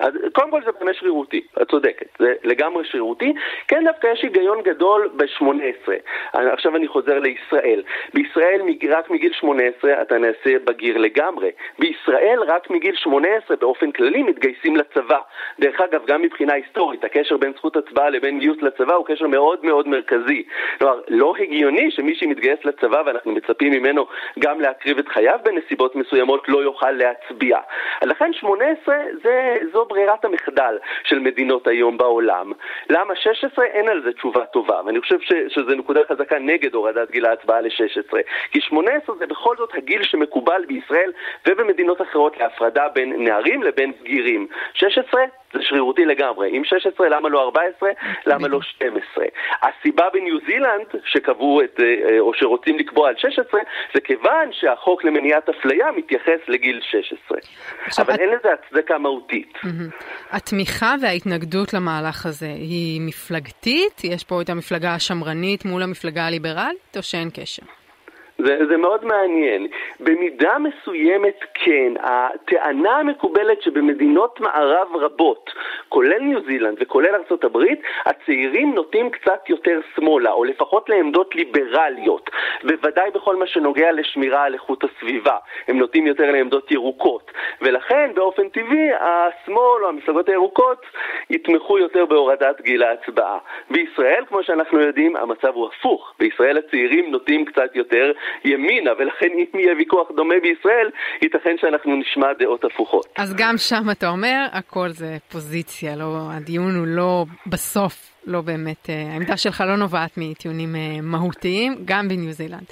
אז 0.01 0.13
קודם 0.33 0.51
כל 0.51 0.61
זה 0.65 0.71
באמת 0.81 0.95
שרירותי, 0.95 1.41
את 1.63 1.71
צודקת, 1.71 2.07
זה 2.19 2.35
לגמרי 2.45 2.85
שרירותי. 2.85 3.33
כן 3.69 3.85
דווקא 3.85 4.07
יש 4.07 4.23
היגיון 4.23 4.63
גדול 4.63 5.11
ב-18. 5.17 5.93
עכשיו 6.33 6.77
אני 6.77 6.89
חוזר 6.89 7.19
לישראל. 7.19 7.83
בישראל 8.15 8.61
רק 8.91 9.11
מגיל 9.11 9.33
18 9.33 10.03
אתה 10.03 10.19
נעשה 10.19 10.59
בגיר 10.65 10.99
לגמרי. 10.99 11.51
בישראל 11.79 12.43
רק 12.47 12.71
מגיל 12.71 12.95
18 12.97 13.57
באופן 13.57 13.93
כללי 13.93 14.23
מתגייסים 14.23 14.77
לצבא. 14.77 15.19
דרך 15.61 15.81
אגב, 15.81 16.07
גם 16.07 16.23
מבחינה 16.23 16.55
היסטורית, 16.55 17.05
הקשר 17.05 17.37
בין 17.37 17.53
זכות 17.57 17.77
הצבעה 17.77 18.11
לבין 18.11 18.39
גיוס 18.39 18.63
לצבא 18.63 18.95
הוא 18.95 19.07
קשר 19.07 19.27
מאוד 19.27 19.65
מאוד 19.65 19.89
מרכזי. 19.89 20.45
כלומר, 20.79 21.01
לא 21.09 21.35
הגיוני 21.39 21.91
שמי 21.91 22.15
שמתגייס 22.15 22.65
לצבא 22.65 23.03
ואנחנו 23.07 23.33
מצפים 23.33 23.73
ממנו 23.73 24.07
גם 24.39 24.61
להקריב 24.61 24.99
את 24.99 25.09
חייו 25.09 25.39
בנסיבות 25.45 25.97
מסוימות 25.97 26.49
לא 26.49 26.59
יוכל 26.59 26.91
להצביע. 26.91 27.59
לכן 28.03 28.33
18 28.33 28.97
זה, 29.23 29.55
זו 29.73 29.88
ברירת 29.89 30.25
המחדל 30.25 30.79
של 31.05 31.19
מדינות 31.19 31.67
היום 31.67 31.99
בעולם. 31.99 32.53
למה 32.91 33.17
16? 33.17 33.65
אין 33.65 33.89
על 33.89 34.03
זה 34.03 34.13
תשובה 34.13 34.47
טובה, 34.47 34.81
ואני 34.87 35.01
חושב 35.01 35.21
ש, 35.21 35.33
שזו 35.49 35.75
נקודה 35.75 36.01
חזקה 36.09 36.39
נגד 36.39 36.75
הורדת 36.75 37.11
גיל 37.11 37.27
ההצבעה 37.27 37.61
ל-16. 37.61 38.17
כי 38.51 38.61
18 38.61 39.17
זה 39.17 39.27
בכל 39.27 39.57
זאת 39.57 39.71
הגיל 39.75 40.03
שמקובל 40.03 40.65
בישראל 40.67 41.13
ובמדינות 41.49 42.03
אחרות 42.03 42.39
להפרדה 42.39 42.89
בין 42.89 43.25
נערים 43.25 43.63
לבין 43.63 43.93
בגירים. 44.01 44.47
16 44.75 45.23
זה 45.53 45.59
שרירותי 45.63 46.05
לגמרי. 46.05 46.51
אם 46.51 46.65
16, 46.65 47.09
למה 47.09 47.29
לא 47.29 47.43
14? 47.43 47.91
למה 48.27 48.49
לא 48.49 48.61
12? 48.63 49.25
הסיבה 49.63 50.05
בניו 50.13 50.39
זילנד 50.47 50.87
שקבעו 51.05 51.63
את, 51.63 51.81
אה, 51.81 52.21
או 52.21 52.35
שרוצים 52.35 52.79
לקבוע 52.79 53.09
על 53.09 53.15
16, 53.19 53.61
זה 53.95 54.01
כיוון 54.01 54.49
שהחוק 54.53 55.05
למניעת 55.05 55.49
אפליה 55.49 55.87
מתייחס 55.97 56.49
לגיל 56.49 56.81
16. 56.91 57.39
אבל 57.99 58.15
את... 58.15 58.21
אין 58.21 58.29
לזה 58.29 58.49
הצדקה 58.53 58.99
מהותית. 58.99 59.59
התמיכה 60.31 60.95
וההתנגדות 61.03 61.75
למהלך 61.75 62.27
הזה 62.27 62.47
היא 62.47 63.01
מפלגתית? 63.01 64.05
יש 64.05 64.25
פה 64.25 64.43
את 64.43 64.49
המפלגה 64.49 64.95
השמרנית 64.95 65.65
מול 65.65 65.83
המפלגה 65.83 66.27
הליברלית, 66.27 66.97
או 66.97 67.03
שאין 67.03 67.31
קשר? 67.31 67.63
זה, 68.39 68.59
זה 68.71 68.77
מאוד 68.77 69.05
מעניין. 69.05 69.67
במידה 70.01 70.57
מסוימת 70.59 71.39
כן, 71.65 71.93
הטענה 72.01 72.97
המקובלת 72.97 73.63
שבמדינות 73.63 74.41
מערב 74.41 74.97
רבות, 74.97 75.51
כולל 75.89 76.19
ניו 76.19 76.41
זילנד 76.47 76.77
וכולל 76.81 77.15
הברית, 77.45 77.81
הצעירים 78.05 78.75
נוטים 78.75 79.11
קצת 79.11 79.49
יותר 79.49 79.81
שמאלה, 79.95 80.33
או 80.33 80.45
לפחות 80.45 80.89
לעמדות 80.89 81.35
ליברליות. 81.35 82.31
בוודאי 82.65 83.11
בכל 83.11 83.37
מה 83.37 83.47
שנוגע 83.47 83.93
לשמירה 83.93 84.45
על 84.45 84.55
איכות 84.55 84.85
הסביבה. 84.85 85.37
הם 85.69 85.79
נוטים 85.79 86.07
יותר 86.07 86.31
לעמדות 86.31 86.71
ירוקות. 86.71 87.31
ולכן 87.63 88.11
באופן 88.15 88.49
טבעי 88.49 88.91
השמאל 89.01 89.85
או 89.85 89.89
המפלגות 89.89 90.29
הירוקות 90.29 90.87
יתמכו 91.31 91.79
יותר 91.79 92.07
בהורדת 92.07 92.61
גיל 92.61 92.83
ההצבעה. 92.83 93.39
בישראל, 93.71 94.25
כמו 94.29 94.43
שאנחנו 94.43 94.81
יודעים, 94.81 95.17
המצב 95.17 95.55
הוא 95.55 95.69
הפוך. 95.69 96.15
בישראל 96.19 96.59
הצעירים 96.59 97.11
נוטים 97.11 97.45
קצת 97.45 97.77
יותר 97.77 98.13
ימינה, 98.45 98.93
ולכן 98.99 99.29
אם 99.33 99.61
יהיה 99.61 99.75
ויכוח 99.79 100.11
דומה 100.11 100.35
בישראל, 100.43 100.91
ייתכן 101.23 101.58
שאנחנו 101.61 101.97
נשמע 101.97 102.33
דעות 102.39 102.65
הפוכות. 102.65 103.07
אז 103.17 103.35
גם 103.37 103.55
שם 103.59 103.91
אתה 103.91 104.09
אומר, 104.09 104.47
הכל 104.53 104.89
זה 104.89 105.17
פוזיציה, 105.33 105.97
לא, 105.97 106.17
הדיון 106.31 106.77
הוא 106.77 106.87
לא 106.87 107.25
בסוף, 107.47 108.13
לא 108.27 108.41
באמת, 108.41 108.91
אה, 108.91 109.13
העמדה 109.13 109.37
שלך 109.37 109.61
לא 109.67 109.77
נובעת 109.77 110.11
מטיעונים 110.17 110.77
אה, 110.77 110.81
מהותיים, 111.03 111.75
גם 111.85 112.09
בניו 112.09 112.33
זילנד. 112.33 112.67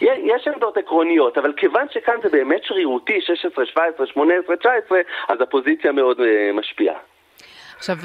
יש 0.00 0.48
עמדות 0.54 0.76
עקרוניות, 0.76 1.38
אבל 1.38 1.52
כיוון 1.56 1.86
שכאן 1.90 2.14
זה 2.22 2.28
באמת 2.28 2.60
שרירותי, 2.64 3.20
16, 3.20 3.66
17, 3.66 4.06
18, 4.06 4.56
19, 4.56 4.98
אז 5.28 5.40
הפוזיציה 5.40 5.92
מאוד 5.92 6.20
אה, 6.20 6.50
משפיעה. 6.54 6.98
עכשיו, 7.76 7.96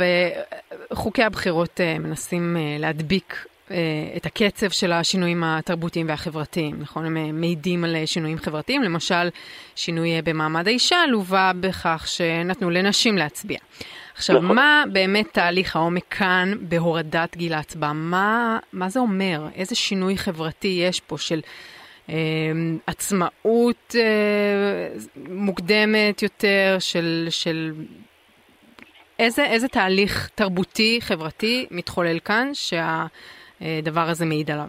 חוקי 0.94 1.24
הבחירות 1.24 1.80
מנסים 2.00 2.58
להדביק 2.80 3.46
את 4.18 4.26
הקצב 4.26 4.70
של 4.70 4.92
השינויים 4.92 5.44
התרבותיים 5.44 6.10
והחברתיים, 6.10 6.76
נכון? 6.80 7.06
הם 7.06 7.18
אה, 7.18 7.32
מעידים 7.32 7.84
על 7.84 7.96
אה, 7.96 8.08
שינויים 8.08 8.38
חברתיים, 8.38 8.84
למשל 8.84 9.30
שינוי 9.76 10.22
במעמד 10.22 10.68
האישה 10.68 10.98
לווה 11.10 11.52
בכך 11.60 12.04
שנתנו 12.08 12.70
לנשים 12.70 13.18
להצביע. 13.18 13.58
עכשיו, 14.16 14.42
נכון. 14.42 14.56
מה 14.56 14.84
באמת 14.92 15.28
תהליך 15.32 15.76
העומק 15.76 16.04
כאן 16.10 16.54
בהורדת 16.62 17.38
גיל 17.38 17.54
ההצבעה? 17.54 17.94
מה, 17.94 18.60
מה 18.74 18.90
זה 18.90 19.00
אומר? 19.00 19.48
איזה 19.56 19.76
שינוי 19.76 20.18
חברתי 20.18 20.82
יש 20.88 21.00
פה 21.00 21.18
של 21.18 21.42
אה, 22.10 22.16
עצמאות 22.88 23.96
אה, 24.00 25.00
מוקדמת 25.30 26.22
יותר, 26.24 26.78
של, 26.80 27.28
של 27.30 27.74
איזה, 29.20 29.46
איזה 29.46 29.68
תהליך 29.68 30.30
תרבותי, 30.36 31.00
חברתי 31.02 31.66
מתחולל 31.72 32.20
כאן, 32.20 32.50
שה... 32.54 33.06
הדבר 33.62 34.10
הזה 34.10 34.26
מעיד 34.26 34.52
עליו. 34.52 34.68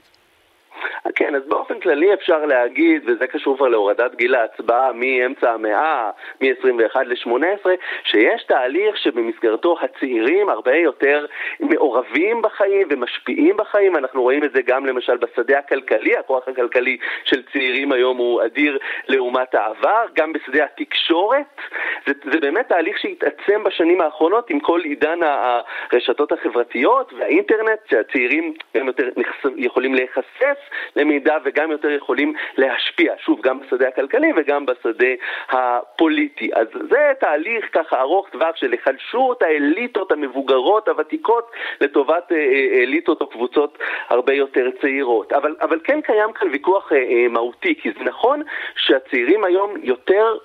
כן, 1.15 1.35
אז 1.35 1.43
באופן 1.49 1.74
כללי 1.85 2.15
אפשר 2.15 2.45
להגיד, 2.47 3.03
וזה 3.07 3.27
קשור 3.27 3.57
כבר 3.57 3.69
להורדת 3.69 4.15
גיל 4.15 4.35
ההצבעה 4.35 4.93
מאמצע 4.93 5.53
המאה, 5.53 6.11
מ-21 6.41 6.99
ל-18, 7.05 7.67
שיש 8.05 8.43
תהליך 8.43 8.97
שבמסגרתו 8.97 9.77
הצעירים 9.81 10.49
הרבה 10.49 10.77
יותר 10.77 11.27
מעורבים 11.61 12.43
בחיים 12.43 12.89
ומשפיעים 12.91 13.57
בחיים, 13.57 13.97
אנחנו 13.97 14.23
רואים 14.23 14.45
את 14.45 14.53
זה 14.53 14.63
גם 14.63 14.87
למשל 14.87 15.17
בשדה 15.17 15.59
הכלכלי, 15.59 16.17
הכוח 16.17 16.49
הכלכלי 16.49 16.97
של 17.25 17.43
צעירים 17.53 17.93
היום 17.93 18.17
הוא 18.17 18.45
אדיר 18.45 18.79
לעומת 19.09 19.55
העבר, 19.55 20.05
גם 20.15 20.33
בשדה 20.33 20.65
התקשורת, 20.65 21.61
זה, 22.07 22.13
זה 22.33 22.41
באמת 22.41 22.69
תהליך 22.69 22.99
שהתעצם 22.99 23.65
בשנים 23.65 24.01
האחרונות 24.01 24.51
עם 24.51 24.61
כל 24.61 24.81
עידן 24.85 25.19
הרשתות 25.23 26.33
החברתיות 26.33 27.13
והאינטרנט, 27.13 27.79
שהצעירים 27.91 28.55
יותר 28.75 29.09
יכולים 29.57 29.95
להיחשף 29.95 30.59
למידע 30.97 31.37
וגם 31.45 31.71
יותר 31.75 31.91
יכולים 31.91 32.35
להשפיע, 32.57 33.13
שוב, 33.19 33.41
גם 33.41 33.61
בשדה 33.61 33.89
הכלכלי 33.89 34.33
וגם 34.37 34.67
בשדה 34.67 35.13
הפוליטי. 35.51 36.51
אז 36.55 36.67
זה 36.91 37.13
תהליך 37.21 37.65
ככה 37.73 38.01
ארוך 38.01 38.29
טווח 38.29 38.57
של 38.57 38.73
היחלשות 38.73 39.43
האליטות 39.43 40.13
המבוגרות, 40.13 40.89
הוותיקות, 40.89 41.51
לטובת 41.81 42.33
אה, 42.33 42.37
אה, 42.37 42.83
אליטות 42.83 43.21
או 43.21 43.27
קבוצות 43.27 43.79
הרבה 44.09 44.33
יותר 44.33 44.71
צעירות. 44.81 45.33
אבל, 45.33 45.57
אבל 45.61 45.81
כן 45.85 46.01
קיים 46.01 46.33
כאן 46.33 46.49
ויכוח 46.53 46.93
אה, 46.93 47.27
מהותי, 47.31 47.75
כי 47.83 47.91
זה 47.99 48.05
נכון 48.05 48.43
שהצעירים 48.77 49.45
היום 49.45 49.75
יותר 49.83 50.37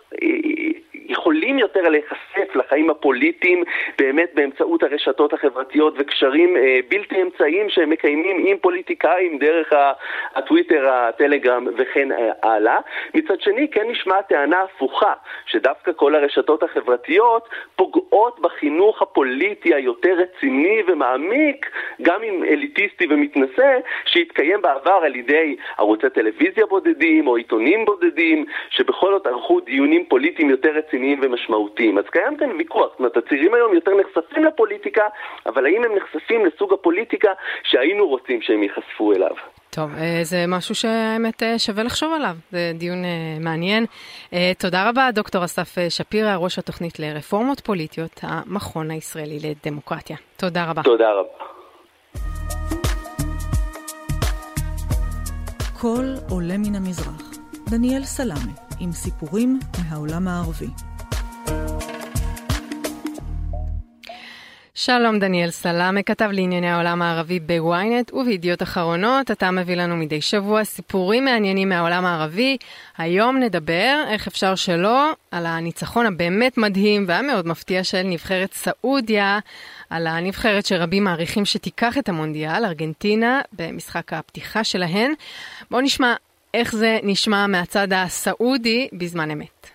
יכולים 1.10 1.60
יותר 1.60 1.90
להיחשף 1.90 2.56
לחיים 2.56 2.90
הפוליטיים 2.90 3.64
באמת 3.98 4.30
באמצעות 4.34 4.84
הרשתות 4.84 5.34
החברתיות 5.34 5.94
וקשרים 5.98 6.58
אה, 6.58 6.80
בלתי 6.90 7.22
אמצעיים 7.22 7.70
שהם 7.70 7.90
מקיימים 7.90 8.44
עם 8.46 8.58
פוליטיקאים 8.58 9.40
דרך 9.40 9.74
הטוויטר, 10.36 10.90
הטלגרם 11.20 11.68
וכן 11.78 12.12
אה, 12.12 12.32
הלאה. 12.44 12.80
מצד 13.14 13.42
שני, 13.42 13.68
כן 13.72 13.90
נשמעה 13.90 14.22
טענה 14.22 14.62
הפוכה, 14.62 15.14
שדווקא 15.46 15.92
כל 15.96 16.16
הרשתות 16.16 16.64
החברתיות 16.64 17.50
פוגעות 17.76 18.40
בחינוך 18.40 19.02
הפוליטי 19.02 19.74
היותר 19.76 20.14
רציני 20.18 20.82
ומעמיק, 20.88 21.72
גם 22.02 22.24
אם 22.24 22.44
אליטיסטי 22.44 23.08
ומתנשא, 23.10 23.78
שהתקיים 24.06 24.62
בעבר 24.62 25.00
על 25.06 25.16
ידי 25.16 25.56
ערוצי 25.78 26.10
טלוויזיה 26.10 26.66
בודדים 26.66 27.28
או 27.28 27.36
עיתונים 27.36 27.86
בודדים, 27.86 28.46
שבכל 28.70 29.12
זאת 29.12 29.28
ערכו 29.28 29.60
דיונים 29.60 30.06
פוליטיים 30.06 30.50
יותר 30.50 30.70
רציניים 30.70 31.20
ומשמעותיים. 31.22 31.98
אז 31.98 32.06
קיים 32.12 32.38
כאן 32.38 32.50
ויכוח, 32.58 32.90
זאת 32.90 33.00
אומרת, 33.00 33.18
הצעירים 33.18 33.54
היום 33.54 33.74
יותר 33.74 33.92
נחשפים 33.96 34.44
לפוליטיקה, 34.44 35.08
אבל 35.46 35.66
האם 35.66 35.84
הם 35.84 35.96
נחשפים 35.96 36.46
לסוג 36.46 36.74
הפוליטיקה 36.74 37.32
שהיינו 37.64 38.08
רוצים 38.08 38.42
שהם 38.42 38.64
ייחשפו 38.64 39.14
אליו? 39.14 39.59
טוב, 39.70 39.92
אה, 39.98 40.20
זה 40.24 40.46
משהו 40.48 40.76
שהאמת 40.76 41.44
אה, 41.44 41.60
שווה 41.60 41.84
לחשוב 41.84 42.14
עליו, 42.14 42.36
זה 42.52 42.72
דיון 42.76 43.06
אה, 43.06 43.38
מעניין. 43.40 43.86
תודה 44.58 44.90
רבה, 44.90 45.10
דוקטור 45.14 45.46
אסף 45.46 45.76
שפירא, 45.90 46.36
ראש 46.36 46.60
התוכנית 46.60 47.00
לרפורמות 47.00 47.60
פוליטיות, 47.60 48.20
המכון 48.24 48.92
הישראלי 48.92 49.40
לדמוקרטיה. 49.40 50.18
תודה 50.38 50.66
רבה. 50.66 50.84
תודה 50.84 51.10
רבה. 51.12 51.46
קול 55.80 56.16
עולה 56.30 56.58
מן 56.58 56.76
המזרח. 56.76 57.32
דניאל 57.70 58.04
סלאמה, 58.04 58.52
עם 58.80 58.92
סיפורים 58.92 59.60
מהעולם 59.78 60.28
הערבי. 60.28 60.89
שלום 64.82 65.20
דניאל 65.20 65.52
סלאמה, 65.52 66.04
כתב 66.04 66.30
לענייני 66.34 66.70
העולם 66.70 67.02
הערבי 67.02 67.40
בוויינט 67.40 68.14
ובידיעות 68.14 68.64
אחרונות. 68.64 69.32
אתה 69.32 69.52
מביא 69.52 69.76
לנו 69.76 69.96
מדי 69.96 70.22
שבוע 70.22 70.64
סיפורים 70.64 71.26
מעניינים 71.26 71.70
מהעולם 71.70 72.06
הערבי. 72.06 72.58
היום 72.98 73.38
נדבר, 73.38 74.04
איך 74.10 74.28
אפשר 74.28 74.56
שלא, 74.56 75.12
על 75.32 75.46
הניצחון 75.46 76.06
הבאמת 76.06 76.58
מדהים 76.58 77.06
והמאוד 77.08 77.48
מפתיע 77.48 77.84
של 77.84 78.02
נבחרת 78.04 78.54
סעודיה, 78.54 79.40
על 79.90 80.08
הנבחרת 80.08 80.66
שרבים 80.66 81.04
מעריכים 81.04 81.46
שתיקח 81.46 81.98
את 81.98 82.10
המונדיאל, 82.10 82.66
ארגנטינה, 82.66 83.42
במשחק 83.54 84.14
הפתיחה 84.14 84.64
שלהן. 84.64 85.14
בואו 85.72 85.82
נשמע 85.82 86.14
איך 86.54 86.76
זה 86.76 87.00
נשמע 87.04 87.48
מהצד 87.48 87.88
הסעודי 87.94 88.88
בזמן 88.94 89.32
אמת. 89.32 89.68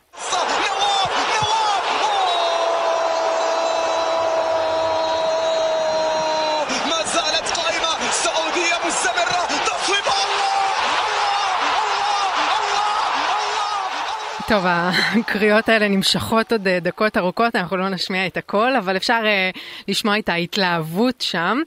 טוב, 14.48 14.64
הקריאות 14.66 15.68
האלה 15.68 15.88
נמשכות 15.88 16.52
עוד 16.52 16.66
אה, 16.66 16.78
דקות 16.80 17.16
ארוכות, 17.16 17.56
אנחנו 17.56 17.76
לא 17.76 17.88
נשמיע 17.88 18.26
את 18.26 18.36
הכל, 18.36 18.76
אבל 18.76 18.96
אפשר 18.96 19.20
uh, 19.22 19.58
לשמוע 19.88 20.18
את 20.18 20.28
ההתלהבות 20.28 21.20
שם. 21.20 21.58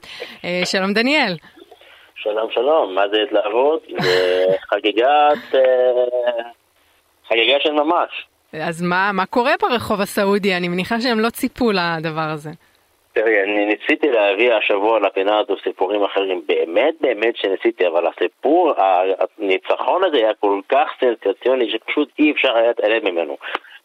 Uh, 0.42 0.46
שלום 0.66 0.94
דניאל. 0.94 1.36
שלום 2.16 2.52
שלום, 2.52 2.96
מה 2.96 3.02
זה 3.12 3.18
התלהבות? 3.28 3.84
זה 4.04 4.46
חגיגת... 4.70 5.54
Uh, 5.54 5.58
חגיגה 7.30 7.60
של 7.60 7.72
ממש. 7.72 8.28
אז 8.54 8.82
מה, 8.82 9.12
מה 9.14 9.26
קורה 9.26 9.54
ברחוב 9.62 10.02
הסעודי? 10.02 10.56
אני 10.56 10.68
מניחה 10.68 11.02
שהם 11.02 11.20
לא 11.20 11.30
ציפו 11.30 11.72
לדבר 11.72 12.30
הזה. 12.34 12.52
תראי, 13.18 13.44
אני 13.44 13.66
ניסיתי 13.66 14.12
להביא 14.12 14.54
השבוע 14.54 15.00
לפינה 15.00 15.40
הזו 15.40 15.56
סיפורים 15.64 16.04
אחרים, 16.04 16.42
באמת 16.48 16.94
באמת 17.02 17.36
שניסיתי, 17.38 17.88
אבל 17.88 18.08
הסיפור, 18.08 18.74
הניצחון 18.78 20.04
הזה 20.04 20.18
היה 20.18 20.34
כל 20.34 20.60
כך 20.70 20.88
סנסציוני 21.00 21.72
שפשוט 21.72 22.10
אי 22.20 22.32
אפשר 22.32 22.56
היה 22.58 22.68
להתעלם 22.68 23.06
ממנו. 23.06 23.38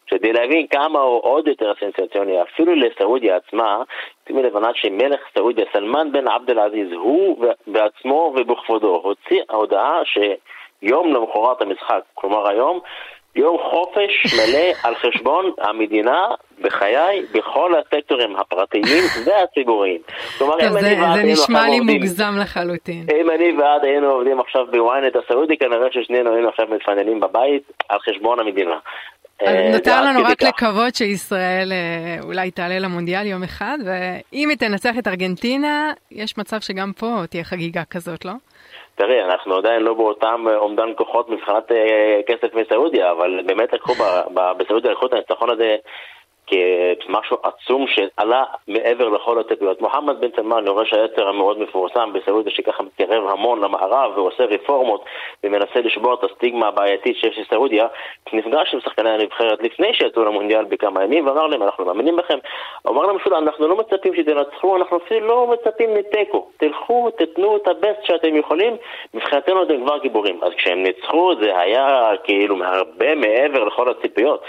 כדי 0.07 0.33
להבין 0.33 0.67
כמה 0.67 0.99
הוא 0.99 1.19
עוד 1.23 1.47
יותר 1.47 1.73
סנסציוני, 1.79 2.41
אפילו 2.41 2.75
לסעודיה 2.75 3.35
עצמה, 3.35 3.83
שימי 4.27 4.43
לבנת 4.43 4.75
שמלך 4.75 5.19
סעודיה, 5.37 5.65
סלמן 5.73 6.11
בן 6.11 6.27
עבד 6.27 6.49
אל-עזיז, 6.49 6.91
הוא 6.91 7.45
בעצמו 7.67 8.33
ובכבודו 8.35 9.01
הוציא 9.03 9.41
הודעה 9.51 10.01
שיום 10.05 11.13
למחרת 11.13 11.61
המשחק, 11.61 12.01
כלומר 12.13 12.49
היום, 12.49 12.79
יום 13.35 13.57
חופש 13.71 14.33
מלא 14.33 14.71
על 14.83 14.95
חשבון 14.95 15.51
המדינה 15.61 16.27
בחיי, 16.61 17.25
בכל 17.33 17.71
הסקטורים 17.75 18.35
הפרטיים 18.35 18.83
והציבוריים. 19.25 20.01
כלומר, 20.37 20.59
טוב, 20.59 20.71
זה, 20.71 20.95
זה 21.15 21.23
נשמע 21.23 21.69
לי 21.69 21.77
עובדים, 21.77 21.97
מוגזם 21.97 22.33
לחלוטין. 22.41 23.05
אם 23.21 23.29
אני 23.29 23.51
ואת 23.51 23.83
היינו 23.83 24.07
עובדים 24.07 24.39
עכשיו 24.39 24.65
בוויינט 24.71 25.15
הסעודי, 25.15 25.57
כנראה 25.57 25.87
ששנינו 25.91 26.33
היינו 26.33 26.49
עכשיו 26.49 26.65
מתפננים 26.75 27.19
בבית 27.19 27.63
על 27.89 27.99
חשבון 27.99 28.39
המדינה. 28.39 28.75
אה, 29.41 29.71
נותר 29.71 30.01
לנו 30.01 30.23
רק 30.23 30.43
לקוות 30.43 30.95
שישראל 30.95 31.71
אה, 31.71 32.23
אולי 32.23 32.51
תעלה 32.51 32.79
למונדיאל 32.79 33.25
יום 33.25 33.43
אחד, 33.43 33.77
ואם 33.85 34.49
היא 34.49 34.57
תנצח 34.57 34.95
את 34.99 35.07
ארגנטינה, 35.07 35.91
יש 36.11 36.37
מצב 36.37 36.59
שגם 36.59 36.91
פה 36.97 37.21
תהיה 37.29 37.43
חגיגה 37.43 37.83
כזאת, 37.89 38.25
לא? 38.25 38.33
תראי, 38.95 39.23
אנחנו 39.23 39.55
עדיין 39.55 39.81
לא 39.81 39.93
באותם 39.93 40.45
אה, 40.49 40.57
אומדן 40.57 40.89
כוחות 40.97 41.29
מבחינת 41.29 41.71
כסף 42.27 42.53
מסעודיה, 42.53 43.11
אבל 43.11 43.39
באמת 43.45 43.73
לקחו 43.73 43.93
בסעודיה, 44.57 44.91
לקחו 44.91 45.05
את 45.05 45.13
הניצחון 45.13 45.49
הזה 45.49 45.75
כמשהו 46.47 47.37
עצום 47.43 47.85
שעלה 47.87 48.43
מעבר 48.67 49.09
לכל 49.09 49.39
הציפיות. 49.39 49.81
מוחמד 49.81 50.21
בן 50.21 50.27
סלמן, 50.35 50.57
אני 50.57 50.69
רואה 50.69 50.85
שהיצר 50.85 51.27
המאוד 51.27 51.59
מפורסם 51.59 52.13
בסעודיה 52.13 52.51
שככה 52.51 52.83
מתקרב 52.83 53.29
המון 53.29 53.63
למערב 53.63 54.17
ועושה 54.17 54.43
רפורמות 54.45 55.05
ומנסה 55.43 55.81
לשבור 55.81 56.13
את 56.13 56.23
הסטיגמה 56.23 56.67
הבעייתית 56.67 57.17
שיש 57.17 57.39
לסעודיה, 57.39 57.87
נפגש 58.33 58.73
עם 58.73 58.79
שחקני 58.79 59.09
הנבחרת 59.09 59.63
לפני 59.63 59.93
שיצאו 59.93 60.25
למונדיאל 60.25 60.63
בכמה 60.63 61.03
ימים 61.03 61.27
ואמר 61.27 61.47
להם 61.47 61.63
אנחנו 61.63 61.85
מאמינים 61.85 62.15
בכם. 62.15 62.37
אמר 62.87 63.05
להם 63.05 63.19
שוב, 63.19 63.33
אנחנו 63.33 63.67
לא 63.67 63.75
מצפים 63.75 64.15
שתנצחו, 64.15 64.75
אנחנו 64.75 64.97
אפילו 64.97 65.27
לא 65.27 65.47
מצפים 65.53 65.95
לתיקו. 65.95 66.47
תלכו, 66.57 67.09
תתנו 67.17 67.57
את 67.57 67.67
הבסט 67.67 68.03
שאתם 68.03 68.35
יכולים, 68.35 68.77
מבחינתנו 69.13 69.63
אתם 69.63 69.83
כבר 69.83 69.97
גיבורים. 69.97 70.39
אז 70.43 70.53
כשהם 70.57 70.83
ניצחו 70.83 71.33
זה 71.41 71.59
היה 71.59 72.11
כאילו 72.23 72.55
הרבה 72.63 73.15
מעבר 73.15 73.63
לכל 73.63 73.89
הציפיות. 73.89 74.43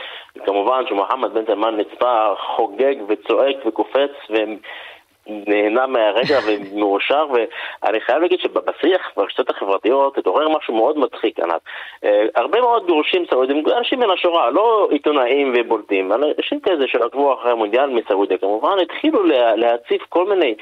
כמובן 0.47 0.87
שמוחמד 0.89 1.35
בן 1.35 1.47
סלמן 1.47 1.77
נצפה 1.77 2.35
חוגג 2.57 2.95
וצועק 3.09 3.57
וקופץ 3.67 4.11
ונהנה 4.31 5.87
מהרגע 5.87 6.39
ומאושר 6.47 7.27
ואני 7.33 8.01
חייב 8.01 8.23
להגיד 8.23 8.41
שבשיח 8.41 9.11
ברשתות 9.17 9.51
החברתיות 9.51 10.19
התעורר 10.19 10.49
משהו 10.49 10.75
מאוד 10.75 10.99
מצחיק 10.99 11.41
ענת. 11.41 11.61
אה, 12.05 12.27
הרבה 12.37 12.61
מאוד 12.61 12.87
גרושים 12.87 13.25
סעודים, 13.31 13.65
אנשים 13.79 14.01
מן 14.01 14.11
השורה, 14.11 14.51
לא 14.51 14.89
עיתונאים 14.91 15.53
ובולטים, 15.57 16.13
אנשים 16.13 16.61
כזה 16.61 16.85
שעקבו 16.87 17.35
אחרי 17.35 17.51
המונדיאל 17.51 17.87
מסעודיה 17.87 18.39
כמובן, 18.39 18.77
התחילו 18.83 19.25
להציף 19.57 20.03
כל 20.09 20.27
מיני 20.27 20.55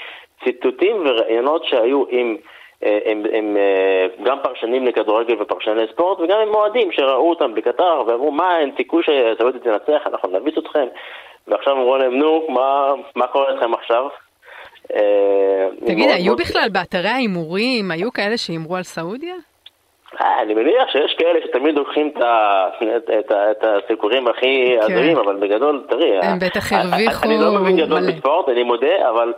ציטוטים 0.44 0.96
וראיונות 1.06 1.64
שהיו 1.64 2.04
עם 2.08 2.36
הם, 2.82 3.22
הם 3.32 3.56
אה, 3.56 4.06
גם 4.22 4.38
פרשנים 4.42 4.86
לכדורגל 4.86 5.42
ופרשני 5.42 5.82
ספורט 5.92 6.20
וגם 6.20 6.38
הם 6.38 6.48
מועדים 6.48 6.92
שראו 6.92 7.30
אותם 7.30 7.54
בקטר 7.54 8.02
ואמרו 8.06 8.30
מה 8.30 8.58
אין 8.58 8.70
סיכוי 8.76 9.02
שסעודיה 9.02 9.60
תנצח, 9.60 10.06
אנחנו 10.06 10.28
נביס 10.30 10.58
אתכם 10.58 10.86
ועכשיו 11.48 11.72
אמרו 11.72 11.96
להם 11.96 12.18
נו 12.18 12.46
מה, 12.48 12.92
מה 13.16 13.26
קורה 13.26 13.50
לכם 13.50 13.74
עכשיו? 13.74 14.08
אה, 14.94 15.68
תגיד, 15.86 16.10
היו 16.10 16.36
בכלל 16.36 16.68
באתרי 16.72 17.08
ההימורים, 17.08 17.90
היו 17.90 18.12
כאלה 18.12 18.36
שהימרו 18.36 18.76
על 18.76 18.82
סעודיה? 18.82 19.34
אה, 20.20 20.42
אני 20.42 20.54
מניח 20.54 20.88
שיש 20.92 21.14
כאלה 21.18 21.38
שתמיד 21.46 21.74
לוקחים 21.74 22.12
את 23.20 23.64
הסיקורים 23.64 24.28
הכי 24.28 24.76
כן. 24.80 24.92
הזויים, 24.92 25.18
אבל 25.18 25.36
בגדול, 25.36 25.86
תראי, 25.88 26.18
הם 26.22 26.38
בטח 26.38 26.72
הרוויחו 26.72 27.26
אני 27.26 27.38
לא 27.40 27.52
מבין 27.52 27.76
גדול 27.76 28.00
בספורט, 28.12 28.48
אני 28.48 28.62
מודה, 28.62 29.10
אבל 29.10 29.32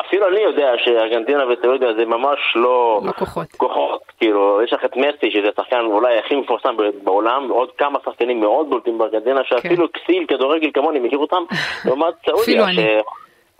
אפילו 0.00 0.28
אני 0.28 0.40
יודע 0.40 0.72
שארגנטינה 0.78 1.44
וסעודיה 1.48 1.94
זה 1.94 2.04
ממש 2.04 2.38
לא... 2.54 3.00
לא 3.04 3.12
כוחות. 3.12 3.52
כוחות. 3.52 4.02
כאילו, 4.18 4.60
יש 4.64 4.72
לך 4.72 4.84
את 4.84 4.96
מסי, 4.96 5.30
שזה 5.30 5.48
השחקן 5.56 5.80
אולי 5.80 6.18
הכי 6.18 6.36
מפורסם 6.36 6.76
בעולם, 7.02 7.48
עוד 7.50 7.70
כמה 7.78 7.98
שחקנים 8.04 8.40
מאוד 8.40 8.70
בולטים 8.70 8.98
בארגנטינה, 8.98 9.40
כן. 9.44 9.44
שאפילו 9.44 9.92
כסיל, 9.92 10.26
כדורגל 10.28 10.70
כמוני, 10.74 10.98
מכיר 10.98 11.18
אותם, 11.18 11.42
לעומת 11.86 12.14
סעודיה. 12.26 12.42
אפילו 12.42 12.64
אני. 12.64 13.00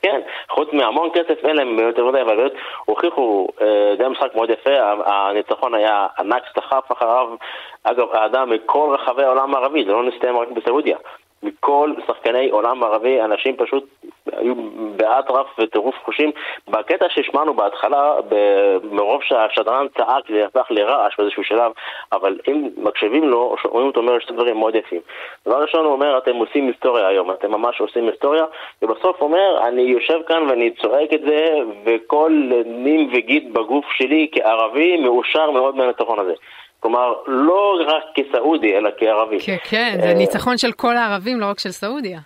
כן, 0.02 0.20
חוץ 0.50 0.68
מהמון 0.72 1.10
כסף 1.14 1.44
אין 1.44 1.56
להם 1.56 1.78
יותר 1.78 2.04
מדי, 2.04 2.20
אבל 2.22 2.36
באמת 2.36 2.52
הוכיחו, 2.84 3.48
אה, 3.60 3.94
זה 3.98 4.08
משחק 4.08 4.34
מאוד 4.34 4.50
יפה, 4.50 4.70
הניצחון 5.06 5.74
היה 5.74 6.06
ענק 6.18 6.42
שדחף 6.52 6.92
אחריו, 6.92 7.28
אגב, 7.84 8.06
האדם 8.12 8.50
מכל 8.50 8.96
רחבי 8.98 9.22
העולם 9.22 9.54
הערבי, 9.54 9.84
זה 9.84 9.92
לא 9.92 10.04
נסתיים 10.04 10.38
רק 10.38 10.48
בסעודיה. 10.48 10.96
מכל 11.44 11.92
שחקני 12.06 12.50
עולם 12.50 12.84
ערבי, 12.84 13.22
אנשים 13.22 13.56
פשוט 13.56 13.84
היו 14.32 14.54
באטרף 14.96 15.46
וטירוף 15.58 15.94
חושים. 16.04 16.30
בקטע 16.68 17.06
שהשמענו 17.08 17.54
בהתחלה, 17.54 18.14
מרוב 18.90 19.22
שהשדרן 19.22 19.86
צעק 19.96 20.24
זה 20.28 20.46
הפך 20.46 20.66
לרעש 20.70 21.14
באיזשהו 21.18 21.44
שלב, 21.44 21.72
אבל 22.12 22.38
אם 22.48 22.68
מקשיבים 22.76 23.28
לו, 23.28 23.56
רואים 23.64 23.86
אותו 23.86 24.00
אומר 24.00 24.18
שני 24.18 24.36
דברים 24.36 24.56
מאוד 24.58 24.74
יפים. 24.74 25.00
דבר 25.46 25.62
ראשון 25.62 25.84
הוא 25.84 25.92
אומר, 25.92 26.18
אתם 26.18 26.36
עושים 26.36 26.66
היסטוריה 26.66 27.08
היום, 27.08 27.30
אתם 27.30 27.50
ממש 27.50 27.80
עושים 27.80 28.08
היסטוריה, 28.08 28.44
ובסוף 28.82 29.22
אומר, 29.22 29.58
אני 29.68 29.82
יושב 29.82 30.18
כאן 30.26 30.42
ואני 30.48 30.70
צועק 30.70 31.12
את 31.12 31.20
זה, 31.20 31.58
וכל 31.84 32.32
נים 32.66 33.10
וגיד 33.12 33.54
בגוף 33.54 33.84
שלי 33.96 34.28
כערבי 34.32 34.96
מאושר 34.96 35.50
מאוד 35.50 35.76
מהניצחון 35.76 36.18
הזה. 36.18 36.32
כלומר, 36.80 37.12
לא 37.26 37.78
רק 37.86 38.02
כסעודי, 38.14 38.76
אלא 38.76 38.90
כערבי. 38.98 39.40
כן, 39.40 39.56
כן, 39.64 39.96
זה 40.00 40.08
אה, 40.08 40.14
ניצחון 40.14 40.58
של 40.58 40.72
כל 40.72 40.96
הערבים, 40.96 41.40
לא 41.40 41.46
רק 41.46 41.58
של 41.58 41.70
סעודיה. 41.70 42.18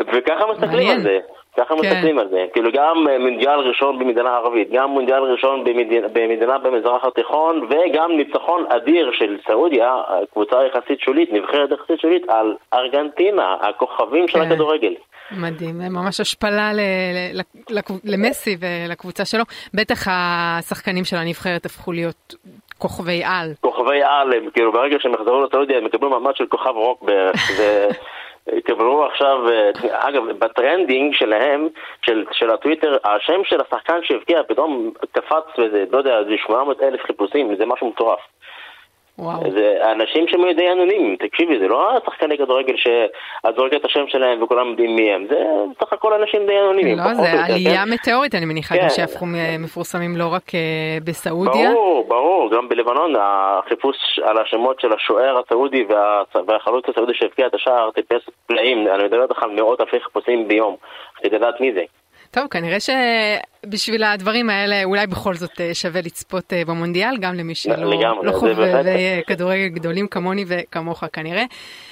וככה 0.00 0.44
מסתכלים 0.52 0.90
על 0.90 1.00
זה. 1.02 1.18
ככה 1.56 1.74
כן. 1.74 1.80
מסתכלים 1.80 2.18
על 2.18 2.28
זה. 2.28 2.44
כאילו 2.52 2.70
גם 2.72 3.08
אה, 3.08 3.18
מונדיאל 3.18 3.58
ראשון 3.58 3.98
במדינה 3.98 4.36
ערבית, 4.36 4.68
גם 4.72 4.90
מונדיאל 4.90 5.22
ראשון 5.22 5.64
במדינה, 5.64 6.08
במדינה 6.08 6.58
במזרח 6.58 7.04
התיכון, 7.04 7.68
וגם 7.70 8.16
ניצחון 8.16 8.64
אדיר 8.68 9.10
של 9.18 9.36
סעודיה, 9.48 9.94
קבוצה 10.32 10.56
יחסית 10.66 11.00
שולית, 11.00 11.32
נבחרת 11.32 11.70
יחסית 11.70 12.00
שולית, 12.00 12.22
על 12.28 12.56
ארגנטינה, 12.74 13.56
הכוכבים 13.60 14.26
כן. 14.26 14.32
של 14.32 14.40
הכדורגל. 14.40 14.94
מדהים, 15.30 15.78
ממש 15.78 16.20
השפלה 16.20 16.72
ל, 16.72 16.80
ל, 17.32 17.40
ל, 17.70 17.80
למסי 18.04 18.56
ולקבוצה 18.60 19.24
שלו. 19.24 19.44
בטח 19.74 20.08
השחקנים 20.10 21.04
של 21.04 21.16
הנבחרת 21.16 21.66
הפכו 21.66 21.92
להיות 21.92 22.34
כוכבי 22.78 23.24
על. 23.24 23.52
כוכבי 23.60 24.02
על, 24.02 24.32
הם 24.32 24.50
כאילו 24.50 24.72
ברגע 24.72 24.96
שהם 25.00 25.14
יחזרו 25.14 25.44
לסעודיה 25.44 25.78
הם 25.78 25.86
יקבלו 25.86 26.10
מעמד 26.10 26.36
של 26.36 26.46
כוכב 26.46 26.76
רוק 26.76 27.02
בערך. 27.02 27.50
יקבלו 28.52 29.06
עכשיו, 29.06 29.48
אה, 29.48 29.70
אגב, 30.08 30.22
ב 30.38 30.46
trending 30.46 31.14
שלהם, 31.14 31.68
של, 32.02 32.24
של 32.32 32.50
הטוויטר, 32.50 32.96
השם 33.04 33.40
של 33.44 33.60
השחקן 33.60 33.98
שהבקיע 34.02 34.42
פתאום 34.48 34.90
קפץ 35.12 35.44
וזה, 35.58 35.84
לא 35.92 35.98
יודע, 35.98 36.24
זה 36.24 36.34
800 36.46 36.82
אלף 36.82 37.00
חיפושים, 37.02 37.56
זה 37.56 37.66
משהו 37.66 37.88
מטורף. 37.88 38.20
וואו. 39.18 39.50
זה 39.50 39.92
אנשים 39.92 40.28
שהם 40.28 40.52
די 40.56 40.72
אנונימיים, 40.72 41.16
תקשיבי, 41.16 41.58
זה 41.58 41.68
לא 41.68 41.98
שחקני 42.06 42.38
כדורגל 42.38 42.74
שאת 42.76 43.56
זורקת 43.56 43.76
את 43.76 43.84
השם 43.84 44.04
שלהם 44.08 44.42
וכולם 44.42 44.68
יודעים 44.68 44.96
מי 44.96 45.12
הם, 45.12 45.26
זה 45.28 45.36
סך 45.80 45.92
הכל 45.92 46.12
אנשים 46.12 46.46
די 46.46 46.58
אנונימיים. 46.58 46.98
לא, 46.98 47.14
זה 47.14 47.44
עלייה 47.44 47.84
כן? 47.84 47.92
מטאורית, 47.92 48.34
אני 48.34 48.44
מניחה, 48.44 48.74
כן. 48.74 48.82
גם 48.82 48.88
שהפכו 48.88 49.26
מפורסמים 49.58 50.16
לא 50.16 50.26
רק 50.32 50.48
uh, 50.48 51.04
בסעודיה. 51.04 51.70
ברור, 51.70 52.04
ברור, 52.08 52.50
גם 52.50 52.68
בלבנון 52.68 53.14
החיפוש 53.18 53.96
על 54.24 54.38
השמות 54.38 54.80
של 54.80 54.92
השוער 54.92 55.38
הסעודי 55.38 55.84
וה... 55.88 56.22
והחלוץ 56.46 56.84
הסעודי 56.88 57.12
שהבקיע 57.14 57.46
את 57.46 57.54
השער 57.54 57.90
טיפס 57.90 58.22
פלאים, 58.46 58.88
אני 58.88 59.04
מדבר 59.04 59.22
איתך 59.22 59.42
על 59.42 59.50
מאות 59.50 59.80
אלפי 59.80 60.00
חיפושים 60.00 60.48
ביום, 60.48 60.76
כדי 61.16 61.36
לדעת 61.36 61.60
מי 61.60 61.72
זה. 61.72 61.82
טוב, 62.36 62.46
כנראה 62.46 62.76
שבשביל 62.80 64.04
הדברים 64.04 64.50
האלה 64.50 64.84
אולי 64.84 65.06
בכל 65.06 65.34
זאת 65.34 65.60
אה, 65.60 65.74
שווה 65.74 66.00
לצפות 66.00 66.52
אה, 66.52 66.62
במונדיאל, 66.66 67.16
גם 67.20 67.34
למי 67.34 67.54
שלא 67.54 67.76
לא 68.22 68.32
חובבי 68.32 69.22
כדורגל 69.26 69.68
גדולים 69.68 70.06
כמוני 70.08 70.44
וכמוך 70.48 71.04
כנראה. 71.12 71.44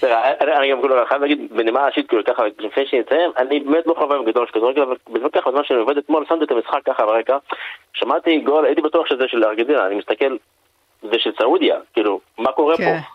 אני 0.03 0.71
גם 0.71 0.81
כאילו 0.81 0.95
חייב 1.09 1.21
להגיד 1.23 1.39
בנימה 1.51 1.87
ראשית, 1.87 2.09
כאילו 2.09 2.25
ככה, 2.25 2.43
לפני 2.59 2.87
שנציין, 2.87 3.31
אני 3.37 3.61
באמת 3.61 3.87
לא 3.87 3.95
חובב 3.99 4.27
גדול 4.27 4.47
של 4.47 4.53
כדורגל, 4.53 4.83
אבל 4.83 4.97
בזמן 5.11 5.29
ככה, 5.33 5.51
בזמן 5.51 5.65
שאני 5.65 5.81
עובד 5.81 5.99
אתמול, 5.99 6.25
שמתי 6.29 6.45
את 6.45 6.51
המשחק 6.51 6.81
ככה 6.85 7.07
ברקע, 7.07 7.37
שמעתי 7.95 8.39
גול, 8.39 8.65
הייתי 8.65 8.81
בטוח 8.81 9.07
שזה 9.07 9.25
של 9.29 9.45
ארגנטינה, 9.45 9.87
אני 9.87 9.95
מסתכל, 9.95 10.37
זה 11.03 11.19
של 11.19 11.31
סעודיה, 11.39 11.77
כאילו, 11.93 12.21
מה 12.39 12.53
קורה 12.53 12.77
פה? 12.77 13.14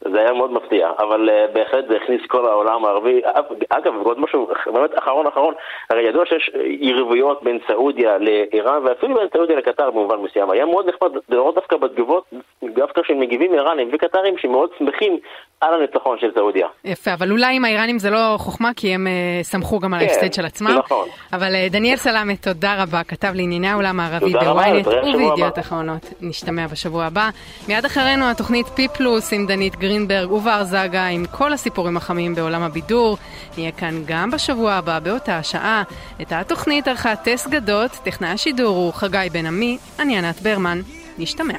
זה 0.00 0.20
היה 0.20 0.32
מאוד 0.32 0.52
מפתיע, 0.52 0.90
אבל 0.98 1.28
uh, 1.28 1.52
בהחלט 1.52 1.84
זה 1.88 1.96
הכניס 1.96 2.20
כל 2.26 2.46
העולם 2.46 2.84
הערבי. 2.84 3.20
אגב, 3.68 3.94
ועוד 3.96 4.20
משהו 4.20 4.48
באמת 4.66 4.98
אחרון 4.98 5.26
אחרון, 5.26 5.54
הרי 5.90 6.02
ידוע 6.02 6.26
שיש 6.26 6.50
יריבויות 6.64 7.42
בין 7.42 7.58
סעודיה 7.68 8.18
לאיראן 8.18 8.82
ואפילו 8.84 9.14
בין 9.14 9.28
סעודיה 9.32 9.56
לקטר 9.56 9.90
במובן 9.90 10.16
מסוים. 10.16 10.50
היה 10.50 10.66
מאוד 10.66 10.88
נחמד 10.88 11.10
לראות 11.28 11.54
דווקא 11.54 11.76
בתגובות, 11.76 12.24
דווקא 12.64 13.02
של 13.02 13.14
מגיבים 13.14 13.54
איראנים 13.54 13.88
וקטרים 13.92 14.38
שמאוד 14.38 14.70
שמחים 14.78 15.18
על 15.60 15.74
הניצחון 15.74 16.16
של 16.20 16.26
סעודיה. 16.34 16.66
יפה, 16.84 17.12
אבל 17.12 17.30
אולי 17.30 17.56
עם 17.56 17.64
האיראנים 17.64 17.98
זה 17.98 18.10
לא 18.10 18.34
חוכמה 18.38 18.70
כי 18.76 18.94
הם 18.94 19.06
סמכו 19.42 19.78
גם 19.78 19.94
על 19.94 20.00
כן, 20.00 20.06
ההפסד 20.06 20.32
של 20.32 20.46
עצמם. 20.46 20.78
נכון. 20.78 21.08
אבל 21.32 21.54
uh, 21.54 21.72
דניאל 21.72 21.96
סלאמה, 21.96 22.36
תודה 22.36 22.82
רבה, 22.82 23.04
כתב 23.04 23.32
לענייני 23.34 23.68
העולם 23.68 24.00
הערבי 24.00 24.32
בוויינט 24.32 24.86
ובידיעות 24.86 25.58
אחרונות. 25.58 26.12
נשתמע 26.20 26.66
בשבוע 26.66 27.04
הבא. 27.04 27.30
מיד 27.68 27.84
אחרינו 27.84 28.30
התוכנית 28.30 28.66
פי 28.66 28.88
פלוס 28.88 29.32
עם 29.32 29.46
דנית 29.46 29.76
גרינברג 29.76 30.32
ובר 30.32 30.64
זגה 30.64 31.06
עם 31.06 31.24
כל 31.26 31.52
הסיפורים 31.52 31.96
החמים 31.96 32.34
בעולם 32.34 32.62
הבידור. 32.62 33.16
נהיה 33.56 33.72
כאן 33.72 34.02
גם 34.06 34.30
בשבוע 34.30 34.72
הבא 34.72 34.98
באותה 34.98 35.38
השעה. 35.38 35.82
את 36.22 36.32
התוכנית 36.32 36.88
ערכה 36.88 37.16
טס 37.16 37.46
גדות, 37.46 37.90
טכנאי 37.90 38.30
השידור 38.30 38.76
הוא 38.76 38.92
חגי 38.92 39.28
בן 39.32 39.46
עמי, 39.46 39.78
אני 39.98 40.18
ענת 40.18 40.40
ברמן. 40.40 40.80
נשתמע. 41.18 41.54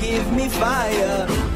Give 0.00 0.26
me 0.36 0.48
fire. 0.60 1.50